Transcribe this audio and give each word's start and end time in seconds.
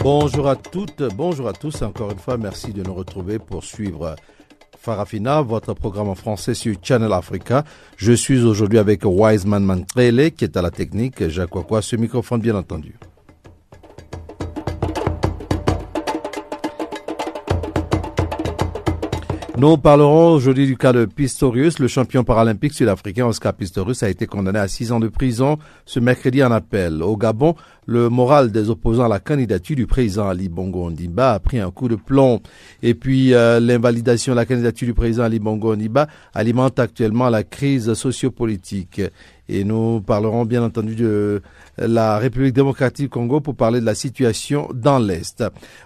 Bonjour 0.00 0.48
à 0.48 0.54
toutes, 0.54 1.02
bonjour 1.16 1.48
à 1.48 1.52
tous. 1.52 1.82
Encore 1.82 2.12
une 2.12 2.18
fois, 2.18 2.36
merci 2.36 2.72
de 2.72 2.84
nous 2.84 2.94
retrouver 2.94 3.38
pour 3.40 3.64
suivre 3.64 4.14
Farafina, 4.78 5.42
votre 5.42 5.74
programme 5.74 6.08
en 6.08 6.14
français 6.14 6.54
sur 6.54 6.76
Channel 6.80 7.12
Africa. 7.12 7.64
Je 7.96 8.12
suis 8.12 8.42
aujourd'hui 8.44 8.78
avec 8.78 9.02
Wiseman 9.04 9.64
Mantrele 9.64 10.30
qui 10.30 10.44
est 10.44 10.56
à 10.56 10.62
la 10.62 10.70
technique. 10.70 11.28
Jacques 11.28 11.50
Kouakou 11.50 11.80
ce 11.82 11.96
microphone 11.96 12.40
bien 12.40 12.54
entendu. 12.54 12.94
Nous 19.58 19.76
parlerons 19.76 20.34
aujourd'hui 20.34 20.66
du 20.66 20.76
cas 20.76 20.92
de 20.92 21.04
Pistorius. 21.04 21.80
Le 21.80 21.88
champion 21.88 22.22
paralympique 22.22 22.72
sud-africain 22.72 23.26
Oscar 23.26 23.52
Pistorius 23.54 24.04
a 24.04 24.08
été 24.08 24.24
condamné 24.24 24.60
à 24.60 24.68
six 24.68 24.92
ans 24.92 25.00
de 25.00 25.08
prison 25.08 25.58
ce 25.84 25.98
mercredi 25.98 26.44
en 26.44 26.52
appel. 26.52 27.02
Au 27.02 27.16
Gabon, 27.16 27.56
le 27.88 28.10
moral 28.10 28.52
des 28.52 28.68
opposants 28.68 29.06
à 29.06 29.08
la 29.08 29.18
candidature 29.18 29.74
du 29.74 29.86
président 29.86 30.28
Ali 30.28 30.50
Bongo 30.50 30.84
Ondimba 30.84 31.32
a 31.32 31.38
pris 31.38 31.58
un 31.58 31.70
coup 31.70 31.88
de 31.88 31.96
plomb. 31.96 32.42
Et 32.82 32.92
puis, 32.92 33.32
euh, 33.32 33.60
l'invalidation 33.60 34.34
de 34.34 34.36
la 34.36 34.44
candidature 34.44 34.86
du 34.86 34.92
président 34.92 35.24
Ali 35.24 35.38
Bongo 35.38 35.72
Ondimba 35.72 36.06
alimente 36.34 36.78
actuellement 36.78 37.30
la 37.30 37.44
crise 37.44 37.94
sociopolitique. 37.94 39.00
Et 39.48 39.64
nous 39.64 40.02
parlerons 40.02 40.44
bien 40.44 40.62
entendu 40.62 40.96
de 40.96 41.40
la 41.78 42.18
République 42.18 42.52
démocratique 42.52 43.06
du 43.06 43.08
Congo 43.08 43.40
pour 43.40 43.56
parler 43.56 43.80
de 43.80 43.86
la 43.86 43.94
situation 43.94 44.68
dans 44.74 44.98
l'Est. 44.98 45.42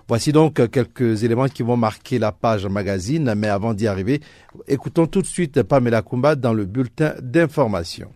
Voici 0.09 0.33
donc 0.33 0.69
quelques 0.73 1.23
éléments 1.23 1.47
qui 1.47 1.63
vont 1.63 1.77
marquer 1.77 2.19
la 2.19 2.33
page 2.33 2.67
magazine, 2.67 3.33
mais 3.37 3.47
avant 3.47 3.75
d'y 3.75 3.87
arriver, 3.87 4.21
écoutons 4.67 5.07
tout 5.07 5.23
de 5.23 5.27
suite 5.29 5.63
Pamela 5.63 6.03
Kumba 6.03 6.35
dans 6.35 6.53
le 6.53 6.65
bulletin 6.65 7.15
d'information. 7.23 8.11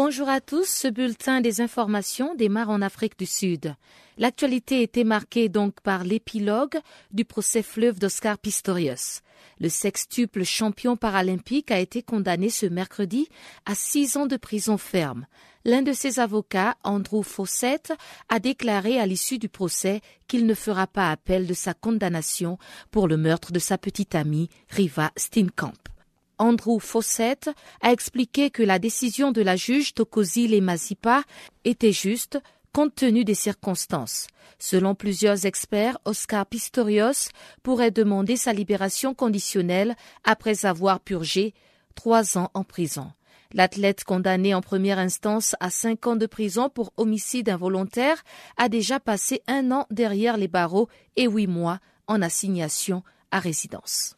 Bonjour 0.00 0.28
à 0.28 0.40
tous, 0.40 0.68
ce 0.68 0.86
bulletin 0.86 1.40
des 1.40 1.60
informations 1.60 2.36
démarre 2.36 2.70
en 2.70 2.82
Afrique 2.82 3.18
du 3.18 3.26
Sud. 3.26 3.74
L'actualité 4.16 4.82
était 4.82 5.02
marquée 5.02 5.48
donc 5.48 5.80
par 5.80 6.04
l'épilogue 6.04 6.78
du 7.10 7.24
procès 7.24 7.64
fleuve 7.64 7.98
d'Oscar 7.98 8.38
Pistorius. 8.38 9.22
Le 9.58 9.68
sextuple 9.68 10.44
champion 10.44 10.96
paralympique 10.96 11.72
a 11.72 11.80
été 11.80 12.04
condamné 12.04 12.48
ce 12.48 12.66
mercredi 12.66 13.28
à 13.66 13.74
six 13.74 14.16
ans 14.16 14.26
de 14.26 14.36
prison 14.36 14.78
ferme. 14.78 15.26
L'un 15.64 15.82
de 15.82 15.92
ses 15.92 16.20
avocats, 16.20 16.76
Andrew 16.84 17.24
Fawcett, 17.24 17.92
a 18.28 18.38
déclaré 18.38 19.00
à 19.00 19.06
l'issue 19.06 19.38
du 19.38 19.48
procès 19.48 20.00
qu'il 20.28 20.46
ne 20.46 20.54
fera 20.54 20.86
pas 20.86 21.10
appel 21.10 21.48
de 21.48 21.54
sa 21.54 21.74
condamnation 21.74 22.56
pour 22.92 23.08
le 23.08 23.16
meurtre 23.16 23.50
de 23.50 23.58
sa 23.58 23.78
petite 23.78 24.14
amie, 24.14 24.48
Riva 24.68 25.10
Steenkamp. 25.16 25.74
Andrew 26.38 26.78
Fawcett 26.78 27.50
a 27.80 27.92
expliqué 27.92 28.50
que 28.50 28.62
la 28.62 28.78
décision 28.78 29.32
de 29.32 29.42
la 29.42 29.56
juge 29.56 29.94
Tokozile 29.94 30.62
Mazipa 30.62 31.22
était 31.64 31.92
juste 31.92 32.38
compte 32.72 32.94
tenu 32.94 33.24
des 33.24 33.34
circonstances. 33.34 34.26
Selon 34.58 34.94
plusieurs 34.94 35.46
experts, 35.46 35.98
Oscar 36.04 36.46
Pistorius 36.46 37.30
pourrait 37.62 37.90
demander 37.90 38.36
sa 38.36 38.52
libération 38.52 39.14
conditionnelle 39.14 39.96
après 40.24 40.66
avoir 40.66 41.00
purgé 41.00 41.54
trois 41.94 42.38
ans 42.38 42.50
en 42.54 42.64
prison. 42.64 43.10
L'athlète 43.52 44.04
condamné 44.04 44.54
en 44.54 44.60
première 44.60 44.98
instance 44.98 45.56
à 45.60 45.70
cinq 45.70 46.06
ans 46.06 46.16
de 46.16 46.26
prison 46.26 46.68
pour 46.68 46.92
homicide 46.96 47.48
involontaire 47.48 48.22
a 48.58 48.68
déjà 48.68 49.00
passé 49.00 49.42
un 49.46 49.70
an 49.72 49.86
derrière 49.90 50.36
les 50.36 50.48
barreaux 50.48 50.88
et 51.16 51.26
huit 51.26 51.46
mois 51.46 51.80
en 52.06 52.20
assignation 52.20 53.02
à 53.30 53.38
résidence. 53.40 54.17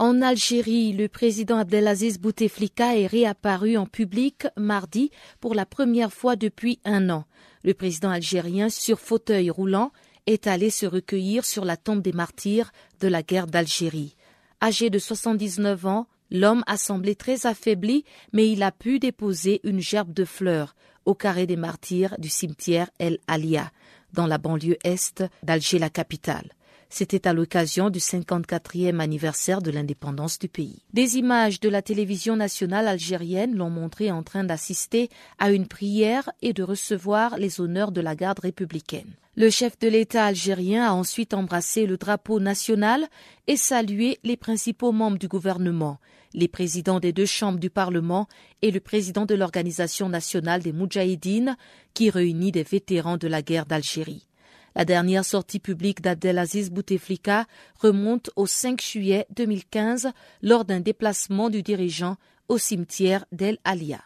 En 0.00 0.22
Algérie, 0.22 0.94
le 0.94 1.08
président 1.08 1.58
Abdelaziz 1.58 2.18
Bouteflika 2.18 2.96
est 2.96 3.06
réapparu 3.06 3.76
en 3.76 3.84
public 3.84 4.46
mardi 4.56 5.10
pour 5.40 5.54
la 5.54 5.66
première 5.66 6.10
fois 6.10 6.36
depuis 6.36 6.80
un 6.86 7.10
an. 7.10 7.26
Le 7.64 7.74
président 7.74 8.08
algérien, 8.08 8.70
sur 8.70 8.98
fauteuil 8.98 9.50
roulant, 9.50 9.92
est 10.26 10.46
allé 10.46 10.70
se 10.70 10.86
recueillir 10.86 11.44
sur 11.44 11.66
la 11.66 11.76
tombe 11.76 12.00
des 12.00 12.14
martyrs 12.14 12.72
de 13.00 13.08
la 13.08 13.22
guerre 13.22 13.46
d'Algérie. 13.46 14.16
Âgé 14.62 14.88
de 14.88 14.98
79 14.98 15.84
ans, 15.84 16.06
l'homme 16.30 16.64
a 16.66 16.78
semblé 16.78 17.14
très 17.14 17.44
affaibli, 17.44 18.06
mais 18.32 18.50
il 18.50 18.62
a 18.62 18.72
pu 18.72 19.00
déposer 19.00 19.60
une 19.64 19.80
gerbe 19.80 20.14
de 20.14 20.24
fleurs 20.24 20.76
au 21.04 21.14
carré 21.14 21.46
des 21.46 21.56
martyrs 21.56 22.16
du 22.18 22.30
cimetière 22.30 22.88
El 22.98 23.18
Alia, 23.26 23.70
dans 24.14 24.26
la 24.26 24.38
banlieue 24.38 24.78
est 24.82 25.22
d'Alger 25.42 25.78
la 25.78 25.90
capitale. 25.90 26.52
C'était 26.92 27.28
à 27.28 27.32
l'occasion 27.32 27.88
du 27.88 28.00
54e 28.00 28.98
anniversaire 28.98 29.62
de 29.62 29.70
l'indépendance 29.70 30.40
du 30.40 30.48
pays. 30.48 30.82
Des 30.92 31.18
images 31.18 31.60
de 31.60 31.68
la 31.68 31.82
télévision 31.82 32.34
nationale 32.34 32.88
algérienne 32.88 33.54
l'ont 33.54 33.70
montré 33.70 34.10
en 34.10 34.24
train 34.24 34.42
d'assister 34.42 35.08
à 35.38 35.52
une 35.52 35.68
prière 35.68 36.28
et 36.42 36.52
de 36.52 36.64
recevoir 36.64 37.38
les 37.38 37.60
honneurs 37.60 37.92
de 37.92 38.00
la 38.00 38.16
garde 38.16 38.40
républicaine. 38.40 39.14
Le 39.36 39.50
chef 39.50 39.78
de 39.78 39.86
l'État 39.86 40.26
algérien 40.26 40.84
a 40.84 40.92
ensuite 40.92 41.32
embrassé 41.32 41.86
le 41.86 41.96
drapeau 41.96 42.40
national 42.40 43.06
et 43.46 43.56
salué 43.56 44.18
les 44.24 44.36
principaux 44.36 44.90
membres 44.90 45.18
du 45.18 45.28
gouvernement, 45.28 46.00
les 46.34 46.48
présidents 46.48 46.98
des 46.98 47.12
deux 47.12 47.24
chambres 47.24 47.60
du 47.60 47.70
Parlement 47.70 48.26
et 48.62 48.72
le 48.72 48.80
président 48.80 49.26
de 49.26 49.36
l'Organisation 49.36 50.08
nationale 50.08 50.62
des 50.62 50.72
Moudjahidines, 50.72 51.56
qui 51.94 52.10
réunit 52.10 52.50
des 52.50 52.64
vétérans 52.64 53.16
de 53.16 53.28
la 53.28 53.42
guerre 53.42 53.66
d'Algérie. 53.66 54.26
La 54.74 54.84
dernière 54.84 55.24
sortie 55.24 55.58
publique 55.58 56.00
d'Abdelaziz 56.00 56.70
Bouteflika 56.70 57.46
remonte 57.78 58.30
au 58.36 58.46
5 58.46 58.80
juillet 58.80 59.26
2015 59.36 60.10
lors 60.42 60.64
d'un 60.64 60.80
déplacement 60.80 61.50
du 61.50 61.62
dirigeant 61.62 62.16
au 62.48 62.58
cimetière 62.58 63.24
d'El 63.32 63.58
Alia. 63.64 64.00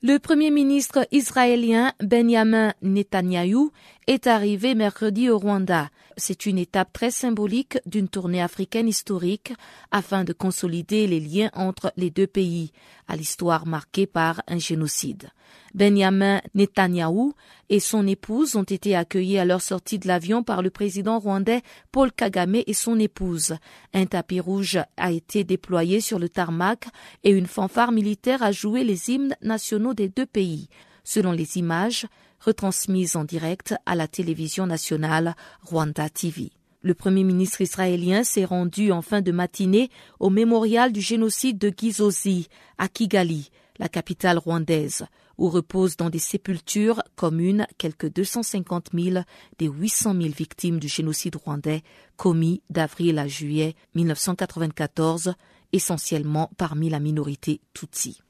Le 0.00 0.18
premier 0.18 0.52
ministre 0.52 1.08
israélien 1.10 1.92
Benjamin 2.00 2.72
Netanyahou 2.82 3.72
est 4.06 4.28
arrivé 4.28 4.76
mercredi 4.76 5.28
au 5.28 5.38
Rwanda. 5.38 5.90
C'est 6.16 6.46
une 6.46 6.58
étape 6.58 6.92
très 6.92 7.10
symbolique 7.10 7.78
d'une 7.84 8.08
tournée 8.08 8.40
africaine 8.40 8.86
historique 8.86 9.52
afin 9.90 10.22
de 10.22 10.32
consolider 10.32 11.08
les 11.08 11.18
liens 11.18 11.50
entre 11.52 11.92
les 11.96 12.10
deux 12.10 12.28
pays, 12.28 12.70
à 13.08 13.16
l'histoire 13.16 13.66
marquée 13.66 14.06
par 14.06 14.40
un 14.46 14.58
génocide. 14.58 15.30
Benjamin 15.74 16.40
Netanyahou 16.54 17.34
et 17.68 17.80
son 17.80 18.06
épouse 18.06 18.56
ont 18.56 18.62
été 18.62 18.96
accueillis 18.96 19.38
à 19.38 19.44
leur 19.44 19.60
sortie 19.60 19.98
de 19.98 20.08
l'avion 20.08 20.42
par 20.42 20.62
le 20.62 20.70
président 20.70 21.18
rwandais 21.18 21.62
Paul 21.92 22.12
Kagame 22.12 22.62
et 22.66 22.72
son 22.72 22.98
épouse. 22.98 23.56
Un 23.94 24.06
tapis 24.06 24.40
rouge 24.40 24.78
a 24.96 25.12
été 25.12 25.44
déployé 25.44 26.00
sur 26.00 26.18
le 26.18 26.28
tarmac 26.28 26.86
et 27.24 27.30
une 27.30 27.46
fanfare 27.46 27.92
militaire 27.92 28.42
a 28.42 28.52
joué 28.52 28.84
les 28.84 29.10
hymnes 29.10 29.36
nationaux 29.42 29.94
des 29.94 30.08
deux 30.08 30.26
pays. 30.26 30.68
Selon 31.04 31.32
les 31.32 31.58
images, 31.58 32.06
retransmises 32.40 33.16
en 33.16 33.24
direct 33.24 33.74
à 33.86 33.94
la 33.94 34.08
télévision 34.08 34.66
nationale 34.66 35.34
Rwanda 35.62 36.08
TV. 36.08 36.52
Le 36.82 36.94
premier 36.94 37.24
ministre 37.24 37.60
israélien 37.60 38.22
s'est 38.22 38.44
rendu 38.44 38.92
en 38.92 39.02
fin 39.02 39.20
de 39.20 39.32
matinée 39.32 39.90
au 40.20 40.30
mémorial 40.30 40.92
du 40.92 41.00
génocide 41.00 41.58
de 41.58 41.72
Gizozi 41.76 42.48
à 42.78 42.88
Kigali, 42.88 43.50
la 43.78 43.88
capitale 43.88 44.38
rwandaise, 44.38 45.06
où 45.38 45.48
reposent 45.48 45.96
dans 45.96 46.10
des 46.10 46.18
sépultures 46.18 47.02
communes 47.16 47.66
quelques 47.78 48.12
250 48.12 48.90
000 48.92 49.24
des 49.58 49.66
800 49.66 50.14
000 50.14 50.28
victimes 50.36 50.78
du 50.78 50.88
génocide 50.88 51.36
rwandais 51.36 51.82
commis 52.16 52.62
d'avril 52.68 53.18
à 53.18 53.28
juillet 53.28 53.74
1994, 53.94 55.34
essentiellement 55.72 56.50
parmi 56.58 56.90
la 56.90 57.00
minorité 57.00 57.60
Tutsi. 57.72 58.20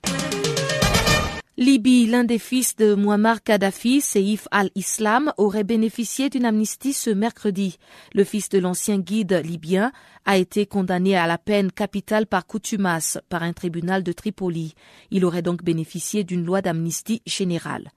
Libye, 1.60 2.06
l'un 2.06 2.22
des 2.22 2.38
fils 2.38 2.76
de 2.76 2.94
Muammar 2.94 3.42
Kadhafi, 3.42 4.00
Seif 4.00 4.46
al-Islam, 4.52 5.32
aurait 5.38 5.64
bénéficié 5.64 6.30
d'une 6.30 6.44
amnistie 6.44 6.92
ce 6.92 7.10
mercredi. 7.10 7.78
Le 8.14 8.22
fils 8.22 8.48
de 8.48 8.60
l'ancien 8.60 8.98
guide 9.00 9.42
libyen 9.44 9.90
a 10.24 10.36
été 10.36 10.66
condamné 10.66 11.16
à 11.16 11.26
la 11.26 11.36
peine 11.36 11.72
capitale 11.72 12.28
par 12.28 12.46
coutumas 12.46 13.18
par 13.28 13.42
un 13.42 13.52
tribunal 13.52 14.04
de 14.04 14.12
Tripoli. 14.12 14.76
Il 15.10 15.24
aurait 15.24 15.42
donc 15.42 15.64
bénéficié 15.64 16.22
d'une 16.22 16.44
loi 16.44 16.62
d'amnistie 16.62 17.22
générale. 17.26 17.90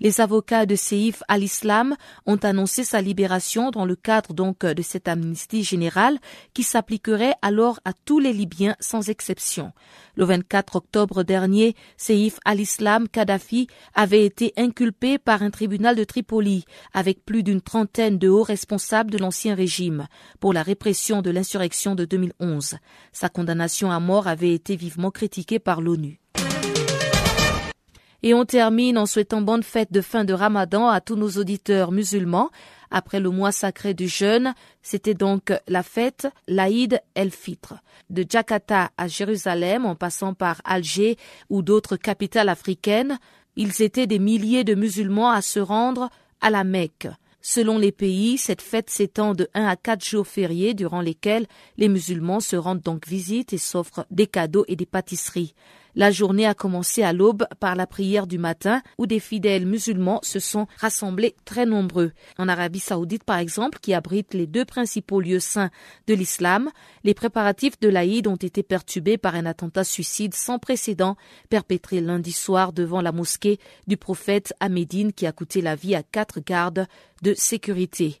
Les 0.00 0.20
avocats 0.20 0.64
de 0.64 0.76
Seif 0.76 1.24
al-Islam 1.26 1.96
ont 2.24 2.36
annoncé 2.36 2.84
sa 2.84 3.00
libération 3.00 3.72
dans 3.72 3.84
le 3.84 3.96
cadre 3.96 4.32
donc 4.32 4.64
de 4.64 4.82
cette 4.82 5.08
amnistie 5.08 5.64
générale 5.64 6.18
qui 6.54 6.62
s'appliquerait 6.62 7.34
alors 7.42 7.80
à 7.84 7.92
tous 7.92 8.20
les 8.20 8.32
Libyens 8.32 8.76
sans 8.78 9.08
exception. 9.08 9.72
Le 10.14 10.24
24 10.24 10.76
octobre 10.76 11.24
dernier, 11.24 11.74
Seif 11.96 12.38
al-Islam 12.44 13.08
Kadhafi 13.08 13.66
avait 13.92 14.24
été 14.24 14.52
inculpé 14.56 15.18
par 15.18 15.42
un 15.42 15.50
tribunal 15.50 15.96
de 15.96 16.04
Tripoli 16.04 16.64
avec 16.94 17.24
plus 17.24 17.42
d'une 17.42 17.60
trentaine 17.60 18.18
de 18.18 18.28
hauts 18.28 18.44
responsables 18.44 19.10
de 19.10 19.18
l'ancien 19.18 19.56
régime 19.56 20.06
pour 20.38 20.52
la 20.52 20.62
répression 20.62 21.22
de 21.22 21.30
l'insurrection 21.30 21.96
de 21.96 22.04
2011. 22.04 22.76
Sa 23.12 23.28
condamnation 23.28 23.90
à 23.90 23.98
mort 23.98 24.28
avait 24.28 24.54
été 24.54 24.76
vivement 24.76 25.10
critiquée 25.10 25.58
par 25.58 25.80
l'ONU. 25.80 26.20
Et 28.22 28.34
on 28.34 28.44
termine 28.44 28.98
en 28.98 29.06
souhaitant 29.06 29.42
bonne 29.42 29.62
fête 29.62 29.92
de 29.92 30.00
fin 30.00 30.24
de 30.24 30.32
Ramadan 30.32 30.88
à 30.88 31.00
tous 31.00 31.14
nos 31.14 31.30
auditeurs 31.30 31.92
musulmans. 31.92 32.50
Après 32.90 33.20
le 33.20 33.30
mois 33.30 33.52
sacré 33.52 33.94
du 33.94 34.08
jeûne, 34.08 34.54
c'était 34.82 35.14
donc 35.14 35.52
la 35.68 35.82
fête 35.82 36.26
l'Aïd 36.48 37.00
el-Fitr. 37.14 37.74
De 38.10 38.24
Jakarta 38.28 38.90
à 38.96 39.06
Jérusalem, 39.06 39.86
en 39.86 39.94
passant 39.94 40.34
par 40.34 40.60
Alger 40.64 41.16
ou 41.48 41.62
d'autres 41.62 41.96
capitales 41.96 42.48
africaines, 42.48 43.18
ils 43.56 43.82
étaient 43.82 44.06
des 44.06 44.18
milliers 44.18 44.64
de 44.64 44.74
musulmans 44.74 45.30
à 45.30 45.42
se 45.42 45.60
rendre 45.60 46.10
à 46.40 46.50
la 46.50 46.64
Mecque. 46.64 47.08
Selon 47.40 47.78
les 47.78 47.92
pays, 47.92 48.36
cette 48.36 48.62
fête 48.62 48.90
s'étend 48.90 49.32
de 49.32 49.48
1 49.54 49.64
à 49.64 49.76
4 49.76 50.04
jours 50.04 50.26
fériés 50.26 50.74
durant 50.74 51.00
lesquels 51.00 51.46
les 51.76 51.88
musulmans 51.88 52.40
se 52.40 52.56
rendent 52.56 52.82
donc 52.82 53.06
visite 53.06 53.52
et 53.52 53.58
s'offrent 53.58 54.06
des 54.10 54.26
cadeaux 54.26 54.64
et 54.66 54.76
des 54.76 54.86
pâtisseries. 54.86 55.54
La 55.98 56.12
journée 56.12 56.46
a 56.46 56.54
commencé 56.54 57.02
à 57.02 57.12
l'aube 57.12 57.48
par 57.58 57.74
la 57.74 57.84
prière 57.84 58.28
du 58.28 58.38
matin 58.38 58.82
où 58.98 59.06
des 59.08 59.18
fidèles 59.18 59.66
musulmans 59.66 60.20
se 60.22 60.38
sont 60.38 60.68
rassemblés 60.76 61.34
très 61.44 61.66
nombreux. 61.66 62.12
En 62.38 62.48
Arabie 62.48 62.78
saoudite 62.78 63.24
par 63.24 63.38
exemple, 63.38 63.80
qui 63.82 63.92
abrite 63.94 64.32
les 64.32 64.46
deux 64.46 64.64
principaux 64.64 65.20
lieux 65.20 65.40
saints 65.40 65.70
de 66.06 66.14
l'islam, 66.14 66.70
les 67.02 67.14
préparatifs 67.14 67.80
de 67.80 67.88
l'Aïd 67.88 68.28
ont 68.28 68.36
été 68.36 68.62
perturbés 68.62 69.18
par 69.18 69.34
un 69.34 69.44
attentat 69.44 69.82
suicide 69.82 70.34
sans 70.34 70.60
précédent 70.60 71.16
perpétré 71.50 72.00
lundi 72.00 72.30
soir 72.30 72.72
devant 72.72 73.00
la 73.00 73.10
mosquée 73.10 73.58
du 73.88 73.96
prophète 73.96 74.54
à 74.60 74.68
qui 74.68 75.26
a 75.26 75.32
coûté 75.32 75.60
la 75.60 75.74
vie 75.74 75.96
à 75.96 76.04
quatre 76.04 76.38
gardes 76.38 76.86
de 77.22 77.34
sécurité. 77.34 78.20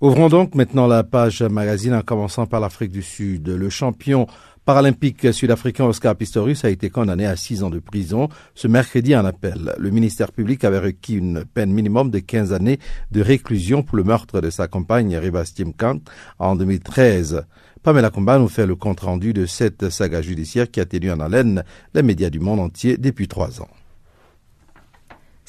Ouvrons 0.00 0.30
donc 0.30 0.54
maintenant 0.54 0.86
la 0.86 1.04
page 1.04 1.42
magazine 1.42 1.92
en 1.92 2.00
commençant 2.00 2.46
par 2.46 2.60
l'Afrique 2.60 2.90
du 2.90 3.02
Sud. 3.02 3.48
Le 3.48 3.68
champion 3.68 4.26
paralympique 4.64 5.30
sud-africain 5.34 5.84
Oscar 5.84 6.16
Pistorius 6.16 6.64
a 6.64 6.70
été 6.70 6.88
condamné 6.88 7.26
à 7.26 7.36
six 7.36 7.62
ans 7.62 7.68
de 7.68 7.80
prison 7.80 8.30
ce 8.54 8.66
mercredi 8.66 9.14
en 9.14 9.26
appel. 9.26 9.74
Le 9.76 9.90
ministère 9.90 10.32
public 10.32 10.64
avait 10.64 10.78
requis 10.78 11.16
une 11.16 11.44
peine 11.44 11.70
minimum 11.70 12.10
de 12.10 12.18
15 12.18 12.54
années 12.54 12.78
de 13.10 13.20
réclusion 13.20 13.82
pour 13.82 13.98
le 13.98 14.04
meurtre 14.04 14.40
de 14.40 14.48
sa 14.48 14.68
compagne 14.68 15.18
Riva 15.18 15.44
Stimkant 15.44 16.00
en 16.38 16.56
2013. 16.56 17.44
Pamela 17.82 18.08
Kumba 18.08 18.38
nous 18.38 18.48
fait 18.48 18.66
le 18.66 18.76
compte 18.76 19.00
rendu 19.00 19.34
de 19.34 19.44
cette 19.44 19.90
saga 19.90 20.22
judiciaire 20.22 20.70
qui 20.70 20.80
a 20.80 20.86
tenu 20.86 21.10
en 21.10 21.20
haleine 21.20 21.62
les 21.92 22.02
médias 22.02 22.30
du 22.30 22.40
monde 22.40 22.60
entier 22.60 22.96
depuis 22.96 23.28
trois 23.28 23.60
ans. 23.60 23.68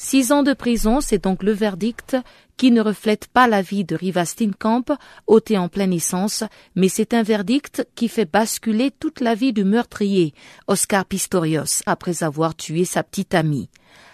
Six 0.04 0.32
ans 0.32 0.42
de 0.42 0.52
prison, 0.52 1.00
c'est 1.00 1.22
donc 1.22 1.44
le 1.44 1.52
verdict 1.52 2.16
qui 2.62 2.70
ne 2.70 2.80
reflète 2.80 3.26
pas 3.26 3.48
la 3.48 3.60
vie 3.60 3.82
de 3.82 3.96
Riva 3.96 4.24
Steenkamp, 4.24 4.84
ôté 5.26 5.58
en 5.58 5.68
pleine 5.68 5.92
essence, 5.92 6.44
mais 6.76 6.88
c'est 6.88 7.12
un 7.12 7.24
verdict 7.24 7.84
qui 7.96 8.06
fait 8.06 8.24
basculer 8.24 8.92
toute 8.92 9.20
la 9.20 9.34
vie 9.34 9.52
du 9.52 9.64
meurtrier, 9.64 10.32
Oscar 10.68 11.04
Pistorius, 11.04 11.82
après 11.86 12.22
avoir 12.22 12.54
tué 12.54 12.84
sa 12.84 13.02
petite 13.02 13.34
amie. 13.34 13.68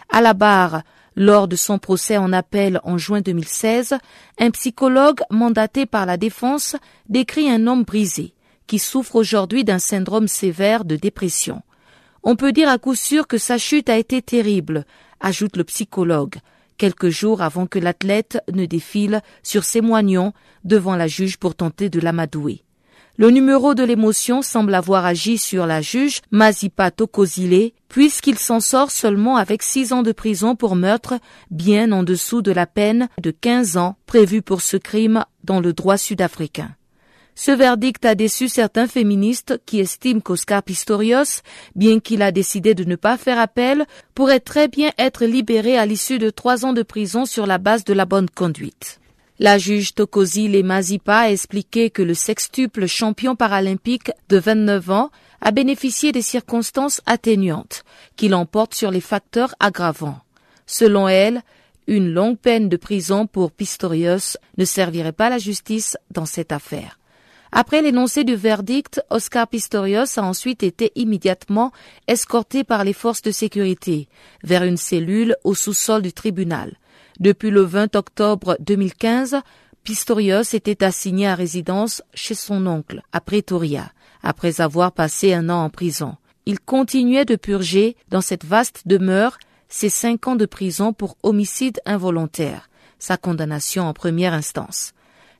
À 0.09 0.23
la 0.23 0.33
barre, 0.33 0.81
lors 1.15 1.47
de 1.47 1.57
son 1.57 1.79
procès 1.79 2.17
en 2.17 2.33
appel 2.33 2.81
en 2.85 2.97
juin 2.97 3.21
2016, 3.21 3.99
un 4.39 4.51
psychologue 4.53 5.21
mandaté 5.29 5.85
par 5.85 6.07
la 6.07 6.17
défense 6.17 6.75
décrit 7.11 7.51
un 7.51 7.67
homme 7.67 7.83
brisé, 7.83 8.33
qui 8.67 8.79
souffre 8.79 9.17
aujourd'hui 9.17 9.63
d'un 9.63 9.79
syndrome 9.79 10.27
sévère 10.27 10.87
de 10.87 10.97
dépression. 10.97 11.61
On 12.23 12.35
peut 12.35 12.53
dire 12.53 12.71
à 12.71 12.79
coup 12.79 12.95
sûr 12.95 13.27
que 13.27 13.37
sa 13.37 13.59
chute 13.59 13.91
a 13.91 13.99
été 13.99 14.23
terrible, 14.23 14.87
ajoute 15.21 15.59
le 15.59 15.65
psychologue, 15.65 16.37
quelques 16.79 17.11
jours 17.11 17.43
avant 17.43 17.67
que 17.67 17.79
l'athlète 17.79 18.39
ne 18.53 18.65
défile 18.65 19.21
sur 19.43 19.65
ses 19.65 19.81
moignons 19.83 20.33
devant 20.65 20.97
la 20.97 21.09
juge 21.09 21.37
pour 21.37 21.55
tenter 21.55 21.91
de 21.91 22.01
l'amadouer. 22.01 22.65
Le 23.19 23.31
numéro 23.31 23.75
de 23.75 23.83
l'émotion 23.83 24.43
semble 24.43 24.73
avoir 24.77 25.05
agi 25.05 25.39
sur 25.39 25.67
la 25.67 25.81
juge 25.81 26.21
Mazipa 26.31 26.93
Tokozile, 26.93 27.73
puisqu'il 27.89 28.39
s'en 28.39 28.61
sort 28.61 28.93
seulement 28.93 29.37
avec 29.37 29.65
six 29.65 29.93
ans 29.93 30.05
de 30.05 30.13
prison 30.13 30.55
pour 30.55 30.77
meurtre, 30.77 31.15
bien 31.51 31.91
en 31.91 32.05
dessous 32.05 32.43
de 32.43 32.53
la 32.53 32.67
peine 32.67 33.09
de 33.21 33.33
15 33.33 33.77
ans 33.77 33.97
prévue 34.07 34.41
pour 34.41 34.61
ce 34.61 34.77
crime 34.77 35.25
dans 35.43 35.59
le 35.59 35.73
droit 35.73 35.99
sud-africain. 35.99 36.78
Ce 37.41 37.53
verdict 37.53 38.05
a 38.05 38.17
déçu 38.17 38.49
certains 38.49 38.89
féministes 38.89 39.61
qui 39.65 39.79
estiment 39.79 40.19
qu'Oscar 40.19 40.61
Pistorius, 40.61 41.43
bien 41.77 42.01
qu'il 42.01 42.21
a 42.23 42.33
décidé 42.33 42.75
de 42.75 42.83
ne 42.83 42.97
pas 42.97 43.17
faire 43.17 43.39
appel, 43.39 43.87
pourrait 44.17 44.41
très 44.41 44.67
bien 44.67 44.91
être 44.99 45.25
libéré 45.25 45.79
à 45.79 45.87
l'issue 45.87 46.19
de 46.19 46.31
trois 46.31 46.65
ans 46.65 46.73
de 46.73 46.83
prison 46.83 47.27
sur 47.27 47.47
la 47.47 47.59
base 47.59 47.85
de 47.85 47.93
la 47.93 48.07
bonne 48.07 48.29
conduite. 48.29 48.99
La 49.39 49.57
juge 49.57 49.95
Tokosi 49.95 50.49
Lemazipa 50.49 51.17
a 51.17 51.31
expliqué 51.31 51.91
que 51.91 52.03
le 52.03 52.15
sextuple 52.15 52.89
champion 52.89 53.37
paralympique 53.37 54.11
de 54.29 54.39
29 54.39 54.91
ans 54.91 55.11
a 55.41 55.53
bénéficié 55.53 56.11
des 56.11 56.23
circonstances 56.23 57.01
atténuantes 57.07 57.85
qui 58.17 58.27
l'emportent 58.27 58.75
sur 58.75 58.91
les 58.91 59.01
facteurs 59.01 59.55
aggravants. 59.61 60.19
Selon 60.67 61.07
elle, 61.07 61.43
une 61.87 62.13
longue 62.13 62.37
peine 62.37 62.69
de 62.69 62.77
prison 62.77 63.29
pour 63.29 63.53
Pistorius 63.53 64.39
ne 64.57 64.65
servirait 64.65 65.13
pas 65.13 65.31
la 65.31 65.39
justice 65.39 65.97
dans 66.11 66.27
cette 66.27 66.51
affaire. 66.51 66.98
Après 67.53 67.81
l'énoncé 67.83 68.25
du 68.25 68.35
verdict, 68.35 69.03
Oscar 69.11 69.49
Pistorius 69.49 70.19
a 70.19 70.23
ensuite 70.23 70.63
été 70.63 70.93
immédiatement 70.95 71.73
escorté 72.07 72.63
par 72.63 72.85
les 72.85 72.93
forces 72.93 73.23
de 73.23 73.31
sécurité 73.31 74.09
vers 74.43 74.65
une 74.65 74.77
cellule 74.77 75.37
au 75.45 75.55
sous-sol 75.55 76.03
du 76.03 76.13
tribunal. 76.13 76.77
Depuis 77.21 77.51
le 77.51 77.63
20 77.63 77.97
octobre 77.97 78.57
2015, 78.61 79.39
Pistorius 79.83 80.53
était 80.53 80.85
assigné 80.85 81.27
à 81.27 81.35
résidence 81.35 82.03
chez 82.13 82.35
son 82.35 82.67
oncle, 82.67 83.03
à 83.13 83.21
Pretoria, 83.21 83.91
après 84.23 84.61
avoir 84.61 84.93
passé 84.93 85.33
un 85.33 85.49
an 85.49 85.65
en 85.65 85.71
prison. 85.71 86.17
Il 86.47 86.61
continuait 86.61 87.25
de 87.25 87.37
purger 87.37 87.97
dans 88.09 88.21
cette 88.21 88.45
vaste 88.45 88.83
demeure 88.87 89.39
ses 89.69 89.89
cinq 89.89 90.29
ans 90.29 90.37
de 90.37 90.47
prison 90.47 90.93
pour 90.93 91.17
homicide 91.23 91.81
involontaire, 91.87 92.69
sa 92.99 93.17
condamnation 93.17 93.85
en 93.85 93.93
première 93.93 94.33
instance. 94.33 94.93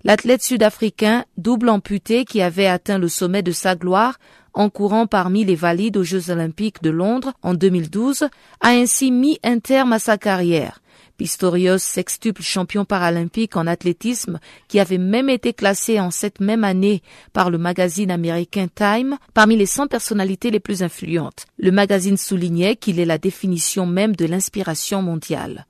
L'athlète 0.05 0.43
sud-africain, 0.43 1.25
double 1.37 1.69
amputé 1.69 2.25
qui 2.25 2.41
avait 2.41 2.67
atteint 2.67 2.99
le 2.99 3.09
sommet 3.09 3.43
de 3.43 3.51
sa 3.51 3.75
gloire 3.75 4.19
en 4.55 4.71
courant 4.71 5.07
parmi 5.07 5.45
les 5.45 5.57
valides 5.57 5.97
aux 5.97 6.05
Jeux 6.05 6.31
olympiques 6.31 6.83
de 6.83 6.91
Londres 6.91 7.33
en 7.43 7.55
2012, 7.55 8.29
a 8.61 8.69
ainsi 8.69 9.11
mis 9.11 9.39
un 9.43 9.59
terme 9.59 9.93
à 9.93 9.99
sa 9.99 10.17
carrière. 10.19 10.81
Pistorius, 11.17 11.83
sextuple 11.83 12.43
champion 12.43 12.85
paralympique 12.85 13.57
en 13.57 13.67
athlétisme, 13.67 14.39
qui 14.69 14.79
avait 14.79 14.99
même 14.99 15.29
été 15.29 15.53
classé 15.53 15.99
en 15.99 16.13
cette 16.13 16.39
même 16.39 16.63
année 16.63 17.03
par 17.33 17.51
le 17.51 17.59
magazine 17.59 18.13
américain 18.13 18.69
Time 18.73 19.19
parmi 19.35 19.57
les 19.57 19.67
100 19.67 19.89
personnalités 19.89 20.53
les 20.53 20.61
plus 20.61 20.85
influentes. 20.85 21.47
Le 21.59 21.73
magazine 21.73 22.17
soulignait 22.17 22.77
qu'il 22.77 23.01
est 23.01 23.05
la 23.05 23.19
définition 23.19 23.85
même 23.85 24.15
de 24.15 24.27
l'inspiration 24.27 25.03
mondiale. 25.03 25.67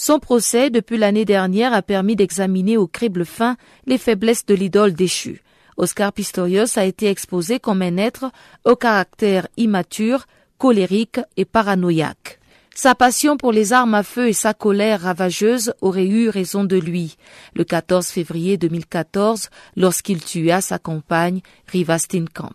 Son 0.00 0.20
procès, 0.20 0.70
depuis 0.70 0.96
l'année 0.96 1.24
dernière, 1.24 1.72
a 1.72 1.82
permis 1.82 2.14
d'examiner 2.14 2.76
au 2.76 2.86
crible 2.86 3.26
fin 3.26 3.56
les 3.84 3.98
faiblesses 3.98 4.46
de 4.46 4.54
l'idole 4.54 4.92
déchue. 4.92 5.42
Oscar 5.76 6.12
Pistorius 6.12 6.78
a 6.78 6.84
été 6.84 7.08
exposé 7.08 7.58
comme 7.58 7.82
un 7.82 7.96
être 7.96 8.30
au 8.64 8.76
caractère 8.76 9.48
immature, 9.56 10.26
colérique 10.56 11.18
et 11.36 11.44
paranoïaque. 11.44 12.38
Sa 12.76 12.94
passion 12.94 13.36
pour 13.36 13.50
les 13.50 13.72
armes 13.72 13.94
à 13.94 14.04
feu 14.04 14.28
et 14.28 14.32
sa 14.32 14.54
colère 14.54 15.00
ravageuse 15.00 15.74
auraient 15.80 16.06
eu 16.06 16.28
raison 16.28 16.62
de 16.62 16.76
lui, 16.76 17.16
le 17.56 17.64
14 17.64 18.06
février 18.06 18.56
2014, 18.56 19.50
lorsqu'il 19.74 20.22
tua 20.22 20.60
sa 20.60 20.78
compagne 20.78 21.40
Riva 21.66 21.98
Steenkamp. 21.98 22.54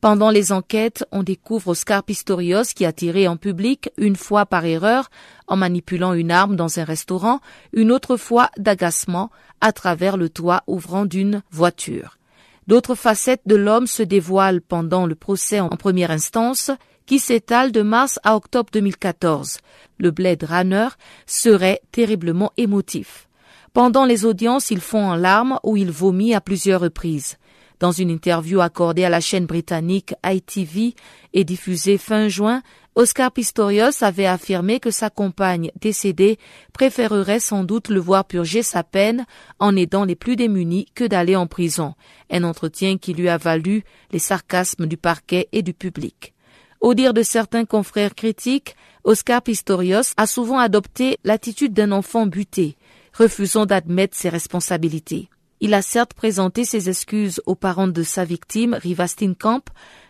Pendant 0.00 0.30
les 0.30 0.52
enquêtes, 0.52 1.04
on 1.10 1.24
découvre 1.24 1.68
Oscar 1.68 2.04
Pistorius 2.04 2.74
qui 2.74 2.84
a 2.84 2.92
tiré 2.92 3.26
en 3.26 3.36
public 3.36 3.90
une 3.96 4.14
fois 4.14 4.46
par 4.46 4.64
erreur 4.64 5.08
en 5.46 5.56
manipulant 5.56 6.12
une 6.12 6.30
arme 6.30 6.56
dans 6.56 6.78
un 6.78 6.84
restaurant, 6.84 7.40
une 7.72 7.92
autre 7.92 8.16
fois 8.16 8.50
d'agacement 8.56 9.30
à 9.60 9.72
travers 9.72 10.16
le 10.16 10.28
toit 10.28 10.62
ouvrant 10.66 11.06
d'une 11.06 11.42
voiture. 11.50 12.18
D'autres 12.66 12.96
facettes 12.96 13.42
de 13.46 13.54
l'homme 13.54 13.86
se 13.86 14.02
dévoilent 14.02 14.60
pendant 14.60 15.06
le 15.06 15.14
procès 15.14 15.60
en 15.60 15.68
première 15.68 16.10
instance 16.10 16.70
qui 17.06 17.20
s'étale 17.20 17.70
de 17.70 17.82
mars 17.82 18.18
à 18.24 18.34
octobre 18.36 18.70
2014. 18.72 19.58
Le 19.98 20.10
Blade 20.10 20.42
Runner 20.42 20.88
serait 21.26 21.80
terriblement 21.92 22.52
émotif. 22.56 23.28
Pendant 23.72 24.04
les 24.04 24.24
audiences, 24.24 24.70
il 24.70 24.80
fond 24.80 25.10
en 25.10 25.14
larmes 25.14 25.60
ou 25.62 25.76
il 25.76 25.90
vomit 25.90 26.34
à 26.34 26.40
plusieurs 26.40 26.80
reprises. 26.80 27.36
Dans 27.78 27.92
une 27.92 28.10
interview 28.10 28.60
accordée 28.60 29.04
à 29.04 29.10
la 29.10 29.20
chaîne 29.20 29.46
britannique 29.46 30.14
ITV 30.24 30.94
et 31.34 31.44
diffusée 31.44 31.98
fin 31.98 32.26
juin, 32.26 32.62
Oscar 32.98 33.30
Pistorius 33.30 34.02
avait 34.02 34.24
affirmé 34.24 34.80
que 34.80 34.90
sa 34.90 35.10
compagne 35.10 35.70
décédée 35.78 36.38
préférerait 36.72 37.40
sans 37.40 37.62
doute 37.62 37.90
le 37.90 38.00
voir 38.00 38.24
purger 38.24 38.62
sa 38.62 38.82
peine 38.82 39.26
en 39.58 39.76
aidant 39.76 40.06
les 40.06 40.16
plus 40.16 40.34
démunis 40.34 40.86
que 40.94 41.04
d'aller 41.04 41.36
en 41.36 41.46
prison, 41.46 41.94
un 42.30 42.42
entretien 42.42 42.96
qui 42.96 43.12
lui 43.12 43.28
a 43.28 43.36
valu 43.36 43.84
les 44.12 44.18
sarcasmes 44.18 44.86
du 44.86 44.96
parquet 44.96 45.46
et 45.52 45.60
du 45.60 45.74
public. 45.74 46.32
Au 46.80 46.94
dire 46.94 47.12
de 47.12 47.22
certains 47.22 47.66
confrères 47.66 48.14
critiques, 48.14 48.74
Oscar 49.04 49.42
Pistorius 49.42 50.14
a 50.16 50.26
souvent 50.26 50.58
adopté 50.58 51.18
l'attitude 51.22 51.74
d'un 51.74 51.92
enfant 51.92 52.24
buté, 52.24 52.78
refusant 53.12 53.66
d'admettre 53.66 54.16
ses 54.16 54.30
responsabilités. 54.30 55.28
Il 55.60 55.72
a 55.74 55.82
certes 55.82 56.14
présenté 56.14 56.64
ses 56.64 56.88
excuses 56.88 57.40
aux 57.46 57.54
parents 57.54 57.88
de 57.88 58.02
sa 58.02 58.24
victime, 58.24 58.74
Riva 58.74 59.08
Steenkamp, 59.08 59.62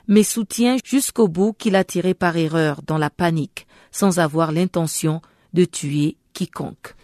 mais 0.09 0.23
soutient 0.23 0.77
jusqu'au 0.85 1.29
bout 1.29 1.53
qu'il 1.53 1.77
a 1.77 1.85
tiré 1.85 2.15
par 2.15 2.37
erreur 2.37 2.83
dans 2.87 2.99
la 2.99 3.11
panique, 3.11 3.67
sans 3.93 4.19
avoir 4.19 4.51
l'intention 4.51 5.21
de 5.53 5.65
tuer 5.65 6.17
quiconque. 6.33 6.95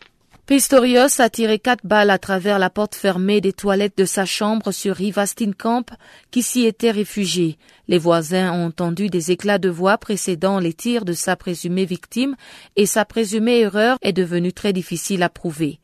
Pistorius 0.45 1.21
a 1.21 1.31
tiré 1.31 1.61
quatre 1.61 1.87
balles 1.87 2.11
à 2.11 2.19
travers 2.19 2.59
la 2.59 2.69
porte 2.69 2.97
fermée 2.97 3.41
des 3.41 3.53
toilettes 3.53 3.97
de 3.97 4.05
sa 4.05 4.27
chambre 4.27 4.73
sur 4.73 4.97
Riva 4.97 5.25
Steenkamp, 5.25 5.87
qui 6.33 6.43
s'y 6.43 6.67
était 6.67 6.91
réfugié. 6.91 7.59
Les 7.87 7.97
voisins 7.97 8.53
ont 8.53 8.67
entendu 8.67 9.09
des 9.09 9.31
éclats 9.31 9.59
de 9.59 9.69
voix 9.69 9.99
précédant 9.99 10.59
les 10.59 10.75
tirs 10.75 11.05
de 11.05 11.13
sa 11.13 11.37
présumée 11.37 11.85
victime 11.85 12.35
et 12.75 12.87
sa 12.87 13.05
présumée 13.05 13.61
erreur 13.61 13.99
est 14.03 14.13
devenue 14.13 14.53
très 14.53 14.73
difficile 14.73 15.23
à 15.23 15.29
prouver. 15.29 15.79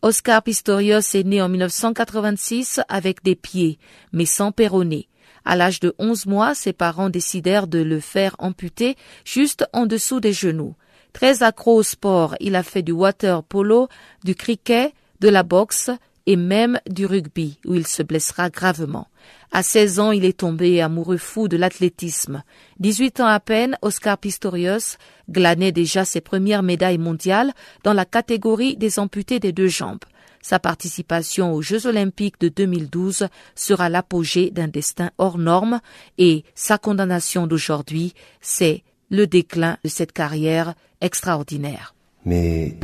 Oscar 0.00 0.44
Pistorius 0.44 1.16
est 1.16 1.24
né 1.24 1.42
en 1.42 1.48
1986 1.48 2.80
avec 2.88 3.24
des 3.24 3.34
pieds, 3.34 3.80
mais 4.12 4.26
sans 4.26 4.52
péroné. 4.52 5.08
À 5.44 5.56
l'âge 5.56 5.80
de 5.80 5.92
11 5.98 6.26
mois, 6.26 6.54
ses 6.54 6.72
parents 6.72 7.10
décidèrent 7.10 7.66
de 7.66 7.80
le 7.80 7.98
faire 7.98 8.36
amputer 8.38 8.96
juste 9.24 9.66
en 9.72 9.86
dessous 9.86 10.20
des 10.20 10.32
genoux. 10.32 10.76
Très 11.12 11.42
accro 11.42 11.74
au 11.74 11.82
sport, 11.82 12.36
il 12.38 12.54
a 12.54 12.62
fait 12.62 12.82
du 12.82 12.92
water 12.92 13.42
polo, 13.42 13.88
du 14.24 14.36
cricket, 14.36 14.94
de 15.20 15.28
la 15.28 15.42
boxe 15.42 15.90
et 16.26 16.36
même 16.36 16.78
du 16.88 17.04
rugby, 17.04 17.58
où 17.66 17.74
il 17.74 17.86
se 17.86 18.04
blessera 18.04 18.50
gravement. 18.50 19.08
À 19.50 19.62
16 19.62 20.00
ans, 20.00 20.12
il 20.12 20.24
est 20.24 20.38
tombé 20.38 20.80
amoureux 20.80 21.16
fou 21.16 21.48
de 21.48 21.56
l'athlétisme. 21.56 22.42
18 22.80 23.20
ans 23.20 23.26
à 23.26 23.40
peine, 23.40 23.76
Oscar 23.82 24.18
Pistorius 24.18 24.98
glanait 25.28 25.72
déjà 25.72 26.04
ses 26.04 26.20
premières 26.20 26.62
médailles 26.62 26.98
mondiales 26.98 27.52
dans 27.82 27.94
la 27.94 28.04
catégorie 28.04 28.76
des 28.76 28.98
amputés 28.98 29.40
des 29.40 29.52
deux 29.52 29.68
jambes. 29.68 30.04
Sa 30.42 30.58
participation 30.58 31.52
aux 31.52 31.62
Jeux 31.62 31.86
olympiques 31.86 32.40
de 32.40 32.48
2012 32.48 33.28
sera 33.54 33.88
l'apogée 33.88 34.50
d'un 34.50 34.68
destin 34.68 35.10
hors 35.18 35.38
norme 35.38 35.80
et 36.16 36.44
sa 36.54 36.78
condamnation 36.78 37.46
d'aujourd'hui, 37.46 38.14
c'est 38.40 38.82
le 39.10 39.26
déclin 39.26 39.78
de 39.82 39.88
cette 39.88 40.12
carrière 40.12 40.74
extraordinaire. 41.00 41.94
Mais 42.24 42.76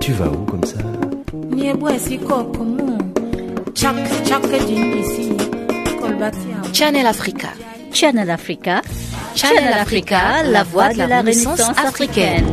tu 0.00 0.12
vas 0.12 0.30
où 0.30 0.44
comme 0.44 0.64
ça? 0.64 0.78
Channel 6.72 7.06
Africa. 7.06 7.48
Channel 7.92 8.30
Africa. 8.30 8.82
Channel 9.34 9.72
Africa, 9.72 10.42
la 10.44 10.62
voix 10.62 10.92
de 10.92 10.98
la 10.98 11.18
Renaissance 11.18 11.60
africaine. 11.60 12.46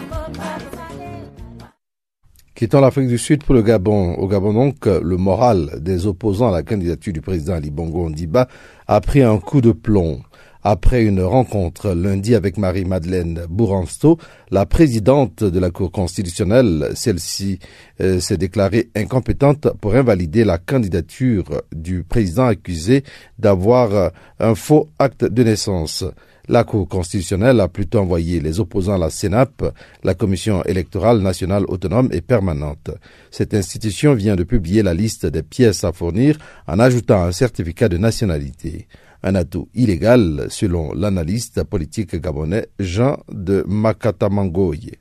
Quittons 2.62 2.80
l'Afrique 2.80 3.08
du 3.08 3.18
Sud 3.18 3.44
pour 3.44 3.56
le 3.56 3.64
Gabon. 3.64 4.14
Au 4.20 4.28
Gabon, 4.28 4.54
donc, 4.54 4.86
le 4.86 5.18
moral 5.18 5.80
des 5.82 6.06
opposants 6.06 6.50
à 6.50 6.52
la 6.52 6.62
candidature 6.62 7.12
du 7.12 7.20
président 7.20 7.56
Ali 7.56 7.72
Bongo 7.72 8.08
Ndiba 8.08 8.48
a 8.86 9.02
pris 9.02 9.24
un 9.24 9.40
coup 9.40 9.62
de 9.62 9.72
plomb. 9.72 10.22
Après 10.62 11.02
une 11.04 11.24
rencontre 11.24 11.90
lundi 11.96 12.36
avec 12.36 12.60
Marie-Madeleine 12.60 13.48
Bouransto, 13.50 14.20
la 14.52 14.68
présidente 14.68 15.44
de 15.44 15.60
la 15.60 15.72
Cour 15.72 15.92
constitutionnelle, 15.92 16.92
celle-ci 16.94 17.58
euh, 18.00 18.20
s'est 18.20 18.38
déclarée 18.38 18.92
incompétente 18.96 19.70
pour 19.82 19.96
invalider 19.96 20.44
la 20.44 20.60
candidature 20.60 21.64
du 21.76 22.04
président 22.04 22.46
accusé 22.46 23.04
d'avoir 23.40 24.12
un 24.40 24.54
faux 24.54 24.88
acte 25.00 25.26
de 25.26 25.44
naissance. 25.44 26.06
La 26.52 26.66
Cour 26.66 26.90
constitutionnelle 26.90 27.62
a 27.62 27.70
plutôt 27.70 28.00
envoyé 28.00 28.42
les 28.42 28.60
opposants 28.60 28.96
à 28.96 28.98
la 28.98 29.10
CENAP, 29.10 29.64
la 30.04 30.14
Commission 30.16 30.62
électorale 30.64 31.20
nationale 31.20 31.64
autonome 31.70 32.10
et 32.12 32.20
permanente. 32.20 32.92
Cette 33.30 33.54
institution 33.54 34.16
vient 34.16 34.36
de 34.36 34.44
publier 34.44 34.84
la 34.84 34.94
liste 34.94 35.26
des 35.26 35.44
pièces 35.44 35.86
à 35.86 35.94
fournir 35.94 36.36
en 36.68 36.78
ajoutant 36.80 37.24
un 37.24 37.32
certificat 37.32 37.88
de 37.88 37.96
nationalité. 37.96 38.88
Un 39.24 39.36
atout 39.36 39.70
illégal 39.74 40.48
selon 40.50 40.92
l'analyste 40.92 41.64
politique 41.64 42.18
gabonais 42.18 42.66
Jean 42.80 43.20
de 43.32 43.64
Makatamangoye. 43.66 44.98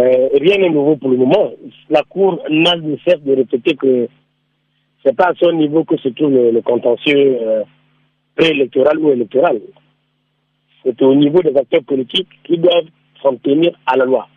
Euh, 0.00 0.28
rien 0.40 0.58
n'est 0.58 0.70
nouveau 0.70 0.94
pour 0.94 1.10
le 1.10 1.16
moment. 1.16 1.50
La 1.90 2.04
Cour 2.04 2.40
n'a 2.48 2.76
de 2.76 2.96
cesse 3.04 3.20
de 3.22 3.34
répéter 3.34 3.74
que 3.74 4.06
c'est 5.04 5.16
pas 5.16 5.30
à 5.30 5.34
son 5.34 5.50
niveau 5.50 5.82
que 5.82 5.96
se 5.96 6.10
trouve 6.10 6.30
le, 6.30 6.62
contentieux 6.62 7.38
euh, 7.42 7.64
préélectoral 8.36 9.00
ou 9.00 9.10
électoral 9.10 9.60
c'est 10.84 11.00
au 11.02 11.14
niveau 11.14 11.40
des 11.42 11.56
acteurs 11.56 11.84
politiques 11.84 12.28
qui 12.44 12.58
doivent 12.58 12.88
s'en 13.22 13.36
tenir 13.36 13.78
à 13.86 13.96
la 13.96 14.04
loi. 14.04 14.28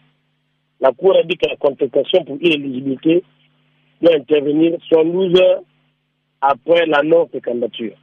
La 0.80 0.92
Cour 0.92 1.16
a 1.18 1.24
dit 1.24 1.38
que 1.38 1.50
la 1.50 1.56
contestation 1.56 2.24
pour 2.24 2.38
inéligibilité 2.42 3.24
doit 4.02 4.16
intervenir 4.16 4.78
12 4.92 5.40
heures 5.42 5.62
après 6.42 6.86
l'annonce 6.86 7.32
de 7.32 7.40
candidature 7.40 7.96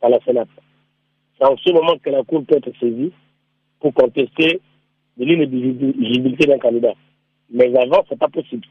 par 0.00 0.10
la 0.10 0.20
Sénat. 0.20 0.46
C'est 1.38 1.46
en 1.46 1.56
ce 1.56 1.72
moment 1.72 1.98
que 2.02 2.10
la 2.10 2.22
Cour 2.22 2.44
peut 2.46 2.56
être 2.56 2.72
saisie 2.78 3.12
pour 3.80 3.92
contester 3.92 4.60
l'inéligibilité 5.18 6.46
d'un 6.46 6.58
candidat. 6.58 6.94
Mais 7.50 7.66
avant, 7.76 8.02
ce 8.08 8.14
n'est 8.14 8.18
pas 8.18 8.28
possible. 8.28 8.66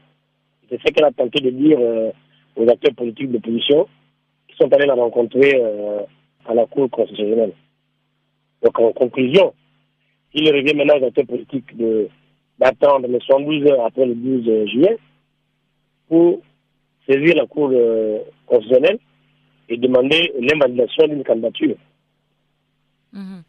C'est 0.68 0.80
ce 0.80 0.92
qu'elle 0.92 1.04
a 1.04 1.12
tenté 1.12 1.40
de 1.40 1.50
dire 1.50 1.78
euh, 1.80 2.10
aux 2.56 2.68
acteurs 2.68 2.94
politiques 2.94 3.30
d'opposition 3.30 3.86
qui 4.48 4.56
sont 4.56 4.72
allés 4.72 4.86
la 4.86 4.94
rencontrer 4.94 5.52
euh, 5.54 6.00
à 6.46 6.54
la 6.54 6.66
Cour 6.66 6.90
constitutionnelle. 6.90 7.52
Donc 8.64 8.78
en 8.80 8.92
conclusion, 8.92 9.52
il 10.32 10.48
revient 10.48 10.74
maintenant 10.74 10.98
aux 11.00 11.06
acteurs 11.06 11.26
politiques 11.26 11.76
d'attendre 12.58 13.06
les 13.06 13.20
112 13.20 13.66
heures 13.70 13.84
après 13.84 14.06
le 14.06 14.14
12 14.14 14.68
juillet 14.70 14.98
pour 16.08 16.40
saisir 17.08 17.36
la 17.36 17.46
Cour 17.46 17.70
euh, 17.72 18.18
constitutionnelle 18.46 18.98
et 19.68 19.76
demander 19.76 20.32
l'invalidation 20.40 21.06
d'une 21.06 21.24
candidature. 21.24 21.76
Mhm. 23.12 23.42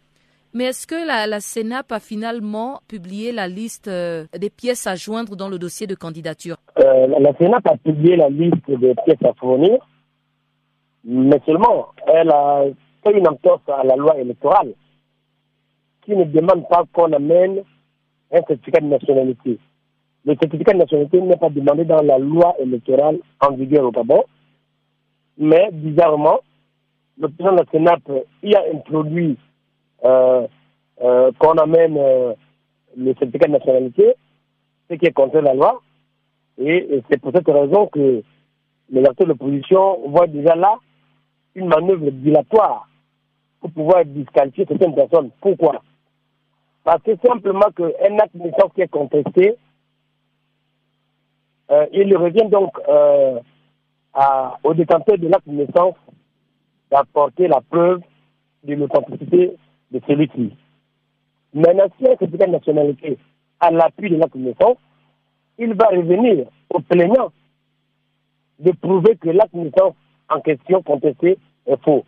Mais 0.54 0.66
est-ce 0.66 0.88
que 0.88 1.06
la, 1.06 1.28
la 1.28 1.42
CENAP 1.42 1.92
a 1.92 2.00
finalement 2.00 2.80
publié 2.88 3.34
la 3.34 3.48
liste 3.48 3.90
euh, 3.90 4.26
des 4.38 4.50
pièces 4.50 4.88
à 4.88 4.96
joindre 4.96 5.36
dans 5.36 5.50
le 5.50 5.60
dossier 5.60 5.86
de 5.86 5.96
candidature? 5.96 6.58
Euh, 6.80 7.08
La 7.20 7.34
CENAP 7.38 7.68
a 7.68 7.78
publié 7.78 8.16
la 8.16 8.30
liste 8.30 8.70
des 8.70 8.96
pièces 9.06 9.24
à 9.26 9.34
fournir, 9.34 9.78
mais 11.04 11.40
seulement 11.46 11.88
elle 12.08 12.30
a 12.30 12.64
fait 13.06 13.18
une 13.18 13.28
entorse 13.28 13.68
à 13.68 13.84
la 13.84 13.96
loi 13.98 14.18
électorale 14.18 14.74
qui 16.06 16.16
ne 16.16 16.24
demande 16.24 16.68
pas 16.70 16.84
qu'on 16.94 17.12
amène 17.12 17.64
un 18.32 18.42
certificat 18.48 18.80
de 18.80 18.88
nationalité. 18.88 19.60
Le 20.26 20.36
certificat 20.40 20.74
de 20.74 20.80
nationalité 20.80 21.22
n'est 21.22 21.38
pas 21.38 21.50
demandé 21.50 21.86
dans 21.86 22.02
la 22.02 22.18
loi 22.18 22.56
électorale 22.60 23.20
en 23.42 23.54
vigueur 23.54 23.86
au 23.86 23.92
Gabon, 23.92 24.24
mais 25.38 25.70
bizarrement, 25.72 26.40
le 27.20 27.28
président 27.30 27.54
de 27.54 27.60
la 27.60 27.72
Sénat 27.72 27.98
y 28.44 28.56
a 28.56 28.64
introduit 28.74 29.38
euh, 30.04 30.48
euh, 31.02 31.32
qu'on 31.40 31.54
amène 31.54 31.98
euh, 31.98 32.34
le 32.98 33.14
certificat 33.16 33.48
de 33.48 33.54
nationalité, 33.54 34.14
ce 34.90 34.96
qui 34.96 35.06
est 35.06 35.12
contre 35.14 35.40
la 35.40 35.54
loi, 35.54 35.82
et, 36.58 37.02
c'est 37.10 37.20
pour 37.20 37.32
cette 37.34 37.48
raison 37.48 37.88
que 37.88 38.24
les 38.90 39.02
acteurs 39.02 39.28
de 39.28 39.32
l'opposition 39.32 40.08
voient 40.10 40.28
déjà 40.28 40.56
là 40.56 40.76
une 41.56 41.68
manœuvre 41.68 42.10
dilatoire 42.12 42.88
pour 43.60 43.72
pouvoir 43.72 44.06
disqualifier 44.06 44.66
certaines 44.68 44.96
personnes. 44.96 45.32
Pourquoi? 45.42 45.82
Parce 46.86 47.02
que 47.02 47.18
simplement 47.26 47.72
qu'un 47.76 48.20
acte 48.20 48.38
de 48.38 48.44
naissance 48.44 48.72
qui 48.76 48.82
est 48.82 48.88
contesté, 48.88 49.58
euh, 51.72 51.88
il 51.92 52.16
revient 52.16 52.48
donc 52.48 52.78
euh, 52.88 53.40
au 54.64 54.74
détenteur 54.76 55.18
de 55.18 55.28
l'acte 55.28 55.48
de 55.50 55.56
naissance 55.56 55.96
d'apporter 56.92 57.48
la 57.48 57.60
preuve 57.62 58.02
de 58.64 58.76
l'authenticité 58.76 59.58
de 59.92 60.02
celui-ci. 60.06 60.56
Maintenant, 61.56 61.88
si 61.98 62.06
un 62.06 62.10
certificat 62.10 62.46
de 62.46 62.52
nationalité 62.52 63.18
à 63.60 63.72
l'appui 63.72 64.12
de 64.12 64.18
l'acte 64.18 64.38
de 64.38 64.44
naissance, 64.44 64.78
il 65.58 65.74
va 65.74 65.88
revenir 65.88 66.46
au 66.72 66.82
plaignant 66.82 67.32
de 68.60 68.72
prouver 68.74 69.16
que 69.16 69.30
l'acte 69.30 69.56
de 69.56 69.62
naissance 69.62 69.96
en 70.30 70.40
question 70.40 70.84
contesté 70.84 71.40
est 71.66 71.84
faux. 71.84 72.06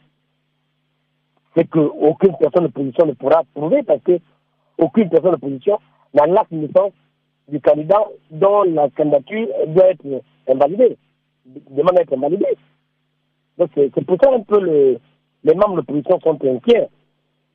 C'est 1.55 1.67
qu'aucune 1.67 2.37
personne 2.37 2.65
de 2.65 2.71
position 2.71 3.07
ne 3.07 3.13
pourra 3.13 3.41
prouver 3.55 3.81
parce 3.81 4.03
que 4.03 4.19
aucune 4.77 5.09
personne 5.09 5.31
de 5.31 5.37
position 5.37 5.79
n'a 6.13 6.25
l'acte 6.27 6.51
de 6.51 6.57
naissance 6.57 6.93
du 7.47 7.59
candidat 7.61 8.03
dont 8.31 8.63
la 8.63 8.89
candidature 8.89 9.47
doit 9.67 9.91
être 9.91 10.23
invalidée, 10.47 10.97
demande 11.71 11.97
à 11.97 12.01
être 12.01 12.13
invalidée. 12.13 12.57
Donc 13.57 13.69
c'est 13.75 14.05
pour 14.05 14.17
ça 14.21 14.31
un 14.33 14.41
peu 14.41 14.59
le, 14.59 14.99
les 15.43 15.55
membres 15.55 15.77
de 15.77 15.81
position 15.81 16.19
sont 16.21 16.37
inquiets 16.45 16.87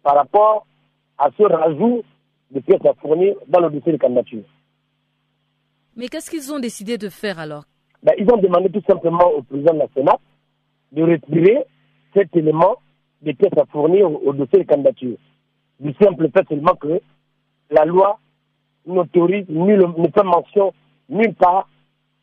par 0.03 0.17
rapport 0.17 0.67
à 1.19 1.29
ce 1.37 1.43
rajout 1.43 2.03
de 2.51 2.61
pièces 2.61 2.85
à 2.85 2.95
fournir 2.95 3.35
dans 3.49 3.61
le 3.61 3.71
dossier 3.71 3.93
de 3.93 3.99
candidature. 3.99 4.43
Mais 5.97 6.09
qu'est-ce 6.09 6.31
qu'ils 6.31 6.53
ont 6.53 6.59
décidé 6.59 6.99
de 6.99 7.09
faire 7.09 7.39
alors? 7.39 7.65
Ben, 8.03 8.15
Ils 8.19 8.27
ont 8.33 8.39
demandé 8.39 8.71
tout 8.71 8.83
simplement 8.89 9.31
au 9.37 9.43
président 9.43 9.75
de 9.75 9.79
la 9.81 9.89
Sénat 9.95 10.19
de 10.93 11.03
retirer 11.03 11.65
cet 12.15 12.35
élément 12.37 12.77
des 13.23 13.35
pièces 13.35 13.57
à 13.57 13.65
fournir 13.67 14.11
au, 14.11 14.33
dossier 14.33 14.61
de 14.61 14.65
candidature. 14.65 15.17
Du 15.81 15.95
simple 16.03 16.29
fait 16.35 16.47
seulement 16.49 16.75
que 16.75 17.01
la 17.73 17.85
loi 17.85 18.19
n'autorise, 18.87 19.47
ne 19.49 20.09
fait 20.15 20.23
mention 20.23 20.73
nulle 21.09 21.35
part 21.35 21.69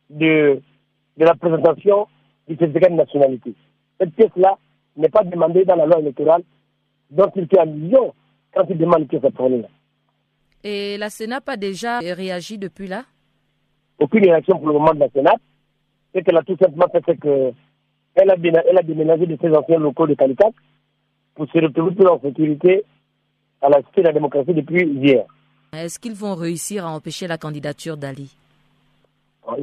de, 0.09 0.61
de 1.17 1.25
la 1.25 1.35
présentation 1.35 2.07
du 2.47 2.55
certificat 2.55 2.89
de 2.89 2.95
nationalité. 2.95 3.53
Cette 3.99 4.13
pièce-là 4.15 4.57
n'est 4.95 5.09
pas 5.09 5.23
demandée 5.23 5.65
dans 5.65 5.75
la 5.75 5.85
loi 5.85 5.99
électorale 5.99 6.43
dont 7.11 7.31
il 7.35 7.47
fait 7.47 7.59
allusion 7.59 8.13
quand 8.53 8.65
il 8.69 8.77
demande 8.77 9.07
pièce 9.07 9.23
à 9.23 9.31
fournir. 9.31 9.65
Et 10.63 10.97
la 10.97 11.09
Sénat 11.09 11.35
n'a 11.35 11.41
pas 11.41 11.57
déjà 11.57 11.99
réagi 11.99 12.57
depuis 12.57 12.87
là? 12.87 13.03
Aucune 13.99 14.23
réaction 14.25 14.57
pour 14.57 14.67
le 14.67 14.73
moment 14.73 14.93
de 14.93 14.99
la 14.99 15.09
Sénat. 15.09 15.35
Ce 16.13 16.19
qu'elle 16.19 16.37
a 16.37 16.43
tout 16.43 16.57
simplement 16.57 16.87
fait, 16.91 17.03
c'est 17.05 17.19
que 17.19 17.53
elle 18.15 18.31
a, 18.31 18.35
elle 18.35 18.77
a 18.77 18.81
déménagé 18.81 19.25
de 19.25 19.37
ses 19.39 19.55
anciens 19.55 19.77
locaux 19.77 20.07
de 20.07 20.15
Calicat 20.15 20.49
pour 21.35 21.47
se 21.47 21.57
retrouver 21.59 21.95
plus 21.95 22.07
en 22.07 22.19
sécurité 22.19 22.83
à 23.61 23.69
la 23.69 23.77
Cité 23.83 24.01
de 24.01 24.07
la 24.07 24.13
démocratie 24.13 24.53
depuis 24.53 24.85
hier. 24.85 25.25
Est-ce 25.73 25.99
qu'ils 25.99 26.15
vont 26.15 26.35
réussir 26.35 26.85
à 26.85 26.91
empêcher 26.91 27.27
la 27.27 27.38
candidature 27.38 27.95
d'Ali 27.95 28.35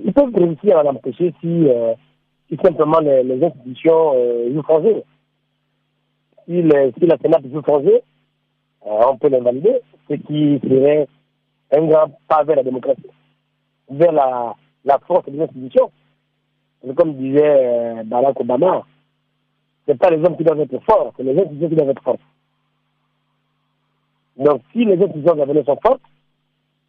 Ils 0.04 0.12
peuvent 0.12 0.34
réussir 0.34 0.78
à 0.78 0.82
l'empêcher 0.82 1.34
si, 1.40 1.68
euh, 1.68 1.94
si 2.48 2.56
simplement 2.62 3.00
les, 3.00 3.44
institutions 3.44 4.12
euh, 4.14 4.52
jouent. 4.52 5.02
Si, 6.46 6.62
si 6.62 7.06
la 7.06 7.18
Sénat 7.18 7.40
joue 7.52 7.62
changer, 7.66 8.02
euh, 8.86 9.00
on 9.10 9.18
peut 9.18 9.28
l'invalider, 9.28 9.80
ce 10.08 10.14
qui 10.14 10.60
serait 10.62 11.08
un 11.72 11.86
grand 11.86 12.16
pas 12.28 12.44
vers 12.44 12.56
la 12.56 12.62
démocratie, 12.62 13.10
vers 13.90 14.12
la, 14.12 14.54
la 14.84 14.98
force 15.00 15.28
des 15.28 15.40
institutions. 15.40 15.90
Comme 16.94 17.14
disait 17.14 17.42
euh, 17.42 18.04
Barack 18.04 18.38
Obama, 18.40 18.84
ce 19.88 19.92
pas 19.94 20.10
les 20.10 20.24
hommes 20.24 20.36
qui 20.36 20.44
doivent 20.44 20.60
être 20.60 20.78
forts, 20.84 21.12
c'est 21.16 21.24
les 21.24 21.36
institutions 21.36 21.68
qui 21.68 21.74
doivent 21.74 21.90
être 21.90 22.02
fortes. 22.02 22.20
Donc, 24.36 24.62
si 24.72 24.84
les 24.84 24.94
institutions 25.02 25.34
de 25.34 25.62
sont 25.62 25.78
fortes, 25.82 26.02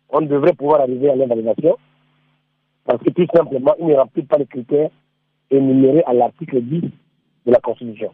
on 0.10 0.22
devrait 0.22 0.54
pouvoir 0.54 0.82
arriver 0.82 1.10
à 1.10 1.16
l'invalidation, 1.16 1.78
parce 2.86 3.02
que 3.04 3.10
tout 3.10 3.28
simplement, 3.34 3.76
ils 3.80 3.88
ne 3.88 3.96
remplissent 3.96 4.28
pas 4.28 4.38
les 4.38 4.46
critères 4.46 4.90
énumérés 5.50 6.04
à 6.06 6.14
l'article 6.14 6.62
10 6.62 6.82
de 6.82 7.52
la 7.52 7.60
Constitution. 7.60 8.12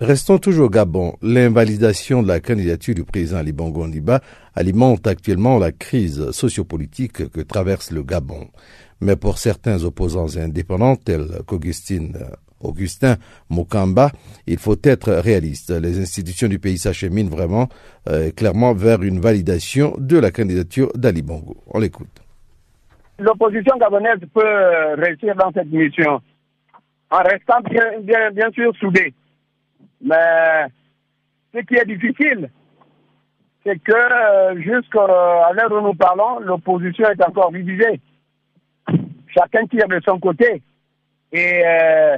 Restons 0.00 0.38
toujours 0.38 0.66
au 0.66 0.70
Gabon. 0.70 1.14
L'invalidation 1.20 2.22
de 2.22 2.28
la 2.28 2.40
candidature 2.40 2.94
du 2.94 3.04
président 3.04 3.38
Ali 3.38 3.52
Bongo 3.52 3.86
alimente 4.54 5.06
actuellement 5.06 5.58
la 5.58 5.72
crise 5.72 6.30
sociopolitique 6.30 7.28
que 7.28 7.40
traverse 7.42 7.90
le 7.90 8.02
Gabon. 8.02 8.48
Mais 9.02 9.16
pour 9.16 9.36
certains 9.38 9.84
opposants 9.84 10.38
indépendants, 10.38 10.96
tels 10.96 11.42
qu'Augustin 11.46 12.12
Augustin 12.60 13.16
Mokamba, 13.48 14.10
il 14.46 14.58
faut 14.58 14.76
être 14.84 15.12
réaliste. 15.12 15.70
Les 15.70 16.00
institutions 16.00 16.48
du 16.48 16.58
pays 16.58 16.78
s'acheminent 16.78 17.30
vraiment 17.30 17.68
euh, 18.08 18.30
clairement 18.30 18.74
vers 18.74 19.02
une 19.02 19.20
validation 19.20 19.94
de 19.98 20.18
la 20.18 20.30
candidature 20.30 20.90
d'Ali 20.94 21.22
Bongo. 21.22 21.56
On 21.68 21.78
l'écoute. 21.78 22.22
L'opposition 23.18 23.76
gabonaise 23.76 24.20
peut 24.32 24.94
réussir 24.96 25.34
dans 25.36 25.52
cette 25.52 25.70
mission 25.70 26.20
en 27.10 27.18
restant 27.18 27.60
bien, 28.02 28.50
sûr 28.52 28.74
soudée. 28.76 29.12
Mais 30.00 30.66
ce 31.52 31.60
qui 31.60 31.74
est 31.74 31.84
difficile, 31.84 32.50
c'est 33.64 33.78
que 33.82 33.92
euh, 33.92 34.56
jusqu'à 34.56 35.06
l'heure 35.06 35.72
où 35.72 35.80
nous 35.82 35.94
parlons, 35.94 36.38
l'opposition 36.40 37.06
est 37.10 37.22
encore 37.22 37.52
divisée. 37.52 38.00
Chacun 39.26 39.66
tire 39.66 39.88
de 39.88 40.00
son 40.06 40.18
côté. 40.18 40.62
Et 41.32 41.62
euh, 41.64 42.16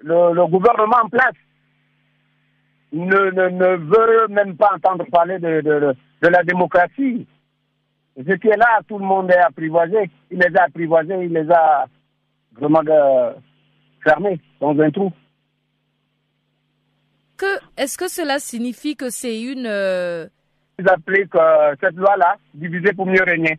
le, 0.00 0.46
gouvernement 0.46 0.96
en 1.04 1.08
place 1.08 1.34
ne, 2.92 3.30
ne, 3.50 3.76
veut 3.76 4.28
même 4.28 4.56
pas 4.56 4.70
entendre 4.74 5.04
parler 5.10 5.38
de, 5.38 5.60
de, 5.60 5.94
de, 6.22 6.28
la 6.28 6.42
démocratie. 6.42 7.26
Ce 8.16 8.32
qui 8.34 8.48
est 8.48 8.56
là, 8.56 8.80
tout 8.88 8.98
le 8.98 9.04
monde 9.04 9.30
est 9.30 9.38
apprivoisé. 9.38 10.10
Il 10.30 10.38
les 10.38 10.56
a 10.56 10.64
apprivoisés, 10.64 11.24
il 11.24 11.32
les 11.32 11.50
a 11.50 11.86
vraiment 12.52 12.82
euh, 12.88 13.32
fermés 14.02 14.40
dans 14.60 14.78
un 14.80 14.90
trou 14.90 15.12
est-ce 17.76 17.98
que 17.98 18.08
cela 18.08 18.38
signifie 18.38 18.96
que 18.96 19.10
c'est 19.10 19.40
une... 19.40 19.66
Euh... 19.66 20.26
Ils 20.78 20.88
appliquent 20.88 21.34
euh, 21.34 21.74
cette 21.80 21.96
loi-là, 21.96 22.36
divisée 22.54 22.92
pour 22.92 23.06
mieux 23.06 23.22
régner. 23.22 23.58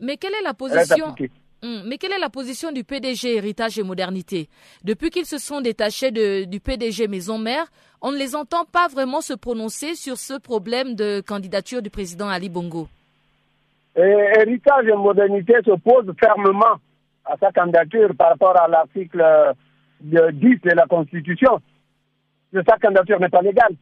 Mais 0.00 0.16
quelle 0.16 0.34
est 0.34 0.42
la 0.42 0.54
position... 0.54 1.14
Hmm, 1.64 1.80
mais 1.86 1.96
quelle 1.96 2.12
est 2.12 2.18
la 2.18 2.28
position 2.28 2.72
du 2.72 2.84
PDG 2.84 3.36
Héritage 3.36 3.78
et 3.78 3.82
Modernité? 3.82 4.50
Depuis 4.84 5.08
qu'ils 5.08 5.24
se 5.24 5.38
sont 5.38 5.62
détachés 5.62 6.10
du 6.10 6.60
PDG 6.60 7.08
Maison 7.08 7.38
Mère, 7.38 7.64
on 8.02 8.12
ne 8.12 8.18
les 8.18 8.36
entend 8.36 8.66
pas 8.66 8.86
vraiment 8.88 9.22
se 9.22 9.32
prononcer 9.32 9.94
sur 9.94 10.18
ce 10.18 10.34
problème 10.38 10.94
de 10.94 11.22
candidature 11.26 11.80
du 11.80 11.88
président 11.88 12.28
Ali 12.28 12.50
Bongo. 12.50 12.86
Héritage 13.96 14.86
et 14.88 14.92
Modernité 14.94 15.54
s'opposent 15.64 16.12
fermement 16.22 16.76
à 17.24 17.38
sa 17.40 17.50
candidature 17.50 18.10
par 18.14 18.28
rapport 18.32 18.60
à 18.60 18.68
l'article 18.68 19.24
10 20.02 20.16
euh, 20.18 20.30
de 20.32 20.70
la 20.76 20.84
Constitution 20.86 21.62
sa 22.62 22.76
candidature 22.78 23.18
n'est 23.18 23.28
pas 23.28 23.42
légale. 23.42 23.74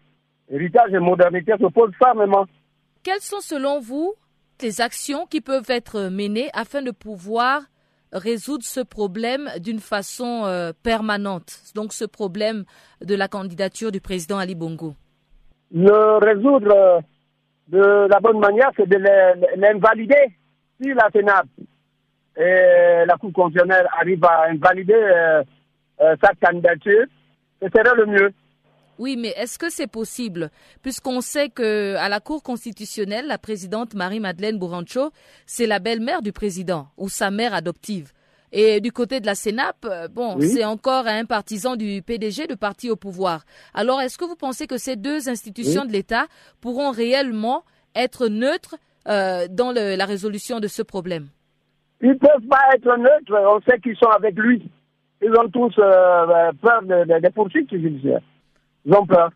Héritage 0.50 0.92
et 0.92 0.98
modernité 0.98 1.52
s'opposent 1.60 1.92
fermement. 1.98 2.46
Quelles 3.02 3.20
sont 3.20 3.40
selon 3.40 3.80
vous 3.80 4.14
les 4.60 4.80
actions 4.80 5.26
qui 5.26 5.40
peuvent 5.40 5.70
être 5.70 6.02
menées 6.08 6.48
afin 6.54 6.82
de 6.82 6.92
pouvoir 6.92 7.62
résoudre 8.12 8.64
ce 8.64 8.80
problème 8.80 9.48
d'une 9.60 9.80
façon 9.80 10.42
euh, 10.44 10.72
permanente, 10.82 11.72
donc 11.74 11.92
ce 11.92 12.04
problème 12.04 12.64
de 13.04 13.14
la 13.14 13.28
candidature 13.28 13.90
du 13.90 14.00
président 14.00 14.38
Ali 14.38 14.54
Bongo 14.54 14.94
Le 15.74 16.18
résoudre 16.18 16.72
euh, 16.74 17.00
de 17.68 18.08
la 18.08 18.20
bonne 18.20 18.38
manière, 18.38 18.70
c'est 18.76 18.88
de 18.88 18.98
l'invalider. 19.56 20.36
Si 20.80 20.92
la 20.92 21.08
Sénat 21.12 21.42
et 22.36 23.04
la 23.06 23.16
Cour 23.18 23.32
constitutionnelle 23.32 23.86
arrivent 23.98 24.24
à 24.24 24.48
invalider 24.50 24.94
euh, 24.94 25.42
sa 26.22 26.32
candidature, 26.44 27.04
ce 27.62 27.68
serait 27.68 27.94
le 27.96 28.06
mieux. 28.06 28.32
Oui, 28.98 29.16
mais 29.16 29.34
est-ce 29.36 29.58
que 29.58 29.70
c'est 29.70 29.86
possible? 29.86 30.50
Puisqu'on 30.82 31.20
sait 31.20 31.48
que 31.48 31.96
à 31.96 32.08
la 32.08 32.20
Cour 32.20 32.42
constitutionnelle, 32.42 33.26
la 33.26 33.38
présidente 33.38 33.94
Marie-Madeleine 33.94 34.58
Bourancho, 34.58 35.10
c'est 35.46 35.66
la 35.66 35.78
belle-mère 35.78 36.22
du 36.22 36.32
président 36.32 36.88
ou 36.96 37.08
sa 37.08 37.30
mère 37.30 37.54
adoptive. 37.54 38.12
Et 38.52 38.80
du 38.80 38.92
côté 38.92 39.20
de 39.20 39.26
la 39.26 39.34
Sénap, 39.34 39.76
euh, 39.86 40.08
bon, 40.08 40.38
c'est 40.40 40.64
encore 40.64 41.06
un 41.06 41.24
partisan 41.24 41.74
du 41.74 42.02
PDG, 42.02 42.46
de 42.46 42.54
parti 42.54 42.90
au 42.90 42.96
pouvoir. 42.96 43.44
Alors, 43.72 44.02
est-ce 44.02 44.18
que 44.18 44.26
vous 44.26 44.36
pensez 44.36 44.66
que 44.66 44.76
ces 44.76 44.96
deux 44.96 45.30
institutions 45.30 45.86
de 45.86 45.92
l'État 45.92 46.26
pourront 46.60 46.90
réellement 46.90 47.64
être 47.96 48.28
neutres 48.28 48.76
euh, 49.08 49.46
dans 49.50 49.72
la 49.72 50.04
résolution 50.04 50.60
de 50.60 50.68
ce 50.68 50.82
problème? 50.82 51.28
Ils 52.02 52.10
ne 52.10 52.14
peuvent 52.14 52.46
pas 52.50 52.74
être 52.74 52.96
neutres. 52.98 53.32
On 53.32 53.60
sait 53.62 53.78
qu'ils 53.80 53.96
sont 53.96 54.10
avec 54.10 54.36
lui. 54.36 54.70
Ils 55.22 55.30
ont 55.30 55.48
tous 55.48 55.72
euh, 55.78 56.50
peur 56.60 56.82
des 56.82 57.30
poursuites 57.30 57.70
judiciaires. 57.70 58.20
Ils 58.84 58.94
ont 58.94 59.06
peur. 59.06 59.30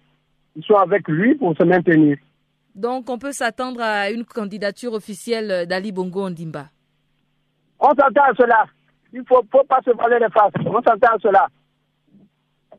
Ils 0.55 0.65
sont 0.65 0.77
avec 0.77 1.07
lui 1.09 1.35
pour 1.35 1.57
se 1.57 1.63
maintenir. 1.63 2.17
Donc, 2.75 3.09
on 3.09 3.19
peut 3.19 3.33
s'attendre 3.33 3.81
à 3.81 4.11
une 4.11 4.25
candidature 4.25 4.93
officielle 4.93 5.67
d'Ali 5.67 5.93
Bongo 5.93 6.27
Ondimba. 6.27 6.67
On 7.79 7.89
s'attend 7.89 8.25
à 8.25 8.35
cela. 8.37 8.67
Il 9.13 9.21
ne 9.21 9.25
faut, 9.25 9.43
pas 9.43 9.81
se 9.85 9.91
parler 9.91 10.19
les 10.19 10.31
faces. 10.31 10.53
On 10.67 10.83
s'attend 10.83 11.15
à 11.15 11.19
cela. 11.23 11.49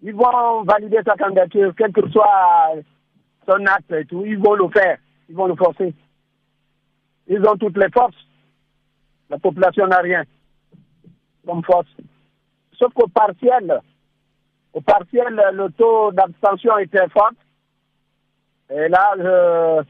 ils 0.02 0.14
vont 0.14 0.64
valider 0.64 1.00
sa 1.06 1.16
candidature, 1.16 1.74
quel 1.78 1.92
que 1.92 2.08
soit 2.10 2.76
son 3.48 3.66
acte 3.66 3.92
et 3.92 4.06
tout, 4.06 4.24
ils 4.26 4.38
vont 4.38 4.56
le 4.56 4.68
faire, 4.70 4.98
ils 5.30 5.36
vont 5.36 5.48
le 5.48 5.56
forcer. 5.56 5.94
Ils 7.28 7.42
ont 7.48 7.56
toutes 7.58 7.78
les 7.78 7.90
forces. 7.90 8.16
La 9.30 9.40
population 9.40 9.88
n'a 9.88 10.00
rien 10.00 10.24
comme 11.46 11.64
force. 11.64 11.88
Sauf 12.78 12.94
qu'au 12.94 13.08
partiel, 13.08 13.82
au 14.78 14.82
partiel, 14.82 15.42
le 15.54 15.70
taux 15.72 16.12
d'abstention 16.12 16.78
était 16.78 17.10
fort. 17.10 17.32
Et 18.70 18.88
là, 18.90 19.13
je, 19.18 19.84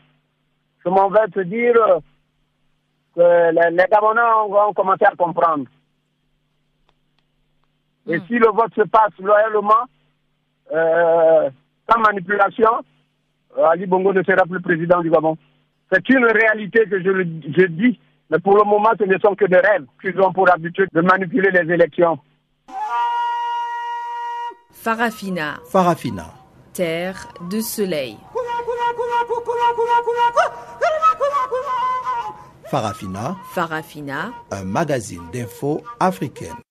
je 0.86 0.90
m'en 0.90 1.10
vais 1.10 1.28
te 1.28 1.42
dire 1.42 1.76
que 3.14 3.52
les, 3.52 3.72
les 3.72 3.86
Gabonais 3.92 4.22
vont 4.50 4.74
commencer 4.74 5.04
à 5.04 5.16
comprendre. 5.16 5.66
Et 8.08 8.20
si 8.28 8.40
le 8.40 8.48
vote 8.48 8.74
se 8.76 8.84
passe 8.84 9.18
loyalement, 9.20 9.84
euh, 10.74 11.50
sans 11.90 12.00
manipulation, 12.00 12.72
Ali 13.62 13.88
Bongo 13.88 14.14
ne 14.14 14.24
sera 14.24 14.46
plus 14.46 14.62
président 14.62 15.02
du 15.02 15.10
Gabon. 15.10 15.38
C'est 15.92 16.08
une 16.10 16.26
réalité 16.26 16.86
que 16.86 17.00
je, 17.00 17.12
je 17.58 17.66
dis, 17.66 18.00
mais 18.30 18.40
pour 18.40 18.56
le 18.58 18.64
moment, 18.64 18.92
ce 18.98 19.04
ne 19.04 19.18
sont 19.20 19.36
que 19.36 19.46
des 19.46 19.60
rêves 19.60 19.86
qu'ils 20.00 20.20
ont 20.22 20.32
pour 20.32 20.50
habitude 20.50 20.88
de 20.94 21.02
manipuler 21.02 21.52
les 21.52 21.74
élections. 21.74 22.18
Farafina, 24.88 25.60
Farafina. 25.70 26.34
terre 26.72 27.28
de 27.50 27.60
soleil. 27.60 28.18
Farafina, 32.72 33.36
Farafina, 33.54 34.32
un 34.50 34.64
magazine 34.64 35.30
d'infos 35.30 35.82
africaine. 36.00 36.67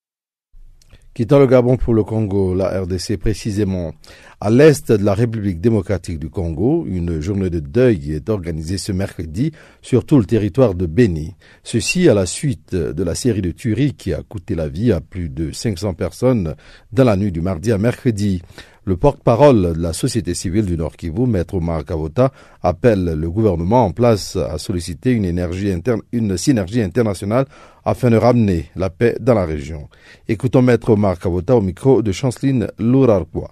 Quittant 1.16 1.38
le 1.38 1.46
Gabon 1.46 1.78
pour 1.78 1.94
le 1.94 2.04
Congo, 2.04 2.54
la 2.54 2.82
RDC 2.82 3.16
précisément, 3.16 3.94
à 4.38 4.50
l'est 4.50 4.92
de 4.92 5.02
la 5.02 5.14
République 5.14 5.62
démocratique 5.62 6.18
du 6.18 6.28
Congo, 6.28 6.84
une 6.86 7.22
journée 7.22 7.48
de 7.48 7.58
deuil 7.58 8.12
est 8.12 8.28
organisée 8.28 8.76
ce 8.76 8.92
mercredi 8.92 9.50
sur 9.80 10.04
tout 10.04 10.18
le 10.18 10.26
territoire 10.26 10.74
de 10.74 10.84
Béni. 10.84 11.34
Ceci 11.62 12.10
à 12.10 12.12
la 12.12 12.26
suite 12.26 12.74
de 12.74 13.02
la 13.02 13.14
série 13.14 13.40
de 13.40 13.50
tueries 13.50 13.94
qui 13.94 14.12
a 14.12 14.22
coûté 14.22 14.54
la 14.54 14.68
vie 14.68 14.92
à 14.92 15.00
plus 15.00 15.30
de 15.30 15.52
500 15.52 15.94
personnes 15.94 16.54
dans 16.92 17.04
la 17.04 17.16
nuit 17.16 17.32
du 17.32 17.40
mardi 17.40 17.72
à 17.72 17.78
mercredi. 17.78 18.42
Le 18.88 18.96
porte-parole 18.96 19.74
de 19.74 19.82
la 19.82 19.92
société 19.92 20.32
civile 20.32 20.64
du 20.64 20.76
Nord 20.76 20.96
Kivu, 20.96 21.26
Maître 21.26 21.54
Omar 21.56 21.84
Kavota, 21.84 22.30
appelle 22.62 23.18
le 23.18 23.28
gouvernement 23.28 23.84
en 23.86 23.90
place 23.90 24.36
à 24.36 24.58
solliciter 24.58 25.10
une, 25.10 25.24
énergie 25.24 25.72
interne, 25.72 26.02
une 26.12 26.36
synergie 26.36 26.80
internationale 26.80 27.46
afin 27.84 28.10
de 28.10 28.16
ramener 28.16 28.66
la 28.76 28.88
paix 28.88 29.16
dans 29.18 29.34
la 29.34 29.44
région. 29.44 29.88
Écoutons 30.28 30.62
Maître 30.62 30.90
Omar 30.90 31.18
Kavota 31.18 31.56
au 31.56 31.62
micro 31.62 32.00
de 32.00 32.12
Chanceline 32.12 32.68
Lourarquois. 32.78 33.50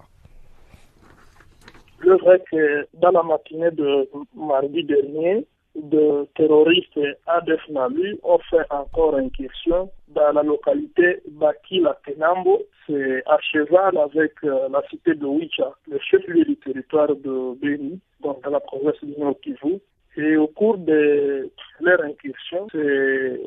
Est 2.05 2.21
vrai 2.21 2.41
que 2.49 2.87
dans 3.01 3.11
la 3.11 3.23
matinée 3.23 3.71
de 3.71 4.09
mardi 4.37 4.85
dernier, 4.85 5.45
de 5.75 6.25
terroristes 6.35 6.99
ADF 7.27 7.67
Nalu 7.69 8.17
ont 8.23 8.39
fait 8.49 8.65
encore 8.69 9.15
incursion 9.15 9.89
dans 10.09 10.31
la 10.31 10.43
localité 10.43 11.21
Bakila 11.31 11.99
Tenambo. 12.05 12.61
C'est 12.87 13.23
à 13.25 13.37
cheval 13.39 13.97
avec 13.97 14.33
euh, 14.43 14.69
la 14.69 14.81
cité 14.89 15.15
de 15.15 15.25
Wicha, 15.25 15.71
le 15.89 15.99
chef-lieu 15.99 16.45
du 16.45 16.55
territoire 16.57 17.09
de 17.09 17.55
Beni, 17.59 17.99
donc 18.21 18.43
dans 18.43 18.51
la 18.51 18.59
province 18.59 19.03
du 19.03 19.19
Nord 19.19 19.39
Kivu. 19.41 19.79
Et 20.17 20.37
au 20.37 20.47
cours 20.47 20.77
de 20.77 21.49
leur 21.81 22.01
incursion, 22.01 22.67
ces 22.71 23.41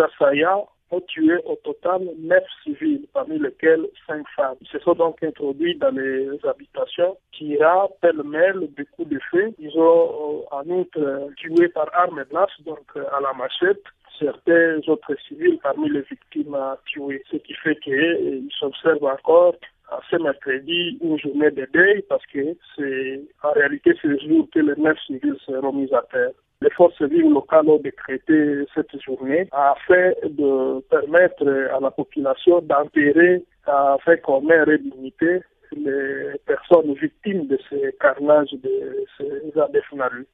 assaillants 0.00 0.68
ont 0.90 1.00
tué 1.00 1.36
au 1.46 1.56
total 1.56 2.02
neuf 2.18 2.44
civils, 2.62 3.06
parmi 3.12 3.38
lesquels 3.38 3.86
cinq 4.06 4.26
femmes. 4.36 4.56
Ils 4.60 4.68
se 4.68 4.78
sont 4.80 4.94
donc 4.94 5.22
introduits 5.22 5.76
dans 5.76 5.94
les 5.94 6.28
habitations, 6.44 7.16
tirant 7.32 7.90
pêle-mêle 8.00 8.68
des 8.76 8.84
coups 8.86 9.08
de 9.08 9.18
feu. 9.30 9.52
Ils 9.58 9.76
ont 9.78 10.42
euh, 10.52 10.56
en 10.56 10.68
outre 10.68 10.98
euh, 11.00 11.28
tué 11.36 11.68
par 11.68 11.88
arme 11.94 12.24
blanche, 12.30 12.52
donc 12.64 12.84
euh, 12.96 13.04
à 13.16 13.20
la 13.20 13.32
machette, 13.32 13.82
certains 14.18 14.78
autres 14.86 15.14
civils 15.26 15.58
parmi 15.62 15.88
les 15.90 16.02
victimes 16.02 16.56
tuer. 16.86 17.22
Ce 17.30 17.36
qui 17.36 17.54
fait 17.54 17.76
qu'ils 17.76 18.48
s'observent 18.58 19.04
encore 19.04 19.54
à 19.90 20.00
ce 20.10 20.16
mercredi 20.16 20.98
une 21.02 21.18
journée 21.18 21.50
de 21.50 21.68
deuil 21.72 22.02
parce 22.08 22.24
que 22.26 22.56
c'est 22.76 23.20
en 23.42 23.52
réalité 23.52 23.92
ce 24.00 24.16
jour 24.18 24.48
que 24.52 24.60
les 24.60 24.76
neuf 24.76 24.98
civils 25.06 25.36
seront 25.44 25.72
mis 25.72 25.92
à 25.92 26.02
terre. 26.10 26.30
Les 26.62 26.70
forces 26.70 27.02
vives 27.02 27.30
locales 27.30 27.68
ont 27.68 27.78
décrété 27.78 28.64
cette 28.74 29.00
journée 29.02 29.48
afin 29.52 30.12
de 30.24 30.80
permettre 30.88 31.46
à 31.74 31.80
la 31.80 31.90
population 31.90 32.60
d'enterrer 32.62 33.44
afin 33.66 34.16
qu'on 34.18 34.48
ait 34.48 34.62
réunité 34.62 35.40
les 35.72 36.38
personnes 36.46 36.94
victimes 36.94 37.46
de 37.46 37.58
ces 37.68 37.94
carnages 38.00 38.52
de 38.52 39.04
ces 39.18 39.96
Nalu. 39.96 40.26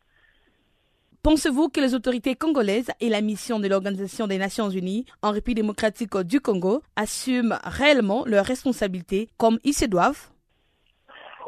Pensez-vous 1.23 1.69
que 1.69 1.81
les 1.81 1.95
autorités 1.95 2.35
congolaises 2.35 2.91
et 3.01 3.11
la 3.11 3.21
mission 3.21 3.61
de 3.61 3.69
l'Organisation 3.69 4.27
des 4.27 4.39
Nations 4.39 4.71
Unies 4.71 5.05
en 5.23 5.33
République 5.33 5.59
démocratique 5.59 6.17
du 6.19 6.41
Congo 6.41 6.81
assument 6.97 7.59
réellement 7.63 8.25
leurs 8.25 8.47
responsabilités 8.47 9.29
comme 9.37 9.59
ils 9.63 9.75
se 9.75 9.85
doivent? 9.85 10.31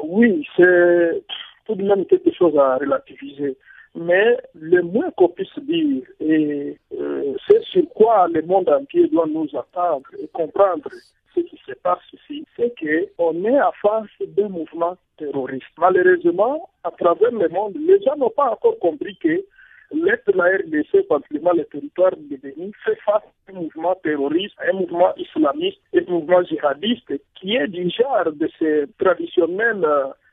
Oui, 0.03 0.45
c'est 0.55 1.23
tout 1.65 1.73
de 1.73 1.83
même 1.83 2.05
quelque 2.05 2.31
chose 2.33 2.55
à 2.55 2.77
relativiser. 2.77 3.57
Mais 3.95 4.37
le 4.55 4.81
moins 4.81 5.11
qu'on 5.11 5.29
puisse 5.29 5.57
dire, 5.59 6.03
et 6.19 6.77
euh, 6.99 7.35
c'est 7.47 7.63
sur 7.63 7.87
quoi 7.89 8.27
le 8.27 8.41
monde 8.41 8.67
entier 8.69 9.07
doit 9.07 9.27
nous 9.27 9.47
attendre 9.55 10.07
et 10.19 10.27
comprendre 10.29 10.89
ce 11.35 11.41
qui 11.41 11.59
se 11.65 11.73
passe 11.73 12.01
ici, 12.13 12.45
c'est 12.55 12.73
qu'on 12.79 13.43
est 13.45 13.57
à 13.57 13.71
face 13.81 14.09
d'un 14.19 14.49
mouvement 14.49 14.97
terroriste. 15.17 15.65
Malheureusement, 15.77 16.69
à 16.83 16.91
travers 16.91 17.31
le 17.31 17.49
monde, 17.49 17.75
les 17.79 18.01
gens 18.01 18.15
n'ont 18.15 18.29
pas 18.29 18.51
encore 18.51 18.79
compris 18.79 19.15
que 19.17 19.43
l'être 19.91 20.31
de 20.31 20.37
la 20.37 20.57
RDC, 20.57 21.07
particulièrement 21.07 21.53
le 21.53 21.65
territoire 21.65 22.11
de 22.17 22.35
Bénin, 22.37 22.71
fait 22.83 22.97
face 23.05 23.23
à 23.47 23.51
un 23.51 23.61
mouvement 23.61 23.95
terroriste, 24.03 24.55
un 24.67 24.73
mouvement 24.73 25.13
islamiste, 25.17 25.79
un 25.95 26.11
mouvement 26.11 26.43
djihadiste 26.43 27.13
qui 27.35 27.55
est 27.55 27.67
du 27.67 27.89
genre 27.91 28.31
de 28.31 28.49
ces 28.57 28.85
traditionnels 28.97 29.85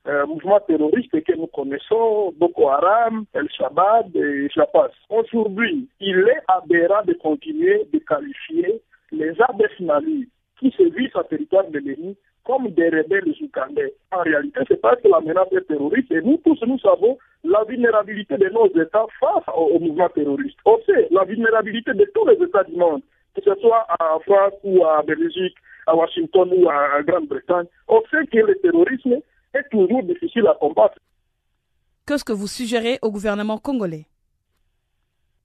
euh, 0.07 0.27
mouvements 0.27 0.61
terroristes 0.61 1.23
que 1.25 1.37
nous 1.37 1.47
connaissons, 1.49 2.33
Boko 2.39 2.69
Haram, 2.69 3.25
El 3.35 3.49
Shabaab 3.51 4.17
et 4.17 4.49
Japas. 4.49 4.91
Aujourd'hui, 5.11 5.89
il 6.01 6.19
est 6.19 6.43
aberrant 6.49 7.05
de 7.05 7.13
continuer 7.15 7.87
de 7.93 7.99
qualifier 7.99 8.81
les 9.13 9.35
ADF 9.41 9.81
Mali 9.81 10.29
qui 10.59 10.71
sur 10.71 10.85
le 10.85 11.25
territoire 11.29 11.67
de 11.69 11.81
Bénin 11.81 12.13
comme 12.45 12.69
des 12.69 12.89
rebelles 12.89 13.35
ougandais. 13.43 13.95
En 14.13 14.21
réalité, 14.23 14.61
c'est 14.69 14.81
parce 14.81 15.01
que 15.03 15.09
la 15.09 15.21
menace 15.21 15.53
est 15.53 15.67
terroriste 15.67 16.11
et 16.11 16.23
nous 16.23 16.39
tous, 16.39 16.59
nous 16.67 16.79
savons 16.79 17.19
la 17.45 17.65
vulnérabilité 17.65 18.37
de 18.37 18.49
nos 18.49 18.67
États 18.69 19.07
face 19.21 19.45
au, 19.55 19.77
au 19.77 19.79
mouvement 19.79 20.09
terroriste. 20.09 20.59
On 20.65 20.79
sait 20.87 21.09
la 21.11 21.25
vulnérabilité 21.25 21.93
de 21.93 22.11
tous 22.15 22.27
les 22.27 22.43
États 22.43 22.65
du 22.65 22.77
monde, 22.77 23.03
que 23.35 23.43
ce 23.43 23.55
soit 23.61 23.87
en 24.01 24.19
France 24.21 24.55
ou 24.65 24.83
en 24.83 25.03
Belgique, 25.05 25.57
à 25.87 25.95
Washington 25.95 26.51
ou 26.57 26.67
en 26.69 27.03
Grande-Bretagne. 27.07 27.67
On 27.89 28.01
sait 28.11 28.27
que 28.27 28.39
le 28.39 28.55
terrorisme 28.57 29.21
est 29.55 29.69
toujours 29.71 30.03
difficile 30.03 30.47
à 30.47 30.55
combattre. 30.55 30.99
Qu'est-ce 32.07 32.25
que 32.25 32.33
vous 32.33 32.47
suggérez 32.47 32.99
au 33.03 33.11
gouvernement 33.11 33.59
congolais? 33.59 34.07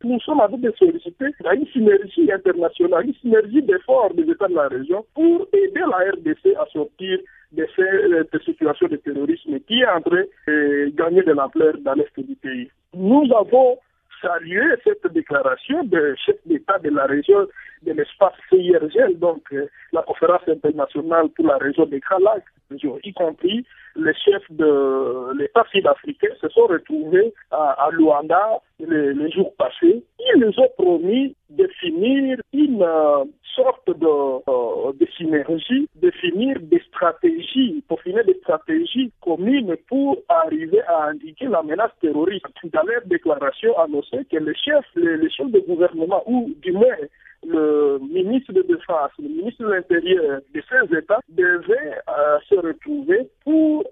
Nous 0.04 0.20
sommes 0.20 0.40
en 0.40 0.48
train 0.48 0.58
de 0.58 0.74
solliciter 0.78 1.26
une 1.54 1.68
synergie 1.68 2.32
internationale, 2.32 3.08
une 3.08 3.16
synergie 3.16 3.62
d'efforts 3.62 4.14
des 4.14 4.30
États 4.30 4.48
de 4.48 4.54
la 4.54 4.68
région 4.68 5.06
pour 5.14 5.48
aider 5.54 5.80
la 5.80 6.12
RDC 6.12 6.56
à 6.60 6.66
sortir 6.72 7.20
de 7.52 7.68
ces 7.76 8.44
situations 8.44 8.88
de 8.88 8.98
terrorisme 8.98 9.60
qui 9.62 9.82
est 9.82 9.88
en 9.88 10.02
train 10.02 10.24
de 10.48 10.90
gagner 10.96 11.24
de 11.24 11.32
l'ampleur 11.32 11.76
dans 11.80 11.94
l'est 11.94 12.20
du 12.20 12.36
pays. 12.36 12.70
Nous 12.94 13.28
avons 13.36 13.78
salué 14.22 14.64
cette 14.84 15.12
déclaration 15.14 15.84
de 15.84 16.16
chef 16.26 16.36
d'État 16.46 16.80
de 16.80 16.90
la 16.90 17.06
région 17.06 17.48
de 17.84 17.92
l'espace 17.92 18.34
CIRGL, 18.50 19.20
donc 19.20 19.44
euh, 19.54 19.68
la 19.92 20.02
conférence 20.02 20.48
internationale 20.48 21.30
pour 21.30 21.46
la 21.46 21.58
région 21.58 21.86
des 21.86 22.02
Lacs, 22.20 22.44
y 23.04 23.14
compris 23.14 23.66
les 23.96 24.14
chefs 24.14 24.52
de 24.52 25.38
l'État 25.38 25.64
sud-africain 25.72 26.30
se 26.42 26.50
sont 26.50 26.68
retrouvés 26.68 27.34
à, 27.52 27.86
à 27.86 27.92
Luanda 27.92 28.60
les, 28.80 29.14
les, 29.14 29.32
jours 29.32 29.54
passés. 29.56 30.04
Ils 30.20 30.40
nous 30.40 30.60
ont 30.60 30.70
promis 30.78 31.36
de 31.50 31.68
finir 31.80 32.38
une 32.54 32.82
euh, 32.82 33.24
sorte 33.56 33.88
de, 33.88 34.06
euh, 34.06 34.92
de, 34.94 35.08
synergie, 35.18 35.88
définir 35.96 36.58
des 36.62 36.82
stratégies, 36.90 37.84
pour 37.88 38.02
finir 38.02 38.26
des 38.26 38.38
stratégies 38.42 39.12
communes 39.22 39.76
pour 39.88 40.18
arriver 40.28 40.82
à 40.88 41.08
indiquer 41.08 41.46
la 41.46 41.64
menace 41.64 41.92
terroriste. 42.02 42.46
Dans 42.66 42.84
leur 42.84 43.02
déclaration 43.06 43.78
annoncé 43.80 44.26
que 44.30 44.38
les 44.38 44.56
chefs, 44.56 44.86
les, 44.96 45.18
les 45.18 45.30
chefs 45.30 45.52
de 45.52 45.60
gouvernement, 45.60 46.22
ou 46.26 46.52
du 46.62 46.74
moins 46.74 46.96
le 47.48 48.00
ministre 48.00 48.52
de 48.54 48.62
Défense, 48.64 49.12
le 49.20 49.30
ministre 49.30 49.64
de 49.66 49.72
l'Intérieur 49.74 50.42
de 50.54 50.62
ces 50.70 50.98
États 50.98 51.20
devaient 51.30 51.96
euh, 52.10 52.40
se 52.50 52.56
retrouver 52.56 53.30
pour 53.44 53.84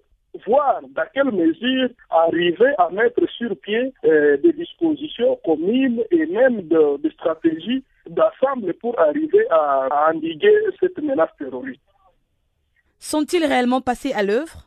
voir 0.46 0.82
dans 0.82 1.06
quelle 1.14 1.32
mesure 1.32 1.90
arriver 2.10 2.74
à 2.80 2.90
mettre 2.90 3.22
sur 3.38 3.56
pied 3.58 3.94
euh, 4.06 4.38
des 4.38 4.54
dispositions 4.54 5.38
communes 5.46 6.02
et 6.12 6.26
même 6.26 6.62
de, 6.64 6.98
de 6.98 7.10
stratégies 7.12 7.84
d'ensemble 8.10 8.74
pour 8.76 9.00
arriver 9.00 9.46
à, 9.52 9.88
à 9.92 10.12
endiguer 10.14 10.56
cette 10.80 10.98
menace 10.98 11.30
terroriste. 11.38 11.82
sont-ils 13.00 13.46
réellement 13.46 13.82
passés 13.82 14.14
à 14.14 14.24
l'œuvre? 14.24 14.66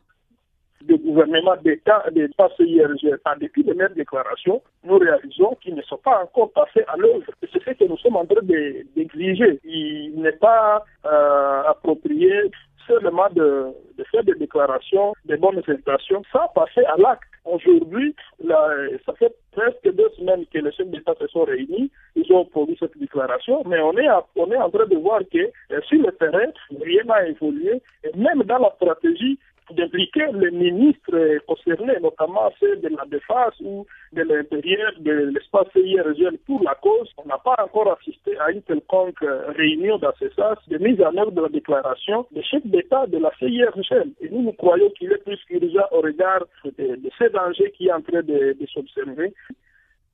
De 0.87 0.97
gouvernement 0.97 1.57
d'État, 1.63 2.05
des 2.13 2.29
CIRG, 2.57 3.19
en 3.25 3.37
dépit 3.37 3.65
de 3.65 3.75
mêmes 3.75 3.95
déclarations, 3.95 4.63
nous 4.85 4.99
réalisons 4.99 5.57
qu'ils 5.61 5.75
ne 5.75 5.83
sont 5.83 5.99
pas 5.99 6.23
encore 6.23 6.53
passés 6.53 6.85
à 6.89 6.97
l'œuvre. 6.97 7.25
C'est 7.41 7.53
ce 7.53 7.71
que 7.71 7.85
nous 7.85 7.99
sommes 7.99 8.17
en 8.17 8.25
train 8.27 8.43
d'exiger. 8.43 9.61
Il 9.65 10.15
n'est 10.17 10.33
pas 10.33 10.85
euh, 11.05 11.63
approprié 11.67 12.51
seulement 12.87 13.29
de, 13.35 13.75
faire 14.11 14.25
des 14.25 14.35
déclarations, 14.35 15.13
des 15.25 15.37
bonnes 15.37 15.63
intentions, 15.67 16.23
sans 16.33 16.49
passer 16.55 16.85
à 16.85 16.97
l'acte. 16.97 17.23
Aujourd'hui, 17.45 18.15
ça 18.49 19.13
fait 19.19 19.35
presque 19.53 19.95
deux 19.95 20.09
semaines 20.17 20.45
que 20.53 20.59
les 20.59 20.73
chefs 20.73 20.89
d'État 20.89 21.15
se 21.21 21.27
sont 21.29 21.45
réunis, 21.45 21.91
ils 22.15 22.33
ont 22.33 22.45
produit 22.45 22.77
cette 22.79 22.99
déclaration, 22.99 23.63
mais 23.67 23.81
on 23.81 23.97
est, 23.97 24.09
on 24.37 24.51
est 24.51 24.57
en 24.57 24.71
train 24.71 24.87
de 24.87 24.97
voir 24.97 25.21
que 25.33 25.39
euh, 25.39 25.81
sur 25.89 26.03
le 26.03 26.13
terrain, 26.13 26.51
rien 26.81 27.05
n'a 27.05 27.29
évolué, 27.29 27.81
et 28.05 28.17
même 28.17 28.43
dans 28.43 28.59
la 28.59 28.73
stratégie, 28.77 29.39
d'impliquer 29.75 30.27
les 30.33 30.51
ministres 30.51 31.39
concernés, 31.47 31.99
notamment 32.01 32.51
ceux 32.61 32.77
de 32.77 32.89
la 32.89 33.05
défense 33.07 33.55
ou 33.61 33.87
de 34.13 34.23
l'intérieur 34.23 34.93
de 34.99 35.31
l'espace 35.35 35.67
CIRGL 35.73 36.39
pour 36.47 36.63
la 36.63 36.75
cause. 36.77 37.11
On 37.19 37.27
n'a 37.27 37.39
pas 37.39 37.57
encore 37.59 37.97
assisté 37.99 38.39
à 38.39 38.51
une 38.51 38.63
quelconque 38.63 39.25
réunion 39.57 39.99
dans 39.99 40.13
ce 40.19 40.29
sens 40.31 40.59
de 40.69 40.79
mise 40.79 41.01
en 41.03 41.17
œuvre 41.17 41.33
de 41.33 41.43
la 41.43 41.49
déclaration 41.49 42.27
des 42.31 42.43
chefs 42.43 42.67
d'État 42.67 43.07
de 43.07 43.19
la 43.19 43.33
CIRGL. 43.39 44.11
Et 44.21 44.29
nous, 44.29 44.43
nous 44.43 44.53
croyons 44.53 44.91
qu'il 44.91 45.13
est 45.13 45.25
plus 45.25 45.39
qu'urgent 45.47 45.87
au 45.93 46.01
regard 46.01 46.45
de, 46.65 46.97
de 46.97 47.11
ces 47.19 47.31
dangers 47.31 47.73
qui 47.77 47.89
est 47.89 47.93
en 47.93 48.03
train 48.03 48.23
de, 48.23 48.57
de 48.59 48.67
s'observer. 48.67 49.33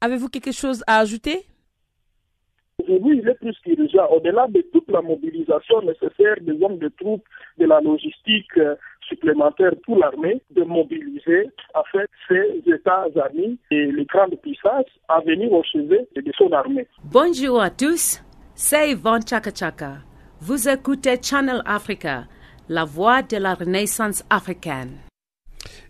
Avez-vous 0.00 0.28
quelque 0.28 0.52
chose 0.52 0.82
à 0.86 0.98
ajouter? 0.98 1.46
Aujourd'hui, 2.82 3.20
il 3.22 3.28
est 3.28 3.34
plus 3.34 3.56
qu'urgent, 3.60 4.08
au-delà 4.10 4.48
de 4.48 4.60
toute 4.72 4.90
la 4.90 5.02
mobilisation 5.02 5.82
nécessaire 5.82 6.36
des 6.40 6.60
hommes 6.64 6.78
de 6.78 6.88
troupes, 6.88 7.24
de 7.58 7.66
la 7.66 7.80
logistique, 7.80 8.58
supplémentaire 9.12 9.72
pour 9.85 9.98
l'armée 9.98 10.40
de 10.51 10.62
mobiliser 10.62 11.51
afin 11.75 12.05
ces 12.29 12.62
États 12.66 13.07
amis 13.25 13.59
et 13.70 13.87
les 13.92 14.05
grandes 14.05 14.37
puissances 14.40 14.87
à 15.09 15.20
venir 15.20 15.53
au 15.53 15.62
chevet 15.62 16.07
de 16.16 16.33
son 16.37 16.51
armée. 16.53 16.87
Bonjour 17.05 17.61
à 17.61 17.70
tous, 17.70 18.22
c'est 18.55 18.90
Yvonne 18.90 19.27
Chaka 19.29 19.51
Chaka. 19.55 19.92
Vous 20.40 20.68
écoutez 20.68 21.16
Channel 21.22 21.62
Africa, 21.66 22.25
la 22.68 22.85
voix 22.85 23.22
de 23.22 23.37
la 23.37 23.55
renaissance 23.55 24.25
africaine. 24.31 25.12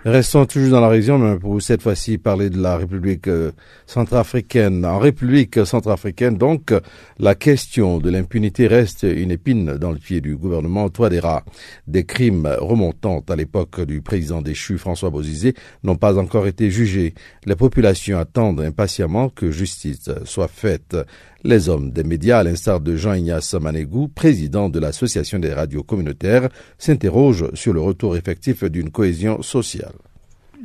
Restons 0.05 0.47
toujours 0.47 0.73
dans 0.73 0.81
la 0.81 0.89
région, 0.89 1.17
mais 1.17 1.39
pour 1.39 1.63
cette 1.63 1.81
fois-ci 1.81 2.19
parler 2.19 2.51
de 2.51 2.61
la 2.61 2.77
République 2.77 3.29
euh, 3.29 3.53
centrafricaine. 3.87 4.85
En 4.85 4.99
République 4.99 5.65
centrafricaine, 5.65 6.37
donc, 6.37 6.75
la 7.21 7.37
question 7.37 7.99
de 7.99 8.11
l'impunité 8.11 8.67
reste 8.67 9.05
une 9.05 9.31
épine 9.31 9.77
dans 9.79 9.93
le 9.93 9.99
pied 9.99 10.21
du 10.21 10.35
gouvernement 10.37 10.89
Touadéra. 10.89 11.45
Des 11.87 12.05
crimes 12.05 12.53
remontant 12.59 13.25
à 13.29 13.37
l'époque 13.37 13.81
du 13.83 14.03
président 14.03 14.43
déchu 14.43 14.77
François 14.77 15.11
Bozizé 15.11 15.55
n'ont 15.85 15.97
pas 15.97 16.19
encore 16.19 16.49
été 16.49 16.69
jugés. 16.71 17.15
Les 17.47 17.55
populations 17.55 18.19
attendent 18.19 18.61
impatiemment 18.61 19.29
que 19.29 19.53
justice 19.53 20.11
soit 20.25 20.49
faite. 20.49 20.97
Les 21.45 21.69
hommes 21.69 21.91
des 21.91 22.05
médias, 22.05 22.39
à 22.39 22.45
l'instar 22.45 22.81
de 22.81 22.95
Jean-Ignace 22.95 23.55
Manégou, 23.55 24.07
président 24.07 24.69
de 24.69 24.79
l'Association 24.79 25.41
des 25.41 25.53
radios 25.53 25.83
communautaires, 25.83 26.49
s'interrogent 26.79 27.53
sur 27.55 27.73
le 27.73 27.81
retour 27.81 28.17
effectif 28.17 28.63
d'une 28.63 28.93
cohésion 28.93 29.43
sociale. 29.43 29.95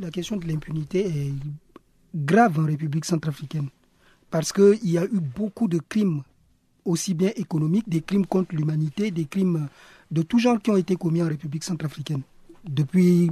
La 0.00 0.12
question 0.12 0.36
de 0.36 0.46
l'impunité 0.46 1.06
est 1.06 1.32
grave 2.14 2.60
en 2.60 2.66
République 2.66 3.06
centrafricaine 3.06 3.68
parce 4.30 4.52
qu'il 4.52 4.78
y 4.88 4.98
a 4.98 5.04
eu 5.04 5.18
beaucoup 5.18 5.66
de 5.66 5.80
crimes, 5.80 6.22
aussi 6.84 7.12
bien 7.12 7.32
économiques, 7.34 7.88
des 7.88 8.02
crimes 8.02 8.26
contre 8.26 8.54
l'humanité, 8.54 9.10
des 9.10 9.24
crimes 9.24 9.66
de 10.12 10.22
tout 10.22 10.38
genre 10.38 10.62
qui 10.62 10.70
ont 10.70 10.76
été 10.76 10.94
commis 10.94 11.22
en 11.22 11.28
République 11.28 11.64
centrafricaine. 11.64 12.22
Depuis 12.64 13.28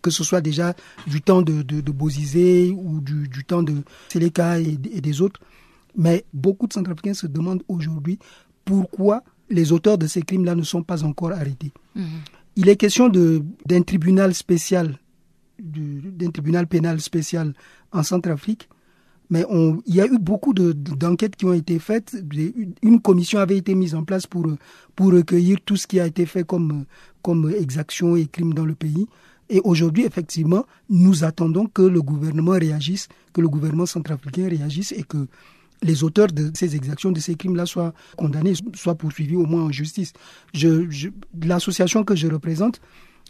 que 0.00 0.10
ce 0.10 0.24
soit 0.24 0.40
déjà 0.40 0.74
du 1.06 1.20
temps 1.20 1.42
de, 1.42 1.62
Bozizé 1.90 2.70
ou 2.70 3.00
du, 3.00 3.44
temps 3.44 3.62
de 3.62 3.82
Seleka 4.08 4.60
et 4.60 4.76
des 4.76 5.20
autres, 5.20 5.40
mais 5.96 6.24
beaucoup 6.32 6.66
de 6.66 6.72
Centrafricains 6.72 7.14
se 7.14 7.26
demandent 7.26 7.62
aujourd'hui 7.68 8.18
pourquoi 8.64 9.22
les 9.48 9.72
auteurs 9.72 9.98
de 9.98 10.06
ces 10.06 10.22
crimes-là 10.22 10.54
ne 10.54 10.62
sont 10.62 10.82
pas 10.82 11.04
encore 11.04 11.32
arrêtés. 11.32 11.72
Mhm. 11.94 12.04
Il 12.56 12.68
est 12.68 12.76
question 12.76 13.08
d'un 13.08 13.82
tribunal 13.82 14.34
spécial, 14.34 14.98
d'un 15.58 16.30
tribunal 16.30 16.66
pénal 16.66 17.00
spécial 17.00 17.52
en 17.92 18.02
Centrafrique, 18.02 18.68
mais 19.28 19.44
on, 19.50 19.82
il 19.86 19.94
y 19.96 20.00
a 20.00 20.06
eu 20.06 20.18
beaucoup 20.18 20.54
d'enquêtes 20.54 21.36
qui 21.36 21.44
ont 21.44 21.52
été 21.52 21.78
faites. 21.78 22.16
Une 22.82 23.00
commission 23.00 23.40
avait 23.40 23.58
été 23.58 23.74
mise 23.74 23.94
en 23.94 24.04
place 24.04 24.26
pour, 24.26 24.46
pour 24.94 25.12
recueillir 25.12 25.58
tout 25.64 25.76
ce 25.76 25.86
qui 25.86 26.00
a 26.00 26.06
été 26.06 26.26
fait 26.26 26.44
comme, 26.46 26.84
comme 27.22 27.50
exactions 27.50 28.16
et 28.16 28.26
crimes 28.26 28.54
dans 28.54 28.64
le 28.64 28.74
pays. 28.74 29.06
Et 29.48 29.60
aujourd'hui, 29.62 30.04
effectivement, 30.04 30.64
nous 30.88 31.24
attendons 31.24 31.66
que 31.66 31.82
le 31.82 32.02
gouvernement 32.02 32.52
réagisse, 32.52 33.08
que 33.32 33.40
le 33.40 33.48
gouvernement 33.48 33.86
centrafricain 33.86 34.48
réagisse 34.48 34.92
et 34.92 35.02
que 35.02 35.26
les 35.82 36.04
auteurs 36.04 36.28
de 36.28 36.50
ces 36.54 36.76
exactions, 36.76 37.12
de 37.12 37.20
ces 37.20 37.34
crimes-là 37.34 37.66
soient 37.66 37.92
condamnés, 38.16 38.54
soient 38.74 38.94
poursuivis 38.94 39.36
au 39.36 39.46
moins 39.46 39.64
en 39.64 39.72
justice. 39.72 40.12
Je, 40.54 41.10
L'association 41.42 42.04
que 42.04 42.14
je 42.14 42.28
représente 42.28 42.80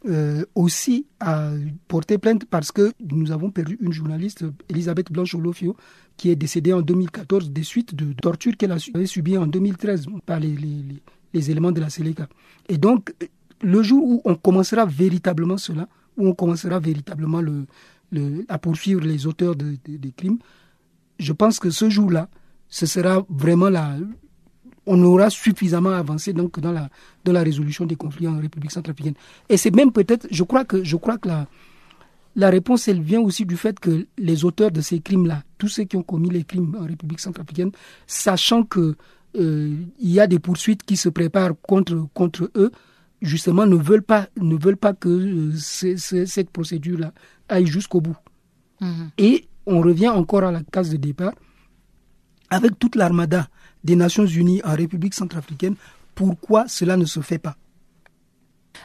euh, 0.06 0.44
aussi 0.54 1.06
a 1.20 1.50
porté 1.88 2.18
plainte 2.18 2.44
parce 2.44 2.70
que 2.70 2.92
nous 3.00 3.32
avons 3.32 3.50
perdu 3.50 3.78
une 3.80 3.92
journaliste, 3.92 4.44
Elisabeth 4.68 5.10
Blanche-Olofio, 5.10 5.76
qui 6.16 6.30
est 6.30 6.36
décédée 6.36 6.72
en 6.72 6.82
2014 6.82 7.50
des 7.50 7.62
suites 7.62 7.94
de 7.94 8.12
tortures 8.12 8.56
qu'elle 8.56 8.72
avait 8.72 9.06
subies 9.06 9.38
en 9.38 9.46
2013 9.46 10.06
par 10.24 10.38
les, 10.40 11.50
éléments 11.50 11.72
de 11.72 11.80
la 11.80 11.90
Séléka. 11.90 12.28
Et 12.68 12.78
donc, 12.78 13.12
le 13.62 13.82
jour 13.82 14.02
où 14.04 14.22
on 14.24 14.34
commencera 14.34 14.86
véritablement 14.86 15.58
cela, 15.58 15.88
où 16.16 16.28
on 16.28 16.34
commencera 16.34 16.78
véritablement 16.78 17.40
le, 17.40 17.66
le, 18.12 18.44
à 18.48 18.58
poursuivre 18.58 19.00
les 19.00 19.26
auteurs 19.26 19.56
de, 19.56 19.76
des 19.86 20.12
crimes, 20.12 20.38
je 21.18 21.32
pense 21.32 21.58
que 21.58 21.70
ce 21.70 21.90
jour-là, 21.90 22.28
ce 22.68 22.86
sera 22.86 23.24
vraiment 23.28 23.68
la, 23.68 23.96
on 24.86 25.02
aura 25.02 25.30
suffisamment 25.30 25.90
avancé 25.90 26.32
donc 26.32 26.60
dans 26.60 26.72
la, 26.72 26.88
dans 27.24 27.32
la 27.32 27.42
résolution 27.42 27.86
des 27.86 27.96
conflits 27.96 28.28
en 28.28 28.38
République 28.38 28.70
centrafricaine. 28.70 29.14
Et 29.48 29.56
c'est 29.56 29.74
même 29.74 29.92
peut-être, 29.92 30.26
je 30.30 30.42
crois 30.44 30.64
que, 30.64 30.84
je 30.84 30.96
crois 30.96 31.18
que 31.18 31.28
la, 31.28 31.46
la 32.36 32.50
réponse, 32.50 32.86
elle 32.88 33.00
vient 33.02 33.20
aussi 33.20 33.46
du 33.46 33.56
fait 33.56 33.80
que 33.80 34.06
les 34.18 34.44
auteurs 34.44 34.70
de 34.70 34.80
ces 34.80 35.00
crimes-là, 35.00 35.42
tous 35.58 35.68
ceux 35.68 35.84
qui 35.84 35.96
ont 35.96 36.02
commis 36.02 36.30
les 36.30 36.44
crimes 36.44 36.76
en 36.78 36.86
République 36.86 37.20
centrafricaine, 37.20 37.72
sachant 38.06 38.62
que 38.62 38.96
euh, 39.36 39.76
il 39.98 40.10
y 40.10 40.20
a 40.20 40.26
des 40.26 40.38
poursuites 40.38 40.82
qui 40.84 40.96
se 40.96 41.08
préparent 41.08 41.54
contre, 41.62 42.06
contre 42.14 42.50
eux, 42.54 42.70
justement 43.22 43.66
ne 43.66 43.76
veulent 43.76 44.02
pas, 44.02 44.28
ne 44.40 44.56
veulent 44.56 44.76
pas 44.76 44.92
que 44.92 45.08
euh, 45.08 45.52
cette 45.56 46.50
procédure-là 46.50 47.12
aille 47.48 47.66
jusqu'au 47.66 48.00
bout. 48.00 48.16
Mhm. 48.80 49.10
Et 49.18 49.46
on 49.66 49.80
revient 49.80 50.08
encore 50.08 50.44
à 50.44 50.52
la 50.52 50.62
case 50.62 50.90
de 50.90 50.96
départ. 50.96 51.34
Avec 52.50 52.78
toute 52.78 52.94
l'armada 52.94 53.48
des 53.82 53.96
Nations 53.96 54.26
Unies 54.26 54.62
en 54.64 54.74
République 54.74 55.14
centrafricaine, 55.14 55.74
pourquoi 56.14 56.68
cela 56.68 56.96
ne 56.96 57.04
se 57.04 57.20
fait 57.20 57.38
pas? 57.38 57.56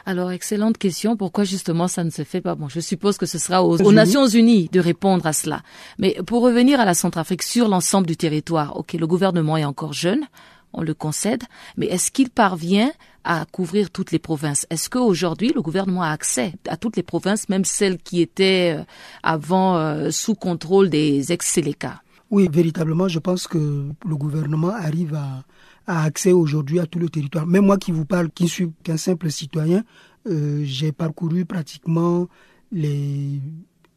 Alors, 0.06 0.30
excellente 0.32 0.78
question. 0.78 1.16
Pourquoi 1.16 1.44
justement 1.44 1.86
ça 1.86 2.02
ne 2.02 2.10
se 2.10 2.24
fait 2.24 2.40
pas? 2.40 2.54
Bon, 2.54 2.68
je 2.68 2.80
suppose 2.80 3.18
que 3.18 3.26
ce 3.26 3.38
sera 3.38 3.62
aux, 3.64 3.92
Nations 3.92 4.26
Unies 4.26 4.68
de 4.72 4.80
répondre 4.80 5.26
à 5.26 5.32
cela. 5.32 5.62
Mais 5.98 6.16
pour 6.26 6.42
revenir 6.42 6.80
à 6.80 6.84
la 6.84 6.94
Centrafrique 6.94 7.42
sur 7.42 7.68
l'ensemble 7.68 8.06
du 8.06 8.16
territoire, 8.16 8.76
ok, 8.76 8.94
le 8.94 9.06
gouvernement 9.06 9.56
est 9.56 9.64
encore 9.64 9.92
jeune, 9.92 10.24
on 10.72 10.82
le 10.82 10.94
concède, 10.94 11.42
mais 11.76 11.86
est-ce 11.86 12.10
qu'il 12.10 12.30
parvient 12.30 12.90
à 13.24 13.44
couvrir 13.50 13.90
toutes 13.90 14.10
les 14.10 14.18
provinces? 14.18 14.66
Est-ce 14.70 14.90
qu'aujourd'hui, 14.90 15.52
le 15.54 15.62
gouvernement 15.62 16.02
a 16.02 16.10
accès 16.10 16.54
à 16.68 16.76
toutes 16.76 16.96
les 16.96 17.02
provinces, 17.02 17.48
même 17.48 17.64
celles 17.64 17.98
qui 17.98 18.20
étaient 18.20 18.76
euh, 18.78 18.84
avant 19.22 19.76
euh, 19.76 20.10
sous 20.10 20.34
contrôle 20.34 20.90
des 20.90 21.32
ex-Séléka? 21.32 22.02
Oui, 22.30 22.48
véritablement, 22.50 23.08
je 23.08 23.18
pense 23.18 23.46
que 23.46 23.58
le 24.06 24.16
gouvernement 24.16 24.70
arrive 24.70 25.14
à, 25.14 25.44
accès 25.86 26.32
aujourd'hui 26.32 26.80
à 26.80 26.86
tout 26.86 26.98
le 26.98 27.08
territoire. 27.08 27.46
Même 27.46 27.66
moi 27.66 27.76
qui 27.76 27.92
vous 27.92 28.06
parle, 28.06 28.30
qui 28.30 28.48
suis 28.48 28.70
qu'un 28.82 28.96
simple 28.96 29.30
citoyen, 29.30 29.84
euh, 30.26 30.62
j'ai 30.64 30.92
parcouru 30.92 31.44
pratiquement 31.44 32.28
les 32.70 33.42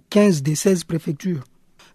15 0.09 0.43
des 0.43 0.55
16 0.55 0.83
préfectures 0.83 1.43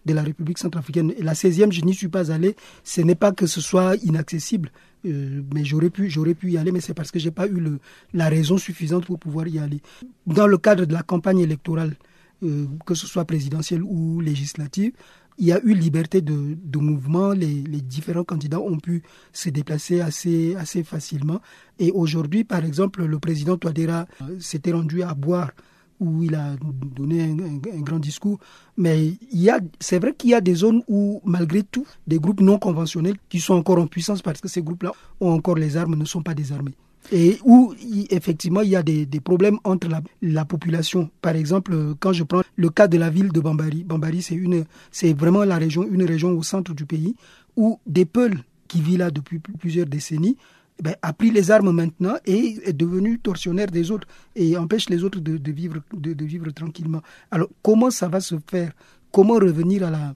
de 0.06 0.14
la 0.14 0.22
République 0.22 0.58
centrafricaine. 0.58 1.14
La 1.18 1.34
16e, 1.34 1.72
je 1.72 1.82
n'y 1.82 1.94
suis 1.94 2.08
pas 2.08 2.32
allé. 2.32 2.56
Ce 2.84 3.00
n'est 3.00 3.14
pas 3.14 3.32
que 3.32 3.46
ce 3.46 3.60
soit 3.60 3.96
inaccessible, 4.02 4.70
euh, 5.06 5.42
mais 5.54 5.64
j'aurais 5.64 5.90
pu, 5.90 6.10
j'aurais 6.10 6.34
pu 6.34 6.52
y 6.52 6.58
aller, 6.58 6.72
mais 6.72 6.80
c'est 6.80 6.94
parce 6.94 7.10
que 7.10 7.18
j'ai 7.18 7.30
pas 7.30 7.46
eu 7.46 7.60
le, 7.60 7.78
la 8.12 8.28
raison 8.28 8.58
suffisante 8.58 9.06
pour 9.06 9.18
pouvoir 9.18 9.48
y 9.48 9.58
aller. 9.58 9.80
Dans 10.26 10.46
le 10.46 10.58
cadre 10.58 10.84
de 10.84 10.92
la 10.92 11.02
campagne 11.02 11.40
électorale, 11.40 11.94
euh, 12.42 12.66
que 12.86 12.94
ce 12.94 13.06
soit 13.06 13.24
présidentielle 13.24 13.82
ou 13.82 14.20
législative, 14.20 14.92
il 15.38 15.46
y 15.46 15.52
a 15.52 15.60
eu 15.64 15.74
liberté 15.74 16.20
de, 16.20 16.56
de 16.62 16.78
mouvement, 16.78 17.32
les, 17.32 17.62
les, 17.62 17.80
différents 17.80 18.24
candidats 18.24 18.60
ont 18.60 18.78
pu 18.78 19.02
se 19.32 19.48
déplacer 19.48 20.02
assez, 20.02 20.54
assez 20.56 20.84
facilement. 20.84 21.40
Et 21.78 21.90
aujourd'hui, 21.92 22.44
par 22.44 22.62
exemple, 22.64 23.04
le 23.04 23.18
président 23.18 23.56
Touadéra 23.56 24.06
euh, 24.22 24.38
s'était 24.38 24.72
rendu 24.72 25.02
à 25.02 25.14
boire 25.14 25.52
où 26.00 26.22
il 26.22 26.34
a 26.34 26.56
donné 26.96 27.22
un, 27.22 27.80
grand 27.80 27.98
discours. 27.98 28.38
Mais 28.76 29.06
il 29.32 29.40
y 29.40 29.50
a, 29.50 29.60
c'est 29.78 29.98
vrai 29.98 30.14
qu'il 30.14 30.30
y 30.30 30.34
a 30.34 30.40
des 30.40 30.54
zones 30.54 30.82
où, 30.88 31.20
malgré 31.24 31.62
tout, 31.62 31.86
des 32.06 32.18
groupes 32.18 32.40
non 32.40 32.58
conventionnels 32.58 33.16
qui 33.28 33.38
sont 33.40 33.54
encore 33.54 33.78
en 33.78 33.86
puissance 33.86 34.22
parce 34.22 34.40
que 34.40 34.48
ces 34.48 34.62
groupes-là 34.62 34.92
ont 35.20 35.30
encore 35.30 35.56
les 35.56 35.76
armes, 35.76 35.94
ne 35.94 36.04
sont 36.04 36.22
pas 36.22 36.34
désarmés. 36.34 36.74
et 37.12 37.38
où 37.44 37.74
effectivement 38.10 38.60
il 38.60 38.70
y 38.70 38.76
a 38.76 38.82
des, 38.82 39.06
problèmes 39.24 39.58
entre 39.64 39.88
la, 39.88 40.00
la, 40.22 40.44
population. 40.44 41.10
Par 41.22 41.34
exemple, 41.36 41.94
quand 41.98 42.12
je 42.12 42.24
prends 42.24 42.42
le 42.56 42.68
cas 42.70 42.88
de 42.88 42.98
la 42.98 43.10
ville 43.10 43.32
de 43.32 43.40
Bambari, 43.40 43.84
Bambari 43.84 44.22
c'est 44.22 44.34
une, 44.34 44.64
c'est 44.90 45.12
vraiment 45.12 45.44
la 45.44 45.56
région, 45.58 45.86
une 45.90 46.04
région 46.04 46.30
au 46.32 46.42
centre 46.42 46.74
du 46.74 46.84
pays 46.86 47.14
où 47.56 47.78
des 47.86 48.04
Peuls 48.04 48.38
qui 48.68 48.80
vivent 48.80 48.98
là 48.98 49.10
depuis 49.10 49.38
plusieurs 49.38 49.86
décennies 49.86 50.36
ben, 50.82 50.94
a 51.02 51.12
pris 51.12 51.30
les 51.30 51.50
armes 51.50 51.72
maintenant 51.72 52.16
et 52.24 52.56
est 52.64 52.72
devenu 52.72 53.18
tortionnaire 53.18 53.66
des 53.66 53.90
autres 53.90 54.08
et 54.34 54.56
empêche 54.56 54.88
les 54.88 55.04
autres 55.04 55.20
de, 55.20 55.36
de 55.36 55.52
vivre, 55.52 55.78
de, 55.92 56.12
de, 56.12 56.24
vivre 56.24 56.50
tranquillement. 56.52 57.02
Alors 57.30 57.48
comment 57.62 57.90
ça 57.90 58.08
va 58.08 58.20
se 58.20 58.36
faire? 58.50 58.72
Comment 59.12 59.34
revenir 59.34 59.86
à 59.86 59.90
la, 59.90 60.14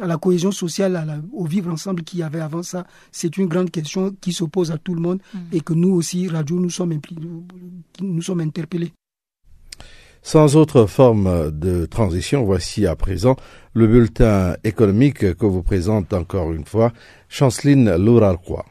à 0.00 0.06
la 0.06 0.16
cohésion 0.18 0.52
sociale, 0.52 0.96
à 0.96 1.04
la, 1.04 1.16
au 1.32 1.44
vivre 1.46 1.70
ensemble 1.72 2.02
qu'il 2.02 2.20
y 2.20 2.22
avait 2.22 2.40
avant 2.40 2.62
ça? 2.62 2.86
C'est 3.10 3.36
une 3.36 3.46
grande 3.46 3.70
question 3.70 4.14
qui 4.20 4.32
se 4.32 4.44
pose 4.44 4.70
à 4.70 4.78
tout 4.78 4.94
le 4.94 5.00
monde 5.00 5.20
mm. 5.32 5.38
et 5.52 5.60
que 5.60 5.72
nous 5.72 5.94
aussi, 5.94 6.28
Radio, 6.28 6.60
nous 6.60 6.70
sommes, 6.70 6.98
nous 8.00 8.22
sommes 8.22 8.40
interpellés. 8.40 8.92
Sans 10.22 10.56
autre 10.56 10.86
forme 10.86 11.50
de 11.50 11.84
transition, 11.84 12.44
voici 12.44 12.86
à 12.86 12.96
présent 12.96 13.36
le 13.74 13.86
bulletin 13.86 14.56
économique 14.64 15.34
que 15.34 15.46
vous 15.46 15.62
présente 15.62 16.14
encore 16.14 16.54
une 16.54 16.64
fois 16.64 16.94
Chanceline 17.28 17.96
Lourarquois. 17.96 18.64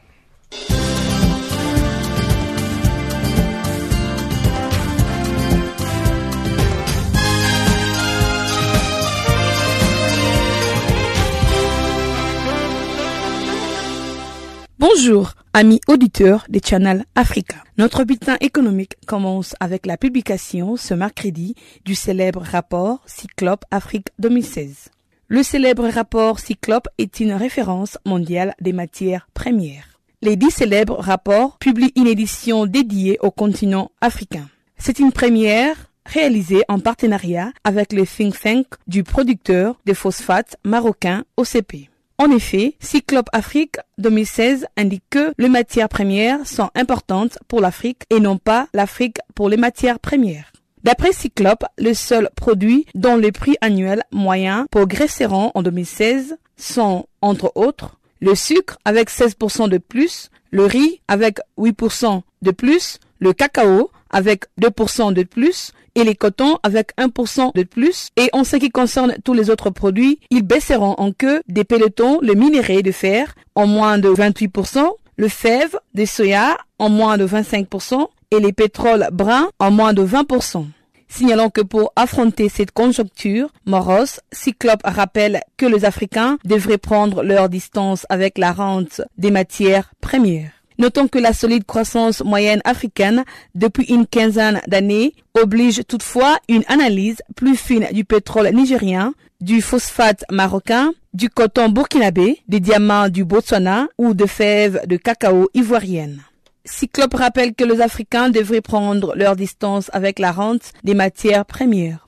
Bonjour, 14.86 15.32
amis 15.54 15.80
auditeurs 15.88 16.44
des 16.50 16.60
Channel 16.62 17.06
Africa. 17.14 17.56
Notre 17.78 18.04
bulletin 18.04 18.36
économique 18.42 18.96
commence 19.06 19.56
avec 19.58 19.86
la 19.86 19.96
publication 19.96 20.76
ce 20.76 20.92
mercredi 20.92 21.54
du 21.86 21.94
célèbre 21.94 22.42
rapport 22.42 23.00
Cyclope 23.06 23.64
Afrique 23.70 24.08
2016. 24.18 24.90
Le 25.28 25.42
célèbre 25.42 25.88
rapport 25.88 26.38
Cyclope 26.38 26.88
est 26.98 27.18
une 27.18 27.32
référence 27.32 27.96
mondiale 28.04 28.52
des 28.60 28.74
matières 28.74 29.26
premières. 29.32 29.98
Les 30.20 30.36
dix 30.36 30.50
célèbres 30.50 31.00
rapports 31.00 31.56
publient 31.56 31.94
une 31.96 32.06
édition 32.06 32.66
dédiée 32.66 33.16
au 33.22 33.30
continent 33.30 33.90
africain. 34.02 34.50
C'est 34.76 34.98
une 34.98 35.12
première 35.12 35.76
réalisée 36.04 36.62
en 36.68 36.78
partenariat 36.78 37.52
avec 37.64 37.94
le 37.94 38.04
think 38.04 38.38
tank 38.38 38.66
du 38.86 39.02
producteur 39.02 39.80
de 39.86 39.94
phosphates 39.94 40.58
marocain 40.62 41.24
OCP. 41.38 41.88
En 42.24 42.30
effet, 42.30 42.74
Cyclope 42.80 43.28
Afrique 43.34 43.76
2016 43.98 44.66
indique 44.78 45.04
que 45.10 45.34
les 45.36 45.50
matières 45.50 45.90
premières 45.90 46.46
sont 46.46 46.70
importantes 46.74 47.38
pour 47.48 47.60
l'Afrique 47.60 48.04
et 48.08 48.18
non 48.18 48.38
pas 48.38 48.66
l'Afrique 48.72 49.18
pour 49.34 49.50
les 49.50 49.58
matières 49.58 50.00
premières. 50.00 50.50
D'après 50.84 51.12
Cyclope, 51.12 51.66
le 51.76 51.92
seul 51.92 52.30
produit 52.34 52.86
dont 52.94 53.16
le 53.16 53.30
prix 53.30 53.56
annuel 53.60 54.04
moyen 54.10 54.66
progresseront 54.70 55.52
en 55.54 55.62
2016 55.62 56.38
sont, 56.56 57.04
entre 57.20 57.52
autres, 57.56 57.98
le 58.22 58.34
sucre 58.34 58.78
avec 58.86 59.10
16% 59.10 59.68
de 59.68 59.76
plus, 59.76 60.30
le 60.50 60.64
riz 60.64 61.02
avec 61.08 61.40
8% 61.58 62.22
de 62.40 62.50
plus, 62.52 63.00
le 63.18 63.34
cacao 63.34 63.90
avec 64.14 64.44
2% 64.60 65.12
de 65.12 65.24
plus 65.24 65.72
et 65.94 66.04
les 66.04 66.14
cotons 66.14 66.58
avec 66.62 66.96
1% 66.96 67.54
de 67.54 67.62
plus. 67.64 68.08
Et 68.16 68.30
en 68.32 68.44
ce 68.44 68.56
qui 68.56 68.70
concerne 68.70 69.16
tous 69.24 69.34
les 69.34 69.50
autres 69.50 69.70
produits, 69.70 70.18
ils 70.30 70.42
baisseront 70.42 70.94
en 70.98 71.12
queue 71.12 71.42
des 71.48 71.64
pelotons 71.64 72.20
le 72.22 72.34
minerai 72.34 72.82
de 72.82 72.92
fer 72.92 73.34
en 73.54 73.66
moins 73.66 73.98
de 73.98 74.08
28%, 74.08 74.88
le 75.16 75.28
fève 75.28 75.78
de 75.94 76.04
soya 76.04 76.56
en 76.78 76.88
moins 76.88 77.18
de 77.18 77.26
25% 77.26 78.08
et 78.30 78.40
les 78.40 78.52
pétroles 78.52 79.08
bruns 79.12 79.50
en 79.58 79.70
moins 79.70 79.92
de 79.92 80.04
20%. 80.04 80.66
Signalons 81.08 81.50
que 81.50 81.60
pour 81.60 81.92
affronter 81.94 82.48
cette 82.48 82.72
conjoncture 82.72 83.48
morose, 83.66 84.18
Cyclope 84.32 84.82
rappelle 84.84 85.42
que 85.56 85.66
les 85.66 85.84
Africains 85.84 86.38
devraient 86.44 86.78
prendre 86.78 87.22
leur 87.22 87.48
distance 87.48 88.04
avec 88.08 88.36
la 88.38 88.52
rente 88.52 89.00
des 89.16 89.30
matières 89.30 89.92
premières. 90.00 90.53
Notons 90.78 91.08
que 91.08 91.18
la 91.18 91.32
solide 91.32 91.64
croissance 91.64 92.22
moyenne 92.24 92.60
africaine 92.64 93.24
depuis 93.54 93.84
une 93.84 94.06
quinzaine 94.06 94.60
d'années 94.66 95.14
oblige 95.34 95.82
toutefois 95.86 96.38
une 96.48 96.64
analyse 96.68 97.18
plus 97.36 97.56
fine 97.56 97.86
du 97.92 98.04
pétrole 98.04 98.48
nigérien, 98.50 99.14
du 99.40 99.62
phosphate 99.62 100.24
marocain, 100.30 100.92
du 101.12 101.28
coton 101.28 101.68
burkinabé, 101.68 102.40
des 102.48 102.60
diamants 102.60 103.08
du 103.08 103.24
Botswana 103.24 103.86
ou 103.98 104.14
de 104.14 104.26
fèves 104.26 104.82
de 104.86 104.96
cacao 104.96 105.48
ivoirienne. 105.54 106.20
Cyclope 106.64 107.14
rappelle 107.14 107.54
que 107.54 107.64
les 107.64 107.80
Africains 107.80 108.30
devraient 108.30 108.62
prendre 108.62 109.14
leur 109.14 109.36
distance 109.36 109.90
avec 109.92 110.18
la 110.18 110.32
rente 110.32 110.72
des 110.82 110.94
matières 110.94 111.44
premières. 111.44 112.03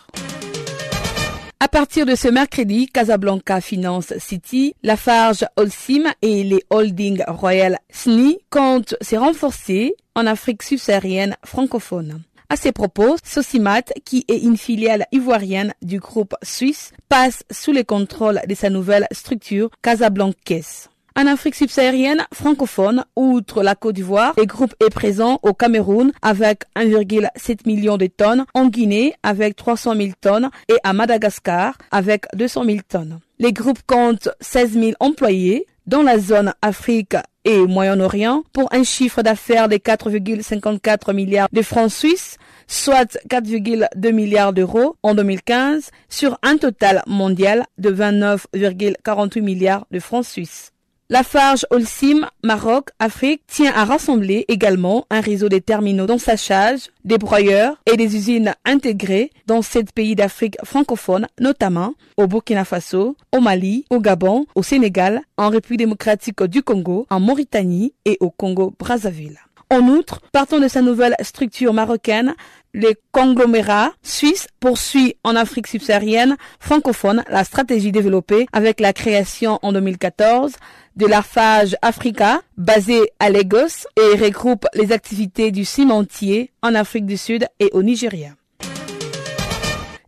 À 1.58 1.68
partir 1.68 2.04
de 2.04 2.14
ce 2.14 2.28
mercredi, 2.28 2.86
Casablanca 2.86 3.62
Finance 3.62 4.12
City, 4.18 4.74
Lafarge 4.82 5.46
Holcim 5.56 6.12
et 6.20 6.44
les 6.44 6.62
holdings 6.68 7.24
Royal 7.26 7.78
SNI 7.90 8.38
comptent 8.50 8.94
se 9.00 9.16
renforcer 9.16 9.94
en 10.14 10.26
Afrique 10.26 10.62
subsaharienne 10.62 11.34
francophone. 11.46 12.22
À 12.50 12.56
ces 12.56 12.72
propos, 12.72 13.16
Socimat, 13.24 13.80
qui 14.04 14.26
est 14.28 14.42
une 14.42 14.58
filiale 14.58 15.06
ivoirienne 15.12 15.72
du 15.80 15.98
groupe 15.98 16.34
suisse, 16.42 16.92
passe 17.08 17.42
sous 17.50 17.72
le 17.72 17.84
contrôle 17.84 18.42
de 18.46 18.54
sa 18.54 18.68
nouvelle 18.68 19.06
structure 19.10 19.70
casablancaise. 19.80 20.90
En 21.18 21.26
Afrique 21.26 21.54
subsaharienne 21.54 22.26
francophone, 22.30 23.02
outre 23.16 23.62
la 23.62 23.74
Côte 23.74 23.94
d'Ivoire, 23.94 24.34
le 24.36 24.44
groupe 24.44 24.74
est 24.84 24.90
présent 24.90 25.40
au 25.42 25.54
Cameroun 25.54 26.12
avec 26.20 26.64
1,7 26.76 27.60
million 27.64 27.96
de 27.96 28.06
tonnes, 28.06 28.44
en 28.52 28.66
Guinée 28.66 29.14
avec 29.22 29.56
300 29.56 29.96
000 29.96 30.10
tonnes 30.20 30.50
et 30.68 30.76
à 30.84 30.92
Madagascar 30.92 31.78
avec 31.90 32.26
200 32.34 32.64
000 32.66 32.78
tonnes. 32.86 33.20
Les 33.38 33.54
groupes 33.54 33.80
comptent 33.86 34.28
16 34.42 34.72
000 34.72 34.92
employés 35.00 35.64
dans 35.86 36.02
la 36.02 36.18
zone 36.18 36.52
Afrique 36.60 37.16
et 37.46 37.66
Moyen-Orient 37.66 38.42
pour 38.52 38.70
un 38.74 38.84
chiffre 38.84 39.22
d'affaires 39.22 39.70
de 39.70 39.76
4,54 39.76 41.14
milliards 41.14 41.48
de 41.50 41.62
francs 41.62 41.92
suisses, 41.92 42.36
soit 42.66 43.16
4,2 43.30 44.12
milliards 44.12 44.52
d'euros 44.52 44.96
en 45.02 45.14
2015 45.14 45.90
sur 46.10 46.38
un 46.42 46.58
total 46.58 47.02
mondial 47.06 47.64
de 47.78 47.90
29,48 47.90 49.40
milliards 49.40 49.86
de 49.90 49.98
francs 49.98 50.26
suisses. 50.26 50.72
Lafarge 51.08 51.64
Holcim 51.70 52.26
Maroc 52.42 52.88
Afrique 52.98 53.42
tient 53.46 53.72
à 53.72 53.84
rassembler 53.84 54.44
également 54.48 55.06
un 55.08 55.20
réseau 55.20 55.48
de 55.48 55.58
terminaux 55.58 56.06
d'ensachage, 56.06 56.90
des 57.04 57.16
broyeurs 57.16 57.80
et 57.86 57.96
des 57.96 58.16
usines 58.16 58.54
intégrées 58.64 59.30
dans 59.46 59.62
sept 59.62 59.92
pays 59.92 60.16
d'Afrique 60.16 60.56
francophone, 60.64 61.28
notamment 61.38 61.94
au 62.16 62.26
Burkina 62.26 62.64
Faso, 62.64 63.16
au 63.32 63.40
Mali, 63.40 63.84
au 63.90 64.00
Gabon, 64.00 64.46
au 64.56 64.64
Sénégal, 64.64 65.22
en 65.36 65.48
République 65.48 65.78
démocratique 65.78 66.42
du 66.42 66.64
Congo, 66.64 67.06
en 67.08 67.20
Mauritanie 67.20 67.94
et 68.04 68.16
au 68.18 68.30
Congo-Brazzaville. 68.30 69.45
En 69.68 69.88
outre, 69.88 70.20
partant 70.30 70.60
de 70.60 70.68
sa 70.68 70.80
nouvelle 70.80 71.16
structure 71.22 71.72
marocaine, 71.72 72.34
le 72.72 72.92
conglomérat 73.10 73.92
suisse 74.02 74.46
poursuit 74.60 75.16
en 75.24 75.34
Afrique 75.34 75.66
subsaharienne 75.66 76.36
francophone 76.60 77.24
la 77.28 77.42
stratégie 77.42 77.90
développée 77.90 78.46
avec 78.52 78.78
la 78.78 78.92
création 78.92 79.58
en 79.62 79.72
2014 79.72 80.52
de 80.94 81.06
Lafarge 81.06 81.74
Africa, 81.82 82.42
basé 82.56 83.00
à 83.18 83.28
Lagos, 83.28 83.86
et 83.96 84.16
regroupe 84.16 84.66
les 84.74 84.92
activités 84.92 85.50
du 85.50 85.64
cimentier 85.64 86.52
en 86.62 86.74
Afrique 86.74 87.06
du 87.06 87.16
Sud 87.16 87.46
et 87.58 87.70
au 87.72 87.82
Nigeria. 87.82 88.30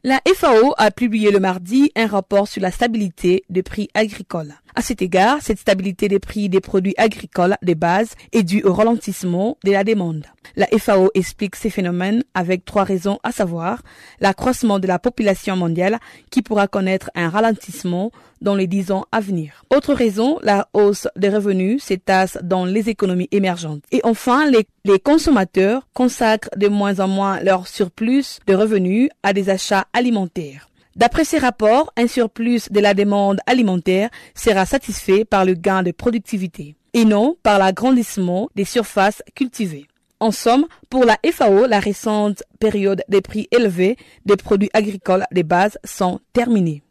La 0.04 0.20
FAO 0.34 0.74
a 0.78 0.90
publié 0.92 1.32
le 1.32 1.40
mardi 1.40 1.90
un 1.96 2.06
rapport 2.06 2.46
sur 2.46 2.62
la 2.62 2.70
stabilité 2.70 3.44
des 3.50 3.64
prix 3.64 3.88
agricoles. 3.94 4.54
À 4.78 4.80
cet 4.80 5.02
égard, 5.02 5.38
cette 5.42 5.58
stabilité 5.58 6.06
des 6.06 6.20
prix 6.20 6.48
des 6.48 6.60
produits 6.60 6.94
agricoles 6.98 7.56
de 7.62 7.74
base 7.74 8.14
est 8.30 8.44
due 8.44 8.62
au 8.62 8.72
ralentissement 8.72 9.58
de 9.64 9.72
la 9.72 9.82
demande. 9.82 10.24
La 10.54 10.68
FAO 10.68 11.10
explique 11.14 11.56
ces 11.56 11.68
phénomènes 11.68 12.22
avec 12.32 12.64
trois 12.64 12.84
raisons, 12.84 13.18
à 13.24 13.32
savoir 13.32 13.82
l'accroissement 14.20 14.78
de 14.78 14.86
la 14.86 15.00
population 15.00 15.56
mondiale 15.56 15.98
qui 16.30 16.42
pourra 16.42 16.68
connaître 16.68 17.10
un 17.16 17.28
ralentissement 17.28 18.12
dans 18.40 18.54
les 18.54 18.68
dix 18.68 18.92
ans 18.92 19.04
à 19.10 19.18
venir. 19.18 19.64
Autre 19.74 19.94
raison, 19.94 20.38
la 20.44 20.68
hausse 20.74 21.08
des 21.16 21.28
revenus 21.28 21.82
s'étasse 21.82 22.38
dans 22.44 22.64
les 22.64 22.88
économies 22.88 23.26
émergentes. 23.32 23.82
Et 23.90 24.00
enfin, 24.04 24.48
les, 24.48 24.68
les 24.84 25.00
consommateurs 25.00 25.88
consacrent 25.92 26.50
de 26.56 26.68
moins 26.68 27.00
en 27.00 27.08
moins 27.08 27.40
leur 27.40 27.66
surplus 27.66 28.38
de 28.46 28.54
revenus 28.54 29.10
à 29.24 29.32
des 29.32 29.50
achats 29.50 29.86
alimentaires. 29.92 30.67
D'après 30.98 31.24
ces 31.24 31.38
rapports, 31.38 31.92
un 31.96 32.08
surplus 32.08 32.72
de 32.72 32.80
la 32.80 32.92
demande 32.92 33.38
alimentaire 33.46 34.10
sera 34.34 34.66
satisfait 34.66 35.24
par 35.24 35.44
le 35.44 35.54
gain 35.54 35.84
de 35.84 35.92
productivité 35.92 36.74
et 36.92 37.04
non 37.04 37.36
par 37.44 37.60
l'agrandissement 37.60 38.48
des 38.56 38.64
surfaces 38.64 39.22
cultivées. 39.36 39.86
En 40.18 40.32
somme, 40.32 40.66
pour 40.90 41.04
la 41.04 41.16
FAO, 41.32 41.66
la 41.66 41.78
récente 41.78 42.42
période 42.58 43.04
des 43.08 43.20
prix 43.20 43.46
élevés 43.52 43.96
des 44.26 44.36
produits 44.36 44.70
agricoles 44.72 45.24
de 45.30 45.42
base 45.42 45.78
sont 45.84 46.18
terminées. 46.32 46.82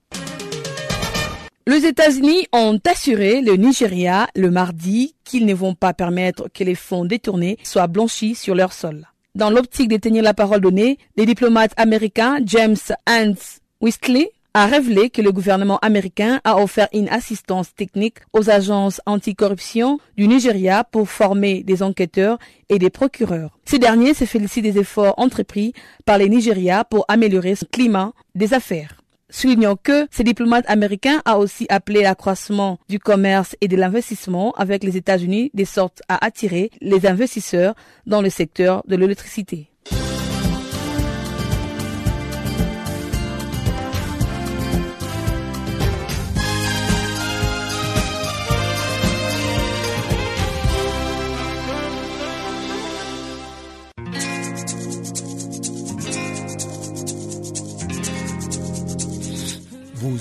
Les 1.67 1.85
États-Unis 1.85 2.47
ont 2.53 2.79
assuré 2.89 3.41
le 3.41 3.57
Nigeria 3.57 4.29
le 4.37 4.49
mardi 4.49 5.15
qu'ils 5.25 5.45
ne 5.45 5.53
vont 5.53 5.75
pas 5.75 5.93
permettre 5.93 6.47
que 6.53 6.63
les 6.63 6.75
fonds 6.75 7.03
détournés 7.03 7.57
soient 7.61 7.87
blanchis 7.87 8.35
sur 8.35 8.55
leur 8.55 8.71
sol. 8.71 9.05
Dans 9.35 9.49
l'optique 9.49 9.89
de 9.89 9.97
tenir 9.97 10.23
la 10.23 10.33
parole 10.33 10.61
donnée, 10.61 10.97
les 11.17 11.25
diplomates 11.25 11.73
américains 11.75 12.39
James 12.45 12.77
Hans 13.05 13.33
Wistley 13.81 14.31
a 14.55 14.65
révélé 14.65 15.11
que 15.11 15.21
le 15.21 15.31
gouvernement 15.31 15.77
américain 15.79 16.41
a 16.43 16.57
offert 16.57 16.87
une 16.91 17.09
assistance 17.09 17.75
technique 17.75 18.17
aux 18.33 18.49
agences 18.49 18.99
anticorruption 19.05 19.99
du 20.17 20.27
Nigeria 20.27 20.83
pour 20.83 21.07
former 21.09 21.61
des 21.61 21.83
enquêteurs 21.83 22.39
et 22.69 22.79
des 22.79 22.89
procureurs. 22.89 23.55
Ces 23.65 23.77
derniers 23.77 24.15
se 24.15 24.25
félicitent 24.25 24.63
des 24.63 24.79
efforts 24.79 25.13
entrepris 25.17 25.73
par 26.05 26.17
les 26.17 26.27
Nigérias 26.27 26.85
pour 26.85 27.05
améliorer 27.07 27.53
ce 27.53 27.65
climat 27.65 28.13
des 28.33 28.55
affaires. 28.55 28.97
Soulignons 29.29 29.75
que 29.75 30.07
ce 30.09 30.23
diplomate 30.23 30.65
américain 30.67 31.21
a 31.25 31.37
aussi 31.37 31.67
appelé 31.69 32.01
l'accroissement 32.01 32.79
du 32.89 32.97
commerce 32.97 33.55
et 33.61 33.67
de 33.67 33.75
l'investissement 33.75 34.53
avec 34.53 34.83
les 34.83 34.97
États-Unis 34.97 35.51
de 35.53 35.65
sorte 35.65 36.01
à 36.07 36.25
attirer 36.25 36.71
les 36.81 37.05
investisseurs 37.05 37.75
dans 38.07 38.21
le 38.21 38.29
secteur 38.31 38.83
de 38.87 38.95
l'électricité. 38.95 39.69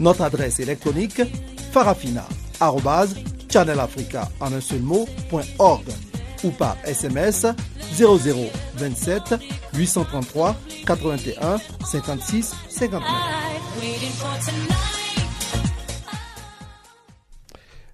Notre 0.00 0.22
adresse 0.22 0.58
électronique 0.60 1.22
farafina.channelafrica 1.72 4.28
en 4.40 4.52
un 4.52 4.60
seul 4.60 4.80
mot, 4.80 5.08
ou 6.42 6.50
par 6.50 6.76
SMS 6.84 7.46
0027 7.96 9.34
833 9.74 10.56
81 10.86 11.60
56 11.84 12.54
59. 12.68 14.99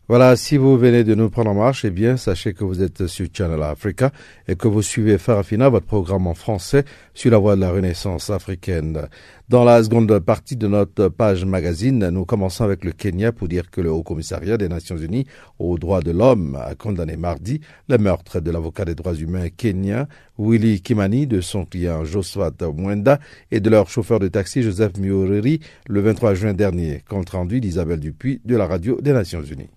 Voilà, 0.09 0.37
si 0.37 0.57
vous 0.57 0.79
venez 0.79 1.03
de 1.03 1.17
nous 1.17 1.31
prendre 1.31 1.51
en 1.51 1.55
marche, 1.55 1.85
eh 1.85 1.91
bien, 1.91 2.17
sachez 2.17 2.55
que 2.55 2.63
vous 2.63 2.81
êtes 2.81 3.09
sur 3.09 3.27
Channel 3.33 3.61
Africa 3.61 4.13
et 4.47 4.55
que 4.55 4.69
vous 4.69 4.81
suivez 4.81 5.19
Farafina, 5.19 5.69
votre 5.69 5.87
programme 5.87 6.29
en 6.29 6.35
français 6.35 6.85
sur 7.13 7.33
la 7.33 7.39
voie 7.39 7.57
de 7.57 7.63
la 7.63 7.73
Renaissance 7.73 8.31
africaine. 8.31 9.09
Dans 9.49 9.65
la 9.65 9.83
seconde 9.83 10.17
partie 10.21 10.55
de 10.55 10.69
notre 10.69 11.09
page 11.09 11.45
magazine, 11.45 12.09
nous 12.11 12.25
commençons 12.25 12.63
avec 12.63 12.85
le 12.85 12.93
Kenya 12.93 13.33
pour 13.33 13.49
dire 13.49 13.69
que 13.69 13.81
le 13.81 13.91
Haut 13.91 14.05
Commissariat 14.05 14.57
des 14.57 14.69
Nations 14.69 14.97
Unies 14.97 15.27
aux 15.59 15.77
droits 15.77 16.03
de 16.03 16.13
l'homme 16.13 16.55
a 16.55 16.77
condamné 16.77 17.17
mardi 17.17 17.61
le 17.89 17.99
meurtre 17.99 18.39
de 18.39 18.53
l'avocat 18.53 18.85
des 18.85 18.95
droits 18.95 19.17
humains 19.17 19.49
kenyan 19.49 20.07
Willy 20.39 20.83
Kimani, 20.83 21.27
de 21.27 21.41
son 21.41 21.65
client 21.65 22.05
Josephat 22.05 22.63
Mwenda 22.63 23.19
et 23.51 23.59
de 23.59 23.71
leur 23.71 23.89
chauffeur 23.89 24.21
de 24.21 24.29
taxi 24.29 24.63
Joseph 24.63 24.99
Mioriri 24.99 25.59
le 25.89 26.01
23 26.01 26.35
juin 26.35 26.53
dernier, 26.53 27.03
compte 27.09 27.31
rendu 27.31 27.61
d'Isabelle 27.61 27.99
Dupuis 27.99 28.41
de 28.45 28.55
la 28.55 28.69
radio 28.69 29.01
des 29.01 29.13
Nations 29.13 29.43
Unies. 29.43 29.76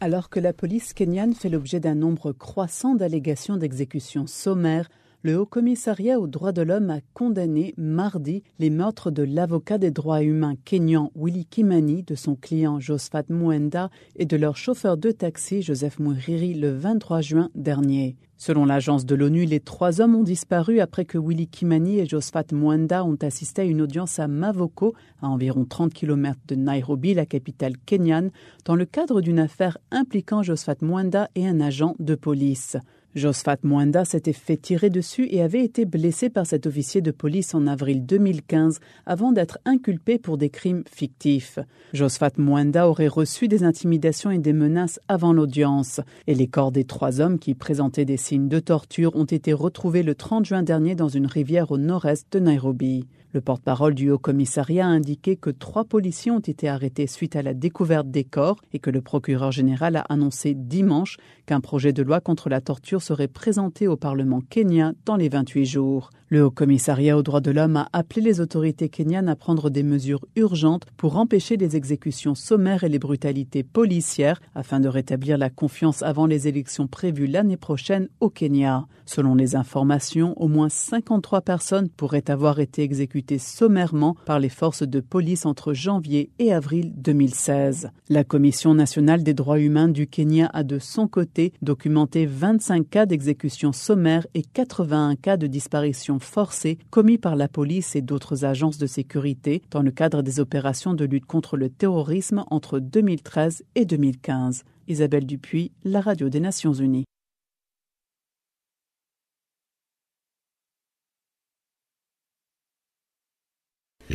Alors 0.00 0.28
que 0.28 0.40
la 0.40 0.52
police 0.52 0.92
kenyane 0.92 1.34
fait 1.34 1.48
l'objet 1.48 1.80
d'un 1.80 1.94
nombre 1.94 2.32
croissant 2.32 2.94
d'allégations 2.94 3.56
d'exécution 3.56 4.26
sommaire, 4.26 4.88
le 5.24 5.38
Haut 5.38 5.46
Commissariat 5.46 6.20
aux 6.20 6.26
droits 6.26 6.52
de 6.52 6.60
l'homme 6.60 6.90
a 6.90 7.00
condamné 7.14 7.72
mardi 7.78 8.42
les 8.58 8.68
meurtres 8.68 9.10
de 9.10 9.22
l'avocat 9.22 9.78
des 9.78 9.90
droits 9.90 10.22
humains 10.22 10.54
kenyan 10.66 11.10
Willy 11.16 11.46
Kimani, 11.46 12.02
de 12.02 12.14
son 12.14 12.34
client 12.34 12.78
Josephat 12.78 13.24
Mwenda 13.30 13.88
et 14.16 14.26
de 14.26 14.36
leur 14.36 14.58
chauffeur 14.58 14.98
de 14.98 15.10
taxi 15.10 15.62
Joseph 15.62 15.98
Mouiriri 15.98 16.52
le 16.52 16.72
23 16.72 17.22
juin 17.22 17.48
dernier. 17.54 18.16
Selon 18.36 18.66
l'agence 18.66 19.06
de 19.06 19.14
l'ONU, 19.14 19.46
les 19.46 19.60
trois 19.60 20.02
hommes 20.02 20.14
ont 20.14 20.24
disparu 20.24 20.80
après 20.80 21.06
que 21.06 21.16
Willy 21.16 21.48
Kimani 21.48 22.00
et 22.00 22.06
Josephat 22.06 22.52
Mwenda 22.52 23.02
ont 23.02 23.16
assisté 23.22 23.62
à 23.62 23.64
une 23.64 23.80
audience 23.80 24.18
à 24.18 24.28
Mavoko, 24.28 24.92
à 25.22 25.28
environ 25.28 25.64
30 25.64 25.94
km 25.94 26.38
de 26.48 26.54
Nairobi, 26.54 27.14
la 27.14 27.24
capitale 27.24 27.78
kenyane, 27.86 28.30
dans 28.66 28.76
le 28.76 28.84
cadre 28.84 29.22
d'une 29.22 29.38
affaire 29.38 29.78
impliquant 29.90 30.42
Josephat 30.42 30.82
Mwenda 30.82 31.30
et 31.34 31.46
un 31.46 31.60
agent 31.62 31.94
de 31.98 32.14
police. 32.14 32.76
Josephat 33.14 33.58
Mwenda 33.62 34.04
s'était 34.04 34.32
fait 34.32 34.56
tirer 34.56 34.90
dessus 34.90 35.28
et 35.30 35.40
avait 35.40 35.64
été 35.64 35.84
blessé 35.84 36.30
par 36.30 36.46
cet 36.46 36.66
officier 36.66 37.00
de 37.00 37.12
police 37.12 37.54
en 37.54 37.68
avril 37.68 38.04
2015 38.04 38.80
avant 39.06 39.30
d'être 39.30 39.58
inculpé 39.64 40.18
pour 40.18 40.36
des 40.36 40.50
crimes 40.50 40.82
fictifs. 40.92 41.60
Josephat 41.92 42.32
Mwenda 42.38 42.88
aurait 42.88 43.06
reçu 43.06 43.46
des 43.46 43.62
intimidations 43.62 44.32
et 44.32 44.38
des 44.38 44.52
menaces 44.52 44.98
avant 45.06 45.32
l'audience 45.32 46.00
et 46.26 46.34
les 46.34 46.48
corps 46.48 46.72
des 46.72 46.84
trois 46.84 47.20
hommes 47.20 47.38
qui 47.38 47.54
présentaient 47.54 48.04
des 48.04 48.16
signes 48.16 48.48
de 48.48 48.58
torture 48.58 49.14
ont 49.14 49.24
été 49.24 49.52
retrouvés 49.52 50.02
le 50.02 50.16
30 50.16 50.44
juin 50.44 50.64
dernier 50.64 50.96
dans 50.96 51.08
une 51.08 51.26
rivière 51.26 51.70
au 51.70 51.78
nord-est 51.78 52.32
de 52.32 52.40
Nairobi. 52.40 53.06
Le 53.34 53.40
porte-parole 53.40 53.96
du 53.96 54.12
Haut-Commissariat 54.12 54.86
a 54.86 54.90
indiqué 54.90 55.34
que 55.34 55.50
trois 55.50 55.84
policiers 55.84 56.30
ont 56.30 56.38
été 56.38 56.68
arrêtés 56.68 57.08
suite 57.08 57.34
à 57.34 57.42
la 57.42 57.52
découverte 57.52 58.08
des 58.08 58.22
corps 58.22 58.60
et 58.72 58.78
que 58.78 58.90
le 58.90 59.02
procureur 59.02 59.50
général 59.50 59.96
a 59.96 60.02
annoncé 60.02 60.54
dimanche 60.54 61.16
qu'un 61.44 61.60
projet 61.60 61.92
de 61.92 62.04
loi 62.04 62.20
contre 62.20 62.48
la 62.48 62.60
torture 62.60 63.02
serait 63.02 63.26
présenté 63.26 63.88
au 63.88 63.96
Parlement 63.96 64.40
kenyan 64.40 64.94
dans 65.04 65.16
les 65.16 65.28
28 65.28 65.66
jours. 65.66 66.10
Le 66.28 66.44
Haut-Commissariat 66.44 67.18
aux 67.18 67.22
droits 67.22 67.40
de 67.40 67.50
l'homme 67.50 67.76
a 67.76 67.88
appelé 67.92 68.22
les 68.22 68.40
autorités 68.40 68.88
kenyanes 68.88 69.28
à 69.28 69.36
prendre 69.36 69.68
des 69.68 69.82
mesures 69.82 70.24
urgentes 70.36 70.86
pour 70.96 71.16
empêcher 71.16 71.56
les 71.56 71.76
exécutions 71.76 72.34
sommaires 72.36 72.84
et 72.84 72.88
les 72.88 72.98
brutalités 72.98 73.62
policières 73.64 74.40
afin 74.54 74.78
de 74.78 74.88
rétablir 74.88 75.38
la 75.38 75.50
confiance 75.50 76.02
avant 76.02 76.26
les 76.26 76.46
élections 76.48 76.86
prévues 76.86 77.26
l'année 77.26 77.56
prochaine 77.56 78.08
au 78.20 78.30
Kenya. 78.30 78.86
Selon 79.06 79.34
les 79.34 79.54
informations, 79.54 80.40
au 80.40 80.48
moins 80.48 80.70
53 80.70 81.42
personnes 81.42 81.90
pourraient 81.90 82.30
avoir 82.30 82.58
été 82.58 82.82
exécutées 82.82 83.23
sommairement 83.38 84.16
par 84.26 84.38
les 84.38 84.48
forces 84.48 84.82
de 84.82 85.00
police 85.00 85.46
entre 85.46 85.72
janvier 85.72 86.30
et 86.38 86.52
avril 86.52 86.92
2016. 86.96 87.90
La 88.08 88.24
Commission 88.24 88.74
nationale 88.74 89.22
des 89.22 89.34
droits 89.34 89.58
humains 89.58 89.88
du 89.88 90.06
Kenya 90.06 90.50
a 90.52 90.62
de 90.62 90.78
son 90.78 91.08
côté 91.08 91.52
documenté 91.62 92.26
25 92.26 92.88
cas 92.88 93.06
d'exécution 93.06 93.72
sommaire 93.72 94.26
et 94.34 94.42
81 94.42 95.16
cas 95.16 95.36
de 95.36 95.46
disparition 95.46 96.18
forcés 96.18 96.78
commis 96.90 97.18
par 97.18 97.36
la 97.36 97.48
police 97.48 97.96
et 97.96 98.02
d'autres 98.02 98.44
agences 98.44 98.78
de 98.78 98.86
sécurité 98.86 99.62
dans 99.70 99.82
le 99.82 99.90
cadre 99.90 100.22
des 100.22 100.40
opérations 100.40 100.94
de 100.94 101.04
lutte 101.04 101.26
contre 101.26 101.56
le 101.56 101.70
terrorisme 101.70 102.44
entre 102.50 102.78
2013 102.78 103.64
et 103.74 103.84
2015. 103.84 104.64
Isabelle 104.86 105.26
Dupuis, 105.26 105.72
la 105.84 106.00
radio 106.00 106.28
des 106.28 106.40
Nations 106.40 106.74
Unies. 106.74 107.04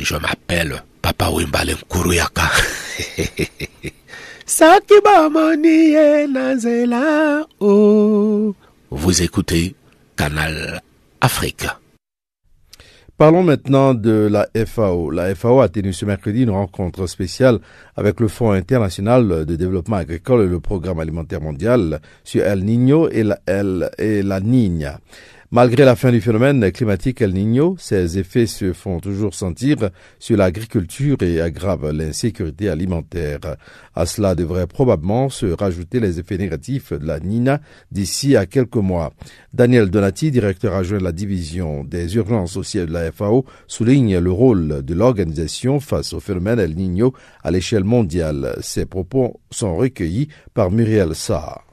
Je 0.02 0.14
m'appelle 0.16 0.82
Papa 1.02 1.28
Wimbale 1.30 1.74
Kuruyaka. 1.88 2.42
Vous 8.90 9.22
écoutez 9.22 9.74
Canal 10.16 10.80
Afrique. 11.20 11.66
Parlons 13.18 13.42
maintenant 13.42 13.92
de 13.92 14.26
la 14.30 14.48
FAO. 14.66 15.10
La 15.10 15.34
FAO 15.34 15.60
a 15.60 15.68
tenu 15.68 15.92
ce 15.92 16.06
mercredi 16.06 16.44
une 16.44 16.50
rencontre 16.50 17.06
spéciale 17.06 17.58
avec 17.94 18.18
le 18.20 18.28
Fonds 18.28 18.52
international 18.52 19.44
de 19.44 19.56
développement 19.56 19.96
agricole 19.96 20.46
et 20.46 20.48
le 20.48 20.60
Programme 20.60 21.00
alimentaire 21.00 21.42
mondial 21.42 22.00
sur 22.24 22.42
El 22.42 22.64
Niño 22.64 23.10
et 23.10 23.22
la, 23.22 23.38
El, 23.46 23.90
et 23.98 24.22
la 24.22 24.40
Niña. 24.40 24.98
Malgré 25.52 25.84
la 25.84 25.96
fin 25.96 26.12
du 26.12 26.20
phénomène 26.20 26.70
climatique 26.70 27.20
El 27.20 27.34
Niño, 27.34 27.74
ses 27.76 28.18
effets 28.18 28.46
se 28.46 28.72
font 28.72 29.00
toujours 29.00 29.34
sentir 29.34 29.90
sur 30.20 30.36
l'agriculture 30.36 31.16
et 31.22 31.40
aggravent 31.40 31.90
l'insécurité 31.90 32.68
alimentaire. 32.68 33.56
À 33.96 34.06
cela 34.06 34.36
devrait 34.36 34.68
probablement 34.68 35.28
se 35.28 35.46
rajouter 35.46 35.98
les 35.98 36.20
effets 36.20 36.38
négatifs 36.38 36.92
de 36.92 37.04
la 37.04 37.18
Nina 37.18 37.60
d'ici 37.90 38.36
à 38.36 38.46
quelques 38.46 38.76
mois. 38.76 39.12
Daniel 39.52 39.90
Donati, 39.90 40.30
directeur 40.30 40.72
adjoint 40.72 40.98
de 40.98 41.04
la 41.04 41.10
division 41.10 41.82
des 41.82 42.14
urgences 42.14 42.52
sociales 42.52 42.86
de 42.86 42.92
la 42.92 43.10
FAO, 43.10 43.44
souligne 43.66 44.20
le 44.20 44.30
rôle 44.30 44.84
de 44.84 44.94
l'organisation 44.94 45.80
face 45.80 46.12
au 46.12 46.20
phénomène 46.20 46.60
El 46.60 46.76
Niño 46.76 47.12
à 47.42 47.50
l'échelle 47.50 47.82
mondiale. 47.82 48.56
Ses 48.60 48.86
propos 48.86 49.40
sont 49.50 49.76
recueillis 49.76 50.28
par 50.54 50.70
Muriel 50.70 51.16
Sarr. 51.16 51.69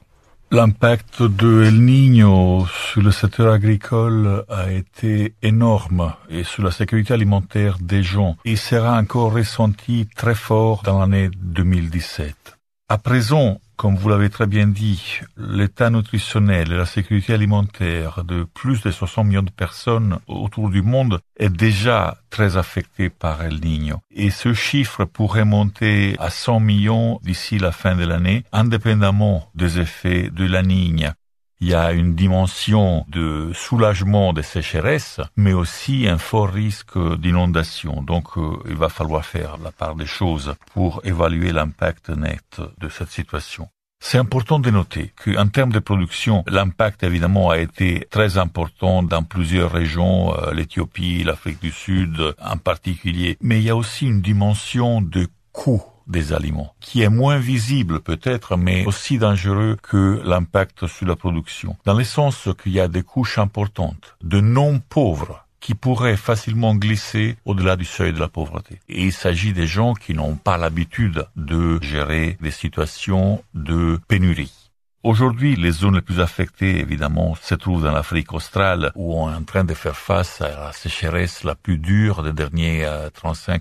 L'impact 0.50 1.24
de 1.24 1.64
El 1.64 1.84
Niño 1.84 2.66
sur 2.68 3.02
le 3.02 3.12
secteur 3.12 3.52
agricole 3.52 4.46
a 4.48 4.72
été 4.72 5.36
énorme 5.42 6.14
et 6.30 6.46
sur 6.46 6.64
la 6.64 6.72
sécurité 6.72 7.14
alimentaire 7.14 7.78
des 7.82 8.02
gens 8.02 8.38
et 8.46 8.56
sera 8.56 8.98
encore 8.98 9.34
ressenti 9.34 10.08
très 10.16 10.36
fort 10.36 10.84
dans 10.84 11.00
l'année 11.00 11.30
2017. 11.36 12.58
À 12.88 12.98
présent, 12.98 13.60
comme 13.78 13.96
vous 13.96 14.10
l'avez 14.10 14.30
très 14.32 14.48
bien 14.48 14.68
dit, 14.68 15.20
l'état 15.38 15.92
nutritionnel 15.92 16.72
et 16.72 16.78
la 16.78 16.88
sécurité 16.88 17.34
alimentaire 17.34 18.24
de 18.24 18.44
plus 18.44 18.82
de 18.82 18.90
60 18.90 19.28
millions 19.28 19.44
de 19.44 19.52
personnes 19.52 20.18
autour 20.28 20.72
du 20.72 20.82
monde 20.82 21.20
est 21.38 21.50
déjà 21.50 22.18
très 22.32 22.58
affecté 22.58 23.10
par 23.10 23.44
El 23.44 23.60
Niño. 23.62 23.98
Et 24.12 24.32
ce 24.32 24.54
chiffre 24.54 25.06
pourrait 25.06 25.46
monter 25.46 26.16
à 26.18 26.32
100 26.32 26.60
millions 26.60 27.20
d'ici 27.24 27.60
la 27.60 27.72
fin 27.72 27.96
de 27.96 28.04
l'année, 28.04 28.44
indépendamment 28.52 29.48
des 29.54 29.80
effets 29.80 30.32
de 30.32 30.46
la 30.46 30.64
Niña 30.64 31.14
il 31.60 31.70
y 31.70 31.74
a 31.74 31.92
une 31.92 32.16
dimension 32.16 33.06
de 33.10 33.52
soulagement 33.54 34.34
des 34.34 34.44
sécheresses, 34.44 35.20
mais 35.36 35.54
aussi 35.54 36.08
un 36.08 36.18
fort 36.18 36.50
risque 36.50 36.98
d'inondation. 37.18 38.02
Donc 38.02 38.38
euh, 38.38 38.58
il 38.68 38.76
va 38.76 38.90
falloir 38.90 39.26
faire 39.26 39.58
la 39.64 39.72
part 39.72 39.96
des 39.96 40.06
choses 40.06 40.56
pour 40.74 41.02
évaluer 41.04 41.52
l'impact 41.52 42.10
net 42.10 42.62
de 42.78 42.90
cette 42.90 43.10
situation. 43.10 43.70
C'est 44.00 44.20
important 44.20 44.60
de 44.60 44.70
noter 44.70 45.12
qu'en 45.24 45.48
termes 45.48 45.72
de 45.72 45.80
production, 45.80 46.44
l'impact 46.48 47.02
évidemment 47.02 47.50
a 47.50 47.58
été 47.58 48.08
très 48.12 48.38
important 48.38 49.02
dans 49.02 49.24
plusieurs 49.24 49.72
régions, 49.72 50.36
euh, 50.38 50.54
l'Éthiopie, 50.54 51.24
l'Afrique 51.24 51.62
du 51.62 51.72
Sud 51.72 52.36
en 52.40 52.58
particulier, 52.58 53.38
mais 53.42 53.58
il 53.58 53.64
y 53.64 53.72
a 53.72 53.76
aussi 53.76 54.06
une 54.06 54.22
dimension 54.22 55.02
de 55.02 55.28
coût 55.52 55.84
des 56.08 56.34
aliments, 56.34 56.74
qui 56.80 57.02
est 57.02 57.10
moins 57.10 57.38
visible 57.38 58.00
peut-être, 58.00 58.58
mais 58.58 58.86
aussi 58.86 59.18
dangereux 59.18 59.78
que 59.82 60.22
l'impact 60.24 60.88
sur 60.88 61.08
la 61.08 61.16
production, 61.16 61.76
dans 61.86 61.94
le 61.94 62.04
sens 62.04 62.50
qu'il 62.62 62.74
y 62.74 62.80
a 62.80 62.88
des 62.88 63.04
couches 63.04 63.38
importantes 63.38 64.16
de 64.24 64.40
non-pauvres 64.40 65.44
qui 65.60 65.74
pourraient 65.74 66.18
facilement 66.18 66.76
glisser 66.76 67.36
au-delà 67.46 67.76
du 67.76 67.86
seuil 67.86 68.14
de 68.14 68.20
la 68.20 68.28
pauvreté. 68.28 68.80
Et 68.88 69.06
il 69.06 69.12
s'agit 69.12 69.54
des 69.54 69.68
gens 69.68 69.94
qui 69.94 70.14
n'ont 70.14 70.36
pas 70.36 70.58
l'habitude 70.58 71.28
de 71.36 71.82
gérer 71.82 72.38
des 72.42 72.52
situations 72.52 73.44
de 73.54 74.00
pénurie. 74.08 74.67
Aujourd'hui, 75.04 75.56
les 75.56 75.72
zones 75.72 75.96
les 75.96 76.02
plus 76.02 76.20
affectées, 76.20 76.80
évidemment, 76.80 77.36
se 77.42 77.56
trouvent 77.56 77.84
dans 77.84 77.92
l'Afrique 77.92 78.34
australe, 78.34 78.92
où 78.96 79.16
on 79.16 79.32
est 79.32 79.36
en 79.36 79.44
train 79.44 79.64
de 79.64 79.76
faire 79.76 79.96
face 79.96 80.42
à 80.42 80.50
la 80.50 80.72
sécheresse 80.74 81.44
la 81.44 81.56
plus 81.56 81.78
dure 81.78 82.24
des 82.24 82.34
derniers 82.34 82.84
35-40 82.84 83.60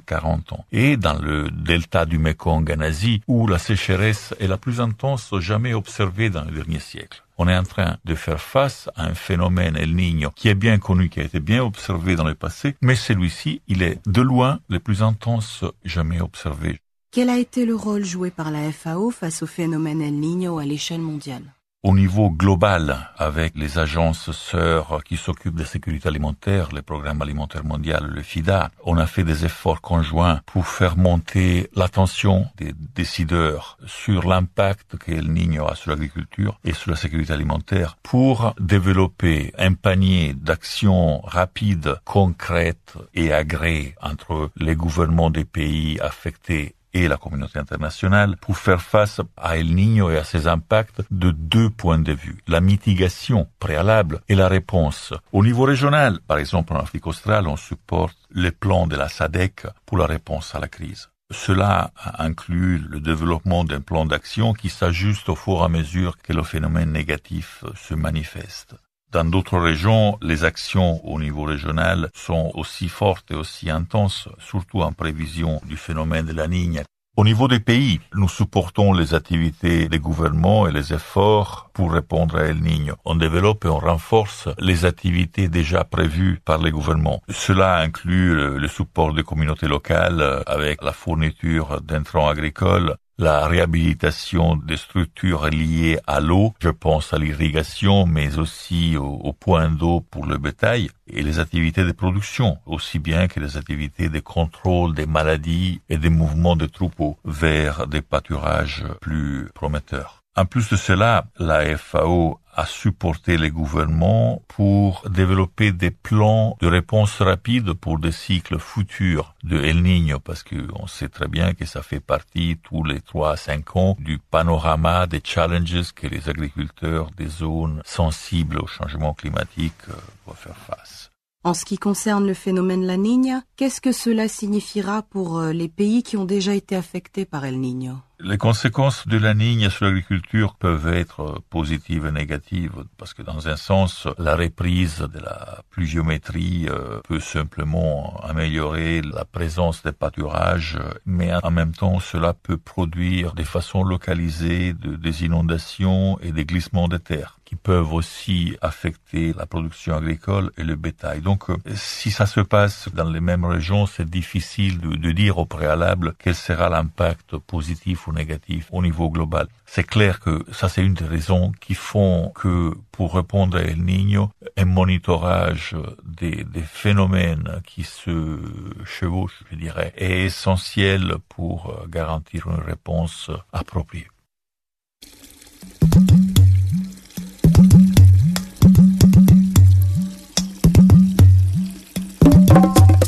euh, 0.50 0.54
ans. 0.54 0.64
Et 0.72 0.96
dans 0.96 1.18
le 1.20 1.50
delta 1.50 2.06
du 2.06 2.18
Mekong 2.18 2.72
en 2.72 2.80
Asie, 2.80 3.20
où 3.28 3.46
la 3.46 3.58
sécheresse 3.58 4.34
est 4.40 4.46
la 4.46 4.56
plus 4.56 4.80
intense 4.80 5.32
jamais 5.38 5.74
observée 5.74 6.30
dans 6.30 6.42
les 6.44 6.52
derniers 6.52 6.80
siècles. 6.80 7.22
On 7.38 7.48
est 7.48 7.56
en 7.56 7.64
train 7.64 7.98
de 8.06 8.14
faire 8.14 8.40
face 8.40 8.88
à 8.96 9.04
un 9.04 9.14
phénomène 9.14 9.76
El 9.76 9.94
Niño 9.94 10.30
qui 10.34 10.48
est 10.48 10.54
bien 10.54 10.78
connu, 10.78 11.10
qui 11.10 11.20
a 11.20 11.24
été 11.24 11.38
bien 11.38 11.62
observé 11.62 12.16
dans 12.16 12.24
le 12.24 12.34
passé, 12.34 12.76
mais 12.80 12.94
celui-ci, 12.94 13.60
il 13.68 13.82
est 13.82 14.00
de 14.08 14.22
loin 14.22 14.60
le 14.68 14.78
plus 14.78 15.02
intense 15.02 15.64
jamais 15.84 16.22
observé. 16.22 16.80
Quel 17.16 17.30
a 17.30 17.38
été 17.38 17.64
le 17.64 17.74
rôle 17.74 18.04
joué 18.04 18.30
par 18.30 18.50
la 18.50 18.70
FAO 18.70 19.10
face 19.10 19.42
au 19.42 19.46
phénomène 19.46 20.02
El 20.02 20.20
Niño 20.20 20.58
à 20.58 20.66
l'échelle 20.66 21.00
mondiale 21.00 21.54
au 21.82 21.94
niveau 21.94 22.30
global, 22.30 23.10
avec 23.16 23.52
les 23.54 23.78
agences 23.78 24.32
sœurs 24.32 25.04
qui 25.04 25.16
s'occupent 25.16 25.54
de 25.54 25.60
la 25.60 25.68
sécurité 25.68 26.08
alimentaire, 26.08 26.70
le 26.74 26.82
programme 26.82 27.22
alimentaire 27.22 27.64
mondial, 27.64 28.10
le 28.12 28.22
FIDA, 28.22 28.72
on 28.84 28.96
a 28.96 29.06
fait 29.06 29.22
des 29.22 29.44
efforts 29.44 29.80
conjoints 29.80 30.40
pour 30.46 30.66
faire 30.66 30.96
monter 30.96 31.70
l'attention 31.76 32.48
des 32.56 32.72
décideurs 32.96 33.78
sur 33.86 34.26
l'impact 34.26 34.96
que 34.96 35.12
El 35.12 35.32
Niño 35.32 35.68
a 35.68 35.76
sur 35.76 35.90
l'agriculture 35.90 36.58
et 36.64 36.72
sur 36.72 36.90
la 36.90 36.96
sécurité 36.96 37.32
alimentaire 37.32 37.96
pour 38.02 38.52
développer 38.58 39.52
un 39.56 39.74
panier 39.74 40.34
d'actions 40.34 41.20
rapides, 41.20 42.00
concrètes 42.04 42.94
et 43.14 43.32
agréées 43.32 43.94
entre 44.02 44.50
les 44.56 44.74
gouvernements 44.74 45.30
des 45.30 45.44
pays 45.44 46.00
affectés 46.00 46.74
et 47.04 47.08
la 47.08 47.16
communauté 47.16 47.58
internationale 47.58 48.36
pour 48.38 48.56
faire 48.56 48.80
face 48.80 49.20
à 49.36 49.58
El 49.58 49.74
Niño 49.74 50.10
et 50.10 50.18
à 50.18 50.24
ses 50.24 50.46
impacts 50.46 51.02
de 51.10 51.30
deux 51.30 51.70
points 51.70 51.98
de 51.98 52.12
vue. 52.12 52.38
La 52.46 52.60
mitigation 52.60 53.48
préalable 53.58 54.20
et 54.28 54.34
la 54.34 54.48
réponse. 54.48 55.12
Au 55.32 55.44
niveau 55.44 55.64
régional, 55.64 56.20
par 56.26 56.38
exemple 56.38 56.72
en 56.72 56.80
Afrique 56.80 57.06
australe, 57.06 57.48
on 57.48 57.56
supporte 57.56 58.16
les 58.30 58.50
plans 58.50 58.86
de 58.86 58.96
la 58.96 59.08
SADEC 59.08 59.66
pour 59.84 59.98
la 59.98 60.06
réponse 60.06 60.54
à 60.54 60.60
la 60.60 60.68
crise. 60.68 61.08
Cela 61.32 61.90
inclut 62.18 62.78
le 62.78 63.00
développement 63.00 63.64
d'un 63.64 63.80
plan 63.80 64.06
d'action 64.06 64.52
qui 64.52 64.68
s'ajuste 64.68 65.28
au 65.28 65.34
fur 65.34 65.60
et 65.60 65.64
à 65.64 65.68
mesure 65.68 66.16
que 66.18 66.32
le 66.32 66.44
phénomène 66.44 66.92
négatif 66.92 67.64
se 67.74 67.94
manifeste. 67.94 68.76
Dans 69.12 69.24
d'autres 69.24 69.58
régions, 69.58 70.18
les 70.20 70.44
actions 70.44 71.04
au 71.06 71.20
niveau 71.20 71.44
régional 71.44 72.10
sont 72.14 72.50
aussi 72.54 72.88
fortes 72.88 73.30
et 73.30 73.34
aussi 73.34 73.70
intenses, 73.70 74.28
surtout 74.38 74.82
en 74.82 74.92
prévision 74.92 75.60
du 75.64 75.76
phénomène 75.76 76.26
de 76.26 76.32
la 76.32 76.48
Nigne. 76.48 76.82
Au 77.18 77.24
niveau 77.24 77.48
des 77.48 77.60
pays, 77.60 77.98
nous 78.14 78.28
supportons 78.28 78.92
les 78.92 79.14
activités 79.14 79.88
des 79.88 79.98
gouvernements 79.98 80.68
et 80.68 80.72
les 80.72 80.92
efforts 80.92 81.70
pour 81.72 81.92
répondre 81.92 82.36
à 82.36 82.42
El 82.42 82.60
Niño. 82.60 82.96
On 83.06 83.14
développe 83.14 83.64
et 83.64 83.68
on 83.68 83.78
renforce 83.78 84.50
les 84.58 84.84
activités 84.84 85.48
déjà 85.48 85.82
prévues 85.84 86.42
par 86.44 86.58
les 86.58 86.70
gouvernements. 86.70 87.22
Cela 87.30 87.78
inclut 87.78 88.34
le, 88.58 88.68
support 88.68 89.14
des 89.14 89.22
communautés 89.22 89.66
locales 89.66 90.42
avec 90.46 90.82
la 90.82 90.92
fourniture 90.92 91.80
d'intrants 91.80 92.28
agricoles, 92.28 92.96
la 93.18 93.46
réhabilitation 93.46 94.56
des 94.56 94.76
structures 94.76 95.48
liées 95.48 95.98
à 96.06 96.20
l'eau, 96.20 96.52
je 96.60 96.68
pense 96.68 97.14
à 97.14 97.18
l'irrigation, 97.18 98.06
mais 98.06 98.38
aussi 98.38 98.96
au, 98.96 99.32
point 99.32 99.70
d'eau 99.70 100.00
pour 100.00 100.26
le 100.26 100.38
bétail, 100.38 100.90
et 101.08 101.22
les 101.22 101.38
activités 101.38 101.84
de 101.84 101.92
production, 101.92 102.58
aussi 102.66 102.98
bien 102.98 103.28
que 103.28 103.40
les 103.40 103.56
activités 103.56 104.08
de 104.08 104.20
contrôle 104.20 104.94
des 104.94 105.06
maladies 105.06 105.80
et 105.88 105.98
des 105.98 106.10
mouvements 106.10 106.56
de 106.56 106.66
troupeaux 106.66 107.16
vers 107.24 107.86
des 107.86 108.02
pâturages 108.02 108.84
plus 109.00 109.48
prometteurs. 109.54 110.25
En 110.38 110.44
plus 110.44 110.68
de 110.68 110.76
cela, 110.76 111.28
la 111.38 111.78
FAO 111.78 112.40
a 112.54 112.66
supporté 112.66 113.38
les 113.38 113.50
gouvernements 113.50 114.42
pour 114.48 115.02
développer 115.08 115.72
des 115.72 115.90
plans 115.90 116.58
de 116.60 116.66
réponse 116.66 117.22
rapide 117.22 117.72
pour 117.72 117.98
des 117.98 118.12
cycles 118.12 118.58
futurs 118.58 119.34
de 119.44 119.58
El 119.58 119.82
Niño, 119.82 120.20
parce 120.20 120.42
qu'on 120.42 120.86
sait 120.86 121.08
très 121.08 121.28
bien 121.28 121.54
que 121.54 121.64
ça 121.64 121.82
fait 121.82 122.00
partie 122.00 122.58
tous 122.62 122.84
les 122.84 123.00
trois 123.00 123.32
à 123.32 123.36
cinq 123.38 123.76
ans 123.76 123.96
du 123.98 124.18
panorama 124.18 125.06
des 125.06 125.22
challenges 125.24 125.92
que 125.94 126.06
les 126.06 126.28
agriculteurs 126.28 127.10
des 127.16 127.28
zones 127.28 127.80
sensibles 127.86 128.58
au 128.58 128.66
changement 128.66 129.14
climatique 129.14 129.72
euh, 129.88 129.94
doivent 130.26 130.36
faire 130.38 130.56
face. 130.56 131.10
En 131.44 131.54
ce 131.54 131.64
qui 131.64 131.78
concerne 131.78 132.26
le 132.26 132.34
phénomène 132.34 132.84
La 132.84 132.96
Niña, 132.96 133.42
qu'est-ce 133.56 133.80
que 133.80 133.92
cela 133.92 134.26
signifiera 134.28 135.02
pour 135.02 135.38
euh, 135.38 135.52
les 135.52 135.68
pays 135.68 136.02
qui 136.02 136.16
ont 136.16 136.24
déjà 136.24 136.54
été 136.54 136.74
affectés 136.74 137.24
par 137.24 137.44
El 137.44 137.60
Niño? 137.60 137.98
Les 138.20 138.38
conséquences 138.38 139.06
de 139.06 139.18
la 139.18 139.34
Nigne 139.34 139.68
sur 139.68 139.84
l'agriculture 139.84 140.54
peuvent 140.54 140.88
être 140.88 141.42
positives 141.50 142.06
et 142.06 142.12
négatives 142.12 142.84
parce 142.96 143.12
que 143.12 143.22
dans 143.22 143.48
un 143.48 143.56
sens, 143.56 144.08
la 144.18 144.36
reprise 144.36 144.98
de 144.98 145.18
la 145.18 145.62
pluviométrie 145.70 146.66
euh, 146.68 147.00
peut 147.06 147.20
simplement 147.20 148.18
améliorer 148.22 149.02
la 149.02 149.24
présence 149.24 149.82
des 149.82 149.92
pâturages, 149.92 150.78
mais 151.04 151.32
en 151.42 151.50
même 151.50 151.72
temps, 151.72 152.00
cela 152.00 152.32
peut 152.32 152.56
produire 152.56 153.34
de 153.34 153.44
façon 153.44 153.84
localisée 153.84 154.72
des 154.72 155.24
inondations 155.24 156.18
et 156.20 156.32
des 156.32 156.44
glissements 156.44 156.88
de 156.88 156.96
terre 156.96 157.38
qui 157.44 157.54
peuvent 157.54 157.92
aussi 157.92 158.56
affecter 158.60 159.32
la 159.32 159.46
production 159.46 159.94
agricole 159.94 160.50
et 160.58 160.64
le 160.64 160.74
bétail. 160.74 161.20
Donc, 161.20 161.48
euh, 161.48 161.56
si 161.74 162.10
ça 162.10 162.26
se 162.26 162.40
passe 162.40 162.88
dans 162.92 163.08
les 163.08 163.20
mêmes 163.20 163.44
régions, 163.44 163.86
c'est 163.86 164.08
difficile 164.08 164.80
de, 164.80 164.96
de 164.96 165.12
dire 165.12 165.38
au 165.38 165.46
préalable 165.46 166.14
quel 166.18 166.34
sera 166.34 166.68
l'impact 166.68 167.36
positif 167.38 168.05
négatif 168.12 168.68
au 168.72 168.82
niveau 168.82 169.10
global. 169.10 169.48
C'est 169.64 169.86
clair 169.86 170.20
que 170.20 170.44
ça 170.52 170.68
c'est 170.68 170.84
une 170.84 170.94
des 170.94 171.04
raisons 171.04 171.52
qui 171.60 171.74
font 171.74 172.32
que 172.34 172.74
pour 172.92 173.14
répondre 173.14 173.56
à 173.58 173.62
El 173.62 173.82
Niño, 173.84 174.30
un 174.56 174.64
monitorage 174.64 175.76
des, 176.04 176.44
des 176.44 176.62
phénomènes 176.62 177.60
qui 177.66 177.84
se 177.84 178.38
chevauchent, 178.84 179.42
je 179.50 179.56
dirais, 179.56 179.92
est 179.96 180.24
essentiel 180.24 181.16
pour 181.28 181.84
garantir 181.88 182.48
une 182.48 182.62
réponse 182.62 183.30
appropriée. 183.52 184.08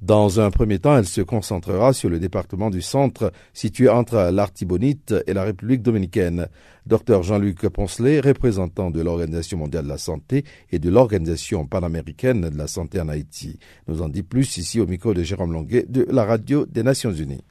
Dans 0.00 0.40
un 0.40 0.50
premier 0.50 0.78
temps, 0.78 0.96
elle 0.96 1.06
se 1.06 1.20
concentrera 1.20 1.92
sur 1.92 2.08
le 2.08 2.20
département 2.20 2.70
du 2.70 2.80
centre 2.80 3.32
situé 3.52 3.88
entre 3.88 4.30
l'Artibonite 4.32 5.14
et 5.26 5.34
la 5.34 5.42
République 5.42 5.82
dominicaine. 5.82 6.46
Dr 6.86 7.22
Jean-Luc 7.22 7.68
Poncelet, 7.68 8.20
représentant 8.20 8.90
de 8.90 9.00
l'Organisation 9.00 9.58
mondiale 9.58 9.84
de 9.84 9.90
la 9.90 9.98
santé 9.98 10.44
et 10.70 10.78
de 10.78 10.90
l'Organisation 10.90 11.66
panaméricaine 11.66 12.48
de 12.48 12.56
la 12.56 12.68
santé 12.68 13.00
en 13.00 13.08
Haïti, 13.08 13.58
nous 13.88 14.00
en 14.00 14.08
dit 14.08 14.22
plus 14.22 14.56
ici 14.56 14.80
au 14.80 14.86
micro 14.86 15.12
de 15.12 15.22
Jérôme 15.22 15.52
Longuet 15.52 15.86
de 15.88 16.06
la 16.08 16.24
radio 16.24 16.66
des 16.66 16.82
Nations 16.82 17.12
Unies. 17.12 17.42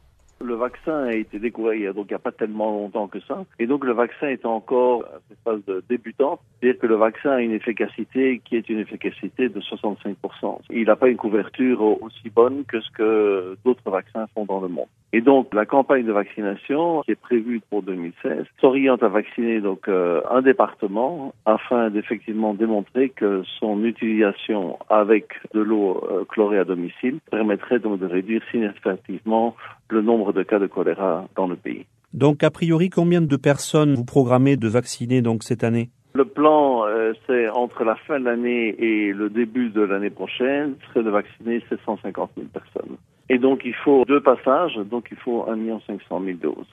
Le 0.42 0.56
vaccin 0.56 1.04
a 1.04 1.14
été 1.14 1.38
découvert 1.38 1.94
donc 1.94 2.06
il 2.10 2.14
n'y 2.14 2.16
a 2.16 2.20
pas 2.20 2.32
tellement 2.32 2.72
longtemps 2.72 3.08
que 3.08 3.20
ça. 3.22 3.44
Et 3.60 3.68
donc 3.68 3.84
le 3.84 3.94
vaccin 3.94 4.28
est 4.28 4.46
encore 4.46 5.04
à 5.04 5.20
cette 5.28 5.40
phase 5.44 5.64
de 5.66 5.84
débutante. 5.90 6.40
C'est-à-dire 6.60 6.80
que 6.80 6.88
le 6.88 6.96
vaccin 6.96 7.32
a 7.32 7.42
une 7.42 7.52
efficacité 7.52 8.42
qui 8.46 8.56
est 8.56 8.70
une 8.70 8.80
efficacité 8.80 9.50
de 9.50 9.60
65%. 9.60 10.16
Il 10.70 10.86
n'a 10.86 10.96
pas 10.96 11.10
une 11.10 11.18
couverture 11.18 11.82
aussi 12.02 12.30
bonne 12.30 12.64
que 12.66 12.80
ce 12.80 12.90
que 12.92 13.58
d'autres 13.66 13.90
vaccins 13.90 14.28
font 14.34 14.46
dans 14.46 14.62
le 14.62 14.70
monde. 14.70 14.88
Et 15.12 15.22
donc 15.22 15.54
la 15.54 15.66
campagne 15.66 16.06
de 16.06 16.12
vaccination 16.12 17.02
qui 17.02 17.12
est 17.12 17.16
prévue 17.16 17.62
pour 17.70 17.82
2016 17.82 18.46
s'oriente 18.62 19.02
à 19.02 19.08
vacciner 19.08 19.60
donc 19.60 19.88
euh, 19.88 20.22
un 20.30 20.42
département 20.42 21.34
afin 21.46 21.90
d'effectivement 21.90 22.54
démontrer 22.54 23.10
que 23.10 23.42
son 23.60 23.84
utilisation 23.84 24.78
avec 24.90 25.30
de 25.54 25.62
l'eau 25.62 26.04
euh, 26.12 26.26
chlorée 26.26 26.60
à 26.60 26.64
domicile 26.64 27.20
permettrait 27.32 27.80
donc 27.80 28.00
de 28.00 28.06
réduire 28.06 28.42
significativement 28.52 29.56
le 29.90 30.02
nombre 30.02 30.32
de 30.32 30.44
cas 30.44 30.60
de 30.60 30.68
choléra 30.68 31.26
dans 31.36 31.48
le 31.48 31.56
pays. 31.56 31.86
Donc, 32.14 32.44
a 32.44 32.50
priori, 32.50 32.90
combien 32.90 33.22
de 33.22 33.36
personnes 33.36 33.94
vous 33.94 34.06
programmez 34.06 34.58
de 34.58 34.68
vacciner 34.68 35.22
donc 35.22 35.44
cette 35.44 35.64
année? 35.64 35.90
Le 36.14 36.26
plan, 36.26 36.86
euh, 36.88 37.14
c'est 37.28 37.50
entre 37.50 37.84
la 37.84 37.96
fin 37.96 38.20
de 38.20 38.26
l'année 38.26 38.76
et 38.80 39.14
le 39.14 39.30
début 39.30 39.70
de 39.70 39.82
l'année 39.82 40.10
prochaine, 40.10 40.76
serait 40.88 41.04
de 41.04 41.10
vacciner 41.10 41.64
750 41.70 42.32
000 42.36 42.48
personnes. 42.52 42.98
Et 43.30 43.38
donc, 43.38 43.62
il 43.64 43.76
faut 43.76 44.04
deux 44.06 44.22
passages, 44.22 44.76
donc 44.90 45.08
il 45.12 45.18
faut 45.18 45.46
1 45.48 45.80
500 45.86 46.22
000 46.24 46.38
doses. 46.42 46.68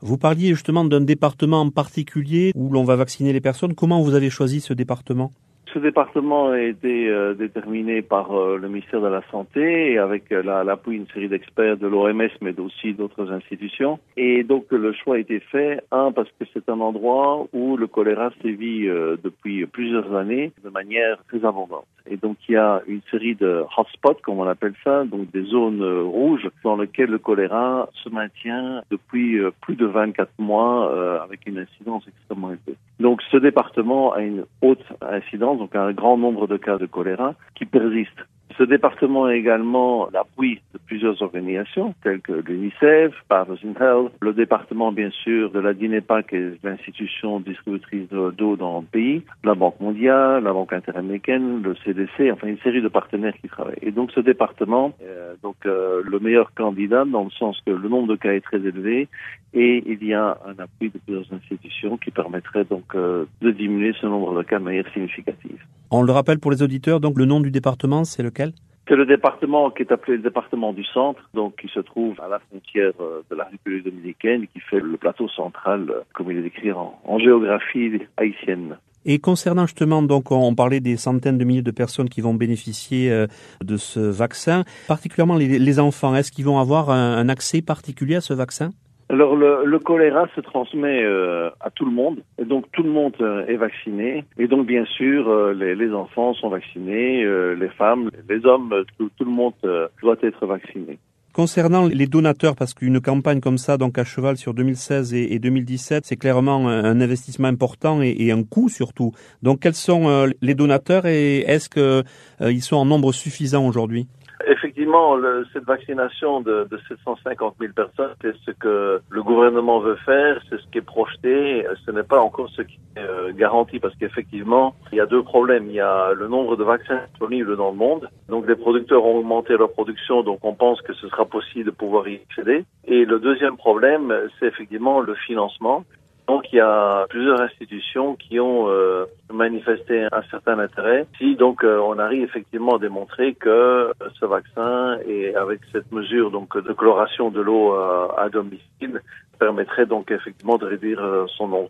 Vous 0.00 0.16
parliez 0.16 0.48
justement 0.48 0.84
d'un 0.84 1.00
département 1.00 1.60
en 1.60 1.70
particulier 1.70 2.52
où 2.54 2.70
l'on 2.70 2.84
va 2.84 2.96
vacciner 2.96 3.32
les 3.32 3.40
personnes. 3.40 3.74
Comment 3.74 4.00
vous 4.00 4.14
avez 4.14 4.30
choisi 4.30 4.60
ce 4.60 4.72
département? 4.72 5.30
Ce 5.72 5.78
département 5.78 6.50
a 6.50 6.60
été 6.60 7.08
euh, 7.08 7.34
déterminé 7.34 8.02
par 8.02 8.32
euh, 8.32 8.58
le 8.58 8.68
ministère 8.68 9.00
de 9.00 9.06
la 9.06 9.22
Santé 9.30 9.92
et 9.92 9.98
avec 9.98 10.32
euh, 10.32 10.42
l'appui 10.64 10.96
d'une 10.98 11.06
série 11.08 11.28
d'experts 11.28 11.76
de 11.76 11.86
l'OMS, 11.86 12.28
mais 12.40 12.58
aussi 12.58 12.94
d'autres 12.94 13.30
institutions. 13.30 13.98
Et 14.16 14.42
donc 14.42 14.66
le 14.70 14.92
choix 14.92 15.16
a 15.16 15.18
été 15.18 15.40
fait, 15.40 15.80
un, 15.92 16.12
parce 16.12 16.28
que 16.38 16.44
c'est 16.52 16.68
un 16.68 16.80
endroit 16.80 17.46
où 17.52 17.76
le 17.76 17.86
choléra 17.86 18.30
sévit 18.42 18.86
depuis 19.22 19.66
plusieurs 19.66 20.14
années 20.14 20.52
de 20.64 20.70
manière 20.70 21.18
très 21.28 21.44
abondante. 21.44 21.86
Et 22.06 22.16
donc 22.16 22.36
il 22.48 22.52
y 22.52 22.56
a 22.56 22.82
une 22.86 23.02
série 23.10 23.34
de 23.34 23.64
hotspots, 23.76 24.20
comme 24.22 24.38
on 24.40 24.48
appelle 24.48 24.74
ça, 24.82 25.04
donc 25.04 25.30
des 25.30 25.42
zones 25.42 25.84
rouges 26.02 26.48
dans 26.64 26.76
lesquelles 26.76 27.10
le 27.10 27.18
choléra 27.18 27.88
se 28.02 28.08
maintient 28.08 28.82
depuis 28.90 29.38
plus 29.60 29.76
de 29.76 29.86
24 29.86 30.30
mois 30.38 31.22
avec 31.22 31.46
une 31.46 31.58
incidence 31.58 32.04
extrêmement 32.08 32.50
élevée. 32.50 32.78
Donc 32.98 33.22
ce 33.30 33.36
département 33.36 34.12
a 34.12 34.20
une 34.20 34.44
haute 34.62 34.84
incidence, 35.00 35.59
donc 35.60 35.76
un 35.76 35.92
grand 35.92 36.16
nombre 36.16 36.46
de 36.46 36.56
cas 36.56 36.78
de 36.78 36.86
choléra 36.86 37.34
qui 37.54 37.66
persistent. 37.66 38.26
Ce 38.60 38.64
département 38.64 39.24
a 39.24 39.34
également 39.34 40.10
l'appui 40.12 40.60
de 40.74 40.78
plusieurs 40.84 41.22
organisations 41.22 41.94
telles 42.02 42.20
que 42.20 42.32
l'UNICEF, 42.32 43.14
Partners 43.26 43.56
in 43.64 43.72
Health, 43.82 44.12
le 44.20 44.34
département 44.34 44.92
bien 44.92 45.08
sûr 45.08 45.50
de 45.50 45.60
la 45.60 45.72
DINEPA 45.72 46.24
qui 46.24 46.36
est 46.36 46.62
l'institution 46.62 47.40
distributrice 47.40 48.10
d'eau 48.10 48.56
dans 48.56 48.80
le 48.80 48.84
pays, 48.84 49.22
la 49.44 49.54
Banque 49.54 49.80
mondiale, 49.80 50.44
la 50.44 50.52
Banque 50.52 50.74
interaméricaine, 50.74 51.62
le 51.62 51.74
CDC, 51.86 52.30
enfin 52.30 52.48
une 52.48 52.58
série 52.58 52.82
de 52.82 52.88
partenaires 52.88 53.32
qui 53.40 53.48
travaillent. 53.48 53.78
Et 53.80 53.92
donc 53.92 54.10
ce 54.12 54.20
département 54.20 54.92
est 55.00 55.42
donc 55.42 55.56
euh, 55.64 56.02
le 56.04 56.18
meilleur 56.18 56.52
candidat 56.52 57.06
dans 57.06 57.24
le 57.24 57.30
sens 57.30 57.58
que 57.64 57.70
le 57.70 57.88
nombre 57.88 58.08
de 58.08 58.16
cas 58.16 58.32
est 58.32 58.42
très 58.42 58.58
élevé 58.58 59.08
et 59.54 59.82
il 59.86 60.04
y 60.06 60.12
a 60.12 60.38
un 60.46 60.62
appui 60.62 60.90
de 60.90 60.98
plusieurs 60.98 61.32
institutions 61.32 61.96
qui 61.96 62.10
permettrait 62.10 62.64
donc 62.64 62.94
euh, 62.94 63.24
de 63.40 63.52
diminuer 63.52 63.94
ce 63.98 64.06
nombre 64.06 64.36
de 64.36 64.42
cas 64.42 64.58
de 64.58 64.64
manière 64.64 64.92
significative. 64.92 65.64
On 65.90 66.02
le 66.02 66.12
rappelle 66.12 66.38
pour 66.38 66.52
les 66.52 66.62
auditeurs, 66.62 67.00
donc 67.00 67.18
le 67.18 67.24
nom 67.24 67.40
du 67.40 67.50
département, 67.50 68.04
c'est 68.04 68.22
lequel? 68.22 68.49
C'est 68.90 68.96
le 68.96 69.06
département 69.06 69.70
qui 69.70 69.84
est 69.84 69.92
appelé 69.92 70.16
le 70.16 70.22
département 70.24 70.72
du 70.72 70.84
centre, 70.84 71.20
donc 71.32 71.54
qui 71.60 71.68
se 71.68 71.78
trouve 71.78 72.20
à 72.20 72.26
la 72.26 72.40
frontière 72.40 72.90
euh, 73.00 73.22
de 73.30 73.36
la 73.36 73.44
République 73.44 73.84
dominicaine, 73.84 74.48
qui 74.48 74.58
fait 74.58 74.80
le 74.80 74.96
plateau 74.96 75.28
central, 75.28 75.86
euh, 75.88 76.00
comme 76.12 76.32
il 76.32 76.38
est 76.38 76.42
décrit 76.42 76.72
en, 76.72 77.18
géographie 77.20 78.00
haïtienne. 78.16 78.76
Et 79.04 79.20
concernant 79.20 79.66
justement, 79.66 80.02
donc, 80.02 80.32
on 80.32 80.56
parlait 80.56 80.80
des 80.80 80.96
centaines 80.96 81.38
de 81.38 81.44
milliers 81.44 81.62
de 81.62 81.70
personnes 81.70 82.08
qui 82.08 82.20
vont 82.20 82.34
bénéficier 82.34 83.26
de 83.64 83.76
ce 83.76 84.00
vaccin, 84.00 84.64
particulièrement 84.88 85.36
les, 85.36 85.80
enfants. 85.80 86.14
Est-ce 86.14 86.32
qu'ils 86.32 86.44
vont 86.44 86.58
avoir 86.58 86.90
un 86.90 87.28
accès 87.30 87.62
particulier 87.62 88.16
à 88.16 88.20
ce 88.20 88.34
vaccin? 88.34 88.72
Alors 89.10 89.34
le, 89.34 89.78
choléra 89.80 90.28
se 90.36 90.40
transmet 90.40 91.02
euh, 91.02 91.50
à 91.60 91.70
tout 91.70 91.84
le 91.84 91.90
monde, 91.90 92.20
et 92.38 92.44
donc 92.44 92.66
tout 92.72 92.84
le 92.84 92.90
monde 92.90 93.16
euh, 93.20 93.44
est 93.46 93.56
vacciné, 93.56 94.24
et 94.38 94.46
donc 94.46 94.66
bien 94.66 94.84
sûr 94.84 95.28
euh, 95.28 95.52
les, 95.52 95.92
enfants 95.92 96.32
sont 96.34 96.48
vaccinés, 96.48 97.24
les 97.56 97.68
femmes, 97.70 98.10
les 98.28 98.46
hommes, 98.46 98.72
tout, 98.96 99.10
le 99.18 99.26
monde 99.26 99.54
doit 100.00 100.16
être 100.22 100.46
vacciné. 100.46 100.98
Concernant 101.32 101.86
les 101.86 102.06
donateurs, 102.06 102.54
parce 102.54 102.72
qu'une 102.72 103.00
campagne 103.00 103.40
comme 103.40 103.58
ça, 103.58 103.76
donc 103.76 103.98
à 103.98 104.04
cheval 104.04 104.36
sur 104.36 104.54
2016 104.54 105.14
et, 105.14 105.38
2017, 105.38 106.04
c'est 106.06 106.16
clairement 106.16 106.68
un, 106.68 107.00
investissement 107.00 107.48
important 107.48 108.02
et, 108.02 108.14
et, 108.18 108.30
un 108.30 108.44
coût 108.44 108.68
surtout. 108.68 109.12
Donc 109.42 109.60
quels 109.60 109.74
sont 109.74 110.28
les 110.40 110.54
donateurs 110.54 111.06
et 111.06 111.38
est-ce 111.40 111.68
qu'ils 111.68 112.62
sont 112.62 112.76
en 112.76 112.84
nombre 112.84 113.12
suffisant 113.12 113.66
aujourd'hui? 113.66 114.06
Effectivement, 114.46 115.16
le, 115.16 115.46
cette 115.52 115.64
vaccination 115.64 116.40
de, 116.40 116.66
de 116.70 116.78
750 116.88 117.56
000 117.60 117.72
personnes, 117.72 118.14
c'est 118.22 118.34
ce 118.46 118.50
que 118.52 119.00
le 119.08 119.22
gouvernement 119.22 119.80
veut 119.80 119.96
faire, 120.06 120.40
c'est 120.48 120.60
ce 120.60 120.66
qui 120.70 120.78
est 120.78 120.82
projeté. 120.82 121.66
Ce 121.84 121.90
n'est 121.90 122.02
pas 122.02 122.20
encore 122.20 122.48
ce 122.50 122.62
qui 122.62 122.78
est 122.96 123.00
euh, 123.00 123.32
garanti 123.32 123.78
parce 123.78 123.94
qu'effectivement, 123.96 124.74
il 124.92 124.98
y 124.98 125.00
a 125.00 125.06
deux 125.06 125.22
problèmes. 125.22 125.66
Il 125.66 125.74
y 125.74 125.80
a 125.80 126.12
le 126.12 126.28
nombre 126.28 126.56
de 126.56 126.64
vaccins 126.64 127.00
disponibles 127.10 127.56
dans 127.56 127.70
le 127.70 127.76
monde. 127.76 128.08
Donc 128.28 128.46
les 128.46 128.56
producteurs 128.56 129.04
ont 129.04 129.18
augmenté 129.18 129.56
leur 129.56 129.72
production, 129.72 130.22
donc 130.22 130.40
on 130.42 130.54
pense 130.54 130.80
que 130.82 130.92
ce 130.94 131.08
sera 131.08 131.24
possible 131.24 131.66
de 131.66 131.70
pouvoir 131.70 132.08
y 132.08 132.16
accéder. 132.16 132.64
Et 132.84 133.04
le 133.04 133.18
deuxième 133.18 133.56
problème, 133.56 134.14
c'est 134.38 134.46
effectivement 134.46 135.00
le 135.00 135.14
financement. 135.14 135.84
Donc 136.30 136.44
il 136.52 136.56
y 136.56 136.60
a 136.60 137.06
plusieurs 137.08 137.40
institutions 137.40 138.14
qui 138.14 138.38
ont 138.38 138.68
euh, 138.68 139.04
manifesté 139.32 140.04
un 140.12 140.22
certain 140.30 140.60
intérêt. 140.60 141.04
Si 141.18 141.34
donc 141.34 141.64
euh, 141.64 141.80
on 141.80 141.98
arrive 141.98 142.22
effectivement 142.22 142.76
à 142.76 142.78
démontrer 142.78 143.34
que 143.34 143.48
euh, 143.48 143.92
ce 144.20 144.26
vaccin 144.26 144.98
et 145.08 145.34
avec 145.34 145.58
cette 145.72 145.90
mesure 145.90 146.30
donc 146.30 146.56
de 146.56 146.72
chloration 146.72 147.30
de 147.30 147.40
l'eau 147.40 147.74
à 147.74 148.28
domicile 148.28 149.02
permettrait 149.40 149.86
donc 149.86 150.12
effectivement 150.12 150.56
de 150.56 150.66
réduire 150.66 151.00
son 151.36 151.48
nombre. 151.48 151.68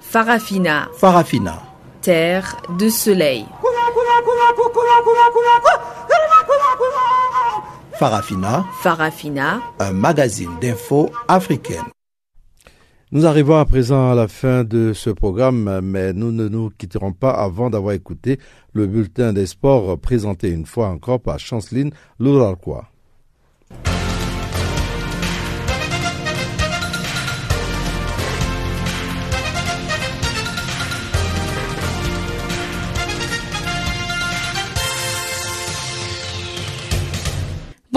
Farafina. 0.00 0.88
Farafina. 0.94 1.56
Terre 2.00 2.56
de 2.78 2.88
soleil. 2.88 3.44
Farafina. 7.98 8.64
Farafina. 8.82 9.60
Un 9.78 9.92
magazine 9.92 10.56
d'infos 10.58 11.10
africaine. 11.28 11.95
Nous 13.12 13.24
arrivons 13.24 13.56
à 13.56 13.64
présent 13.64 14.10
à 14.10 14.16
la 14.16 14.26
fin 14.26 14.64
de 14.64 14.92
ce 14.92 15.10
programme, 15.10 15.80
mais 15.80 16.12
nous 16.12 16.32
ne 16.32 16.48
nous 16.48 16.70
quitterons 16.70 17.12
pas 17.12 17.30
avant 17.30 17.70
d'avoir 17.70 17.94
écouté 17.94 18.40
le 18.72 18.88
bulletin 18.88 19.32
des 19.32 19.46
sports 19.46 19.96
présenté 19.96 20.50
une 20.50 20.66
fois 20.66 20.88
encore 20.88 21.20
par 21.20 21.38
Chanceline 21.38 21.92
Lourarquois. 22.18 22.88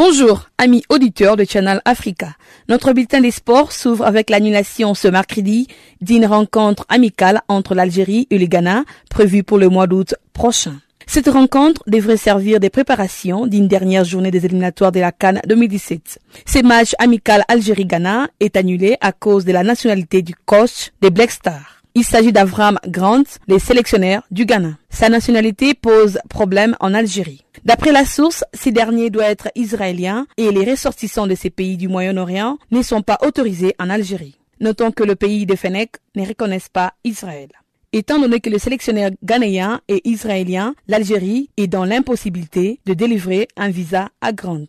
Bonjour, 0.01 0.49
amis 0.57 0.81
auditeurs 0.87 1.35
de 1.35 1.43
Channel 1.43 1.81
Africa. 1.83 2.29
Notre 2.69 2.93
bulletin 2.93 3.19
des 3.19 3.31
sports 3.31 3.73
s'ouvre 3.73 4.05
avec 4.05 4.29
l'annulation 4.29 4.93
ce 4.93 5.09
mercredi 5.09 5.67
d'une 5.99 6.25
rencontre 6.25 6.85
amicale 6.87 7.41
entre 7.49 7.75
l'Algérie 7.75 8.25
et 8.29 8.37
le 8.37 8.45
Ghana 8.45 8.85
prévue 9.09 9.43
pour 9.43 9.57
le 9.57 9.67
mois 9.67 9.87
d'août 9.87 10.15
prochain. 10.31 10.75
Cette 11.05 11.27
rencontre 11.27 11.83
devrait 11.85 12.15
servir 12.15 12.61
des 12.61 12.69
préparations 12.69 13.45
d'une 13.45 13.67
dernière 13.67 14.05
journée 14.05 14.31
des 14.31 14.45
éliminatoires 14.45 14.93
de 14.93 15.01
la 15.01 15.11
Cannes 15.11 15.41
2017. 15.45 16.19
Ce 16.45 16.59
match 16.59 16.95
amical 16.97 17.43
Algérie-Ghana 17.49 18.29
est 18.39 18.55
annulé 18.55 18.95
à 19.01 19.11
cause 19.11 19.43
de 19.43 19.51
la 19.51 19.63
nationalité 19.63 20.21
du 20.21 20.33
coach 20.45 20.91
des 21.01 21.09
Black 21.09 21.31
Stars. 21.31 21.78
Il 21.95 22.03
s'agit 22.03 22.31
d'Avram 22.31 22.77
Grant, 22.87 23.23
le 23.47 23.57
sélectionneur 23.57 24.21
du 24.29 24.45
Ghana. 24.45 24.77
Sa 24.89 25.09
nationalité 25.09 25.73
pose 25.73 26.19
problème 26.29 26.75
en 26.79 26.93
Algérie. 26.93 27.43
D'après 27.65 27.91
la 27.91 28.05
source, 28.05 28.43
ces 28.53 28.71
derniers 28.71 29.09
doivent 29.09 29.31
être 29.31 29.49
israéliens 29.55 30.27
et 30.37 30.51
les 30.51 30.69
ressortissants 30.69 31.25
de 31.25 31.33
ces 31.33 31.49
pays 31.49 31.77
du 31.77 31.87
Moyen-Orient 31.87 32.59
ne 32.69 32.81
sont 32.83 33.01
pas 33.01 33.17
autorisés 33.25 33.75
en 33.79 33.89
Algérie. 33.89 34.37
Notons 34.59 34.91
que 34.91 35.03
le 35.03 35.15
pays 35.15 35.45
de 35.47 35.55
Fennec 35.55 35.95
ne 36.15 36.25
reconnaissent 36.25 36.69
pas 36.69 36.93
Israël. 37.03 37.49
Étant 37.91 38.19
donné 38.19 38.39
que 38.39 38.51
le 38.51 38.59
sélectionneur 38.59 39.09
ghanéen 39.23 39.81
est 39.87 40.05
israélien, 40.05 40.75
l'Algérie 40.87 41.49
est 41.57 41.67
dans 41.67 41.85
l'impossibilité 41.85 42.79
de 42.85 42.93
délivrer 42.93 43.47
un 43.57 43.69
visa 43.69 44.09
à 44.21 44.31
Grant. 44.31 44.67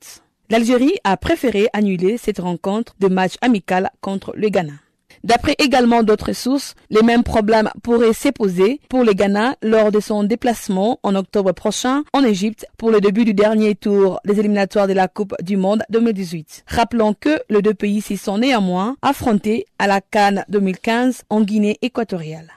L'Algérie 0.48 0.94
a 1.04 1.18
préféré 1.18 1.68
annuler 1.74 2.16
cette 2.16 2.38
rencontre 2.38 2.94
de 2.98 3.08
match 3.08 3.34
amical 3.42 3.90
contre 4.00 4.32
le 4.36 4.48
Ghana. 4.48 4.72
D'après 5.24 5.54
également 5.58 6.02
d'autres 6.02 6.32
sources, 6.32 6.74
les 6.88 7.02
mêmes 7.02 7.22
problèmes 7.22 7.70
pourraient 7.82 8.12
s'opposer 8.12 8.80
pour 8.88 9.04
le 9.04 9.12
Ghana 9.12 9.56
lors 9.62 9.92
de 9.92 10.00
son 10.00 10.24
déplacement 10.24 10.98
en 11.02 11.14
octobre 11.14 11.52
prochain 11.52 12.04
en 12.12 12.24
Égypte 12.24 12.66
pour 12.78 12.90
le 12.90 13.00
début 13.00 13.24
du 13.24 13.34
dernier 13.34 13.74
tour 13.74 14.20
des 14.24 14.38
éliminatoires 14.40 14.88
de 14.88 14.92
la 14.94 15.08
Coupe 15.08 15.34
du 15.42 15.56
Monde 15.56 15.82
2018. 15.90 16.64
Rappelons 16.66 17.14
que 17.14 17.40
les 17.50 17.62
deux 17.62 17.74
pays 17.74 18.00
s'y 18.00 18.16
sont 18.16 18.38
néanmoins 18.38 18.96
affrontés 19.02 19.66
à 19.78 19.86
la 19.86 20.00
Cannes 20.00 20.44
2015 20.48 21.22
en 21.28 21.42
Guinée 21.42 21.78
équatoriale. 21.82 22.50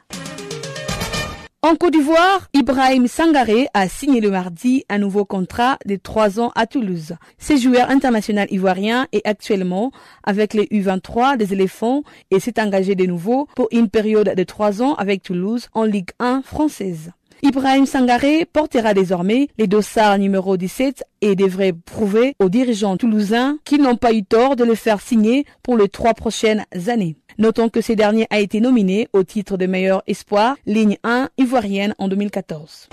En 1.66 1.78
Côte 1.78 1.94
d'Ivoire, 1.94 2.50
Ibrahim 2.54 3.08
Sangaré 3.08 3.68
a 3.74 3.88
signé 3.88 4.20
le 4.20 4.30
mardi 4.30 4.84
un 4.90 4.98
nouveau 4.98 5.24
contrat 5.24 5.78
de 5.86 5.96
trois 5.96 6.42
ans 6.42 6.52
à 6.56 6.68
Toulouse. 6.68 7.14
Ce 7.40 7.56
joueur 7.56 7.90
international 7.90 8.50
ivoirien 8.52 9.08
est 9.14 9.26
actuellement 9.26 9.94
avec 10.26 10.54
les 10.54 10.66
U23 10.66 11.38
des 11.38 11.54
éléphants 11.54 12.04
et 12.32 12.42
s'est 12.42 12.62
engagé 12.62 12.96
de 12.96 13.06
nouveau 13.06 13.48
pour 13.56 13.70
une 13.72 13.88
période 13.90 14.36
de 14.36 14.44
trois 14.44 14.82
ans 14.82 14.96
avec 14.96 15.24
Toulouse 15.24 15.70
en 15.74 15.86
Ligue 15.86 16.10
1 16.20 16.42
française. 16.42 17.14
Ibrahim 17.46 17.86
Sangaré 17.86 18.46
portera 18.46 18.94
désormais 18.94 19.50
les 19.58 19.68
dossards 19.68 20.18
numéro 20.18 20.56
17 20.56 21.04
et 21.20 21.36
devrait 21.36 21.74
prouver 21.74 22.36
aux 22.40 22.48
dirigeants 22.48 22.96
toulousains 22.96 23.58
qu'ils 23.66 23.82
n'ont 23.82 23.98
pas 23.98 24.14
eu 24.14 24.24
tort 24.24 24.56
de 24.56 24.64
le 24.64 24.76
faire 24.76 25.02
signer 25.02 25.46
pour 25.62 25.76
les 25.76 25.90
trois 25.90 26.14
prochaines 26.14 26.64
années. 26.88 27.18
Notons 27.38 27.68
que 27.68 27.82
ce 27.82 27.92
dernier 27.92 28.28
a 28.30 28.40
été 28.40 28.62
nominé 28.62 29.10
au 29.12 29.24
titre 29.24 29.58
de 29.58 29.66
meilleur 29.66 30.04
espoir, 30.08 30.56
ligne 30.66 30.98
1 31.04 31.28
ivoirienne 31.38 31.94
en 31.98 32.08
2014. 32.08 32.88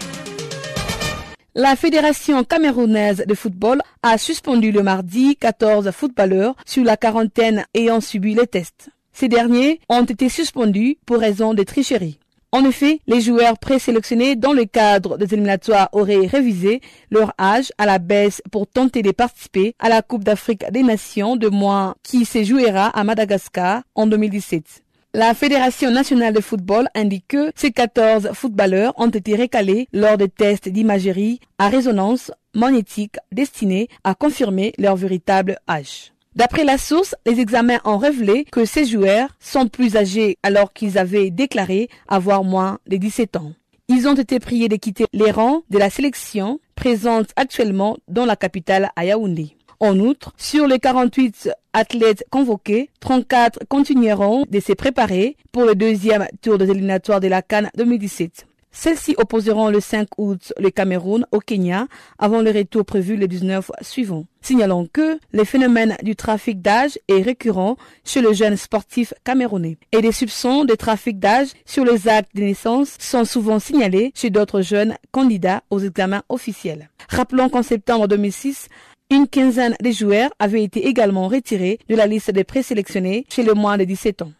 La 1.55 1.77
Fédération 1.77 2.43
camerounaise 2.43 3.23
de 3.25 3.35
football 3.35 3.81
a 4.03 4.19
suspendu 4.19 4.73
le 4.73 4.83
mardi 4.83 5.37
14 5.37 5.93
footballeurs 5.93 6.57
sur 6.67 6.83
la 6.83 6.97
quarantaine 6.97 7.67
ayant 7.75 8.01
subi 8.01 8.35
les 8.35 8.49
tests. 8.49 8.89
Ces 9.13 9.29
derniers 9.29 9.79
ont 9.89 10.03
été 10.03 10.29
suspendus 10.29 10.97
pour 11.07 11.19
raison 11.19 11.55
de 11.55 11.63
tricherie. 11.63 12.19
En 12.53 12.65
effet, 12.65 13.01
les 13.07 13.21
joueurs 13.21 13.59
présélectionnés 13.59 14.35
dans 14.35 14.53
le 14.53 14.65
cadre 14.65 15.17
des 15.17 15.33
éliminatoires 15.35 15.89
auraient 15.93 16.27
révisé 16.27 16.81
leur 17.11 17.33
âge 17.39 17.73
à 17.79 17.87
la 17.87 18.01
baisse 18.01 18.43
pour 18.51 18.67
tenter 18.67 19.03
de 19.03 19.13
participer 19.13 19.77
à 19.79 19.89
la 19.89 20.03
Coupe 20.03 20.25
d'Afrique 20.25 20.65
des 20.73 20.83
Nations 20.83 21.37
de 21.37 21.49
moins 21.49 21.95
qui 22.03 22.25
se 22.25 22.43
jouera 22.43 22.89
à 22.89 23.05
Madagascar 23.05 23.83
en 23.95 24.09
2017. 24.09 24.83
La 25.15 25.33
Fédération 25.35 25.93
nationale 25.93 26.35
de 26.35 26.41
football 26.41 26.89
indique 26.97 27.29
que 27.29 27.53
ces 27.55 27.71
14 27.71 28.31
footballeurs 28.33 28.95
ont 28.97 29.09
été 29.09 29.37
recalés 29.37 29.89
lors 29.93 30.17
des 30.17 30.29
tests 30.29 30.69
d'imagerie 30.69 31.39
à 31.59 31.69
résonance 31.69 32.33
magnétique 32.55 33.17
destinés 33.31 33.89
à 34.03 34.17
confirmer 34.17 34.73
leur 34.77 34.97
véritable 34.97 35.59
âge. 35.69 36.13
D'après 36.41 36.65
la 36.65 36.79
source, 36.79 37.15
les 37.27 37.39
examens 37.39 37.81
ont 37.85 37.99
révélé 37.99 38.47
que 38.47 38.65
ces 38.65 38.87
joueurs 38.87 39.29
sont 39.41 39.69
plus 39.69 39.95
âgés 39.99 40.39
alors 40.43 40.73
qu'ils 40.73 40.97
avaient 40.97 41.31
déclaré 41.31 41.91
avoir 42.09 42.45
moins 42.45 42.79
de 42.87 42.97
17 42.97 43.37
ans. 43.37 43.53
Ils 43.89 44.09
ont 44.09 44.15
été 44.15 44.41
priés 44.41 44.71
de 44.71 44.77
quitter 44.77 45.05
les 45.13 45.31
rangs 45.33 45.65
de 45.69 45.77
la 45.77 45.91
sélection 45.91 46.59
présente 46.77 47.29
actuellement 47.37 47.99
dans 48.09 48.25
la 48.25 48.37
capitale 48.37 48.89
à 48.97 49.05
Yaoundé. 49.05 49.55
En 49.81 49.99
outre, 49.99 50.33
sur 50.39 50.67
les 50.67 50.79
48 50.79 51.51
athlètes 51.75 52.25
convoqués, 52.31 52.89
34 53.01 53.59
continueront 53.69 54.47
de 54.49 54.61
se 54.61 54.73
préparer 54.73 55.37
pour 55.53 55.65
le 55.65 55.75
deuxième 55.75 56.27
tour 56.41 56.57
des 56.57 56.71
éliminatoires 56.71 57.21
de 57.21 57.29
la 57.29 57.43
Cannes 57.43 57.69
2017. 57.77 58.47
Celles-ci 58.73 59.15
opposeront 59.19 59.69
le 59.69 59.81
5 59.81 60.09
août 60.17 60.53
le 60.59 60.71
Cameroun 60.71 61.27
au 61.33 61.41
Kenya 61.41 61.87
avant 62.19 62.41
le 62.41 62.51
retour 62.51 62.85
prévu 62.85 63.17
le 63.17 63.27
19 63.27 63.71
suivant. 63.83 64.27
Signalons 64.43 64.89
que 64.93 65.19
le 65.33 65.45
phénomène 65.45 65.97
du 66.03 66.17
trafic 66.17 66.63
d'âge 66.63 66.99
est 67.09 67.21
récurrent 67.21 67.77
chez 68.05 68.21
le 68.21 68.33
jeune 68.33 68.57
sportif 68.57 69.13
camerounais 69.25 69.77
et 69.93 70.01
des 70.01 70.13
soupçons 70.13 70.65
de 70.65 70.75
trafic 70.75 71.19
d'âge 71.19 71.49
sur 71.67 71.85
les 71.85 72.09
actes 72.09 72.35
de 72.35 72.43
naissance 72.43 72.97
sont 72.99 73.25
souvent 73.25 73.59
signalés 73.59 74.13
chez 74.15 74.31
d'autres 74.31 74.63
jeunes 74.63 74.95
candidats 75.11 75.63
aux 75.71 75.81
examens 75.81 76.23
officiels. 76.29 76.91
Rappelons 77.09 77.49
qu'en 77.49 77.63
septembre 77.63 78.07
2006, 78.07 78.69
une 79.11 79.27
quinzaine 79.27 79.75
de 79.83 79.91
joueurs 79.91 80.31
avaient 80.39 80.63
été 80.63 80.87
également 80.87 81.27
retirés 81.27 81.81
de 81.89 81.97
la 81.97 82.07
liste 82.07 82.31
des 82.31 82.45
présélectionnés 82.45 83.27
chez 83.29 83.43
le 83.43 83.55
moins 83.55 83.77
de 83.77 83.85
17 83.85 84.23
ans. 84.23 84.33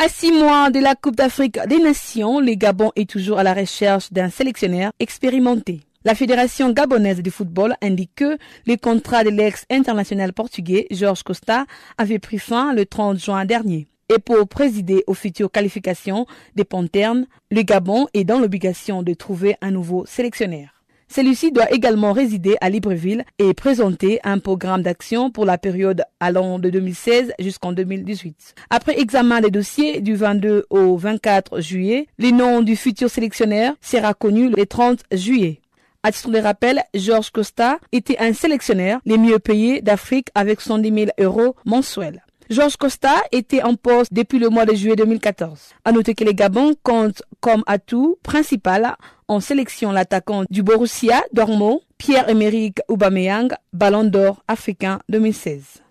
À 0.00 0.08
six 0.08 0.30
mois 0.30 0.70
de 0.70 0.78
la 0.78 0.94
Coupe 0.94 1.16
d'Afrique 1.16 1.58
des 1.66 1.80
Nations, 1.80 2.38
le 2.38 2.54
Gabon 2.54 2.92
est 2.94 3.10
toujours 3.10 3.40
à 3.40 3.42
la 3.42 3.52
recherche 3.52 4.12
d'un 4.12 4.30
sélectionneur 4.30 4.92
expérimenté. 5.00 5.80
La 6.04 6.14
Fédération 6.14 6.70
gabonaise 6.70 7.20
de 7.20 7.30
football 7.30 7.74
indique 7.82 8.14
que 8.14 8.38
le 8.68 8.76
contrat 8.76 9.24
de 9.24 9.30
l'ex-international 9.30 10.32
portugais 10.32 10.86
Georges 10.92 11.24
Costa 11.24 11.66
avait 11.98 12.20
pris 12.20 12.38
fin 12.38 12.72
le 12.74 12.86
30 12.86 13.18
juin 13.18 13.44
dernier. 13.44 13.88
Et 14.08 14.20
pour 14.20 14.46
présider 14.46 15.02
aux 15.08 15.14
futures 15.14 15.50
qualifications 15.50 16.26
des 16.54 16.64
Panternes, 16.64 17.26
le 17.50 17.62
Gabon 17.62 18.06
est 18.14 18.22
dans 18.22 18.38
l'obligation 18.38 19.02
de 19.02 19.14
trouver 19.14 19.56
un 19.62 19.72
nouveau 19.72 20.06
sélectionneur. 20.06 20.77
Celui-ci 21.10 21.52
doit 21.52 21.72
également 21.72 22.12
résider 22.12 22.56
à 22.60 22.68
Libreville 22.68 23.24
et 23.38 23.54
présenter 23.54 24.20
un 24.24 24.38
programme 24.38 24.82
d'action 24.82 25.30
pour 25.30 25.46
la 25.46 25.56
période 25.56 26.04
allant 26.20 26.58
de 26.58 26.68
2016 26.68 27.32
jusqu'en 27.38 27.72
2018. 27.72 28.54
Après 28.68 29.00
examen 29.00 29.40
des 29.40 29.50
dossiers 29.50 30.00
du 30.00 30.14
22 30.14 30.66
au 30.68 30.96
24 30.96 31.60
juillet, 31.60 32.06
le 32.18 32.30
nom 32.30 32.60
du 32.60 32.76
futur 32.76 33.08
sélectionneur 33.08 33.74
sera 33.80 34.12
connu 34.12 34.50
le 34.50 34.66
30 34.66 35.00
juillet. 35.12 35.60
À 36.02 36.12
titre 36.12 36.30
de 36.30 36.38
rappel, 36.38 36.82
Georges 36.94 37.30
Costa 37.30 37.78
était 37.90 38.18
un 38.18 38.32
sélectionneur 38.32 39.00
les 39.04 39.18
mieux 39.18 39.38
payés 39.38 39.80
d'Afrique 39.80 40.28
avec 40.34 40.60
110 40.60 40.92
000 40.94 41.06
euros 41.18 41.56
mensuels. 41.64 42.22
Georges 42.50 42.78
Costa 42.78 43.14
était 43.30 43.62
en 43.62 43.74
poste 43.74 44.12
depuis 44.12 44.38
le 44.38 44.48
mois 44.48 44.64
de 44.64 44.74
juillet 44.74 44.96
2014. 44.96 45.74
À 45.84 45.92
noter 45.92 46.14
que 46.14 46.24
les 46.24 46.34
Gabon 46.34 46.74
comptent 46.82 47.22
comme 47.40 47.62
atout 47.66 48.16
principal 48.22 48.96
en 49.28 49.40
sélection 49.40 49.92
l'attaquant 49.92 50.44
du 50.48 50.62
Borussia 50.62 51.22
Dortmund, 51.34 51.80
Pierre-Emerick 51.98 52.80
Aubameyang, 52.88 53.52
Ballon 53.74 54.04
d'Or 54.04 54.42
africain 54.48 54.98
2016. 55.10 55.82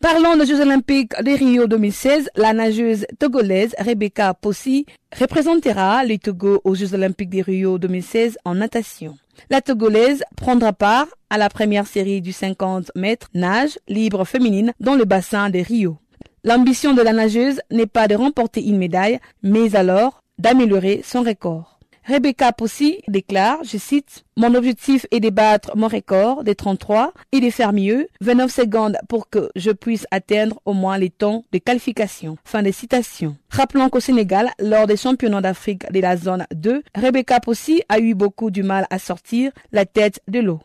Parlons 0.00 0.36
des 0.36 0.46
Jeux 0.46 0.60
Olympiques 0.60 1.12
de 1.22 1.30
Rio 1.30 1.68
2016, 1.68 2.30
la 2.34 2.52
nageuse 2.52 3.06
togolaise 3.20 3.74
Rebecca 3.78 4.34
Possi 4.34 4.84
représentera 5.16 6.04
le 6.04 6.18
Togo 6.18 6.60
aux 6.64 6.74
Jeux 6.74 6.94
Olympiques 6.94 7.30
de 7.30 7.42
Rio 7.42 7.78
2016 7.78 8.38
en 8.44 8.56
natation. 8.56 9.16
La 9.50 9.60
Togolaise 9.60 10.22
prendra 10.36 10.72
part 10.72 11.06
à 11.30 11.38
la 11.38 11.48
première 11.48 11.86
série 11.86 12.20
du 12.20 12.32
50 12.32 12.92
mètres 12.94 13.28
nage 13.34 13.78
libre 13.88 14.24
féminine 14.24 14.72
dans 14.80 14.94
le 14.94 15.04
bassin 15.04 15.50
de 15.50 15.58
Rio. 15.58 15.98
L'ambition 16.44 16.94
de 16.94 17.02
la 17.02 17.12
nageuse 17.12 17.60
n'est 17.70 17.86
pas 17.86 18.08
de 18.08 18.14
remporter 18.14 18.64
une 18.64 18.78
médaille, 18.78 19.18
mais 19.42 19.74
alors 19.74 20.22
d'améliorer 20.38 21.02
son 21.04 21.22
record. 21.22 21.77
Rebecca 22.08 22.52
Possi 22.52 23.02
déclare, 23.06 23.58
je 23.64 23.76
cite, 23.76 24.24
Mon 24.38 24.54
objectif 24.54 25.04
est 25.10 25.20
de 25.20 25.28
battre 25.28 25.76
mon 25.76 25.88
record 25.88 26.42
des 26.42 26.54
33 26.54 27.12
et 27.32 27.40
de 27.40 27.50
faire 27.50 27.74
mieux, 27.74 28.08
29 28.22 28.50
secondes 28.50 28.96
pour 29.10 29.28
que 29.28 29.50
je 29.56 29.70
puisse 29.72 30.06
atteindre 30.10 30.58
au 30.64 30.72
moins 30.72 30.96
les 30.96 31.10
temps 31.10 31.44
de 31.52 31.58
qualification. 31.58 32.38
Fin 32.44 32.62
de 32.62 32.70
citation. 32.70 33.36
Rappelons 33.50 33.90
qu'au 33.90 34.00
Sénégal, 34.00 34.48
lors 34.58 34.86
des 34.86 34.96
championnats 34.96 35.42
d'Afrique 35.42 35.92
de 35.92 36.00
la 36.00 36.16
zone 36.16 36.46
2, 36.54 36.82
Rebecca 36.94 37.40
Possi 37.40 37.82
a 37.90 37.98
eu 37.98 38.14
beaucoup 38.14 38.50
du 38.50 38.62
mal 38.62 38.86
à 38.88 38.98
sortir 38.98 39.52
la 39.72 39.84
tête 39.84 40.22
de 40.28 40.38
l'eau. 40.40 40.60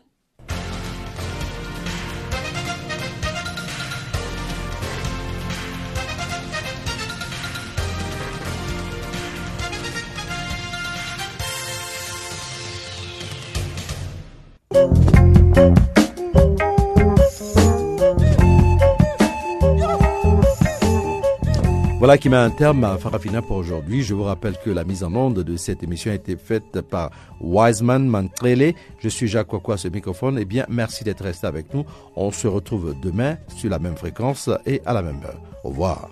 Voilà 22.04 22.18
qui 22.18 22.28
met 22.28 22.36
un 22.36 22.50
terme 22.50 22.84
à 22.84 22.98
Farafina 22.98 23.40
pour 23.40 23.56
aujourd'hui. 23.56 24.02
Je 24.02 24.12
vous 24.12 24.24
rappelle 24.24 24.58
que 24.62 24.68
la 24.68 24.84
mise 24.84 25.02
en 25.02 25.14
onde 25.14 25.42
de 25.42 25.56
cette 25.56 25.82
émission 25.82 26.10
a 26.10 26.14
été 26.14 26.36
faite 26.36 26.82
par 26.82 27.10
Wiseman 27.40 28.06
Mantrele. 28.06 28.74
Je 28.98 29.08
suis 29.08 29.26
Jacques 29.26 29.46
Kwakwa, 29.46 29.78
ce 29.78 29.88
microphone. 29.88 30.36
Eh 30.38 30.44
bien, 30.44 30.66
merci 30.68 31.02
d'être 31.02 31.24
resté 31.24 31.46
avec 31.46 31.72
nous. 31.72 31.86
On 32.14 32.30
se 32.30 32.46
retrouve 32.46 32.94
demain 33.02 33.38
sur 33.56 33.70
la 33.70 33.78
même 33.78 33.96
fréquence 33.96 34.50
et 34.66 34.82
à 34.84 34.92
la 34.92 35.00
même 35.00 35.20
heure. 35.24 35.40
Au 35.64 35.70
revoir. 35.70 36.10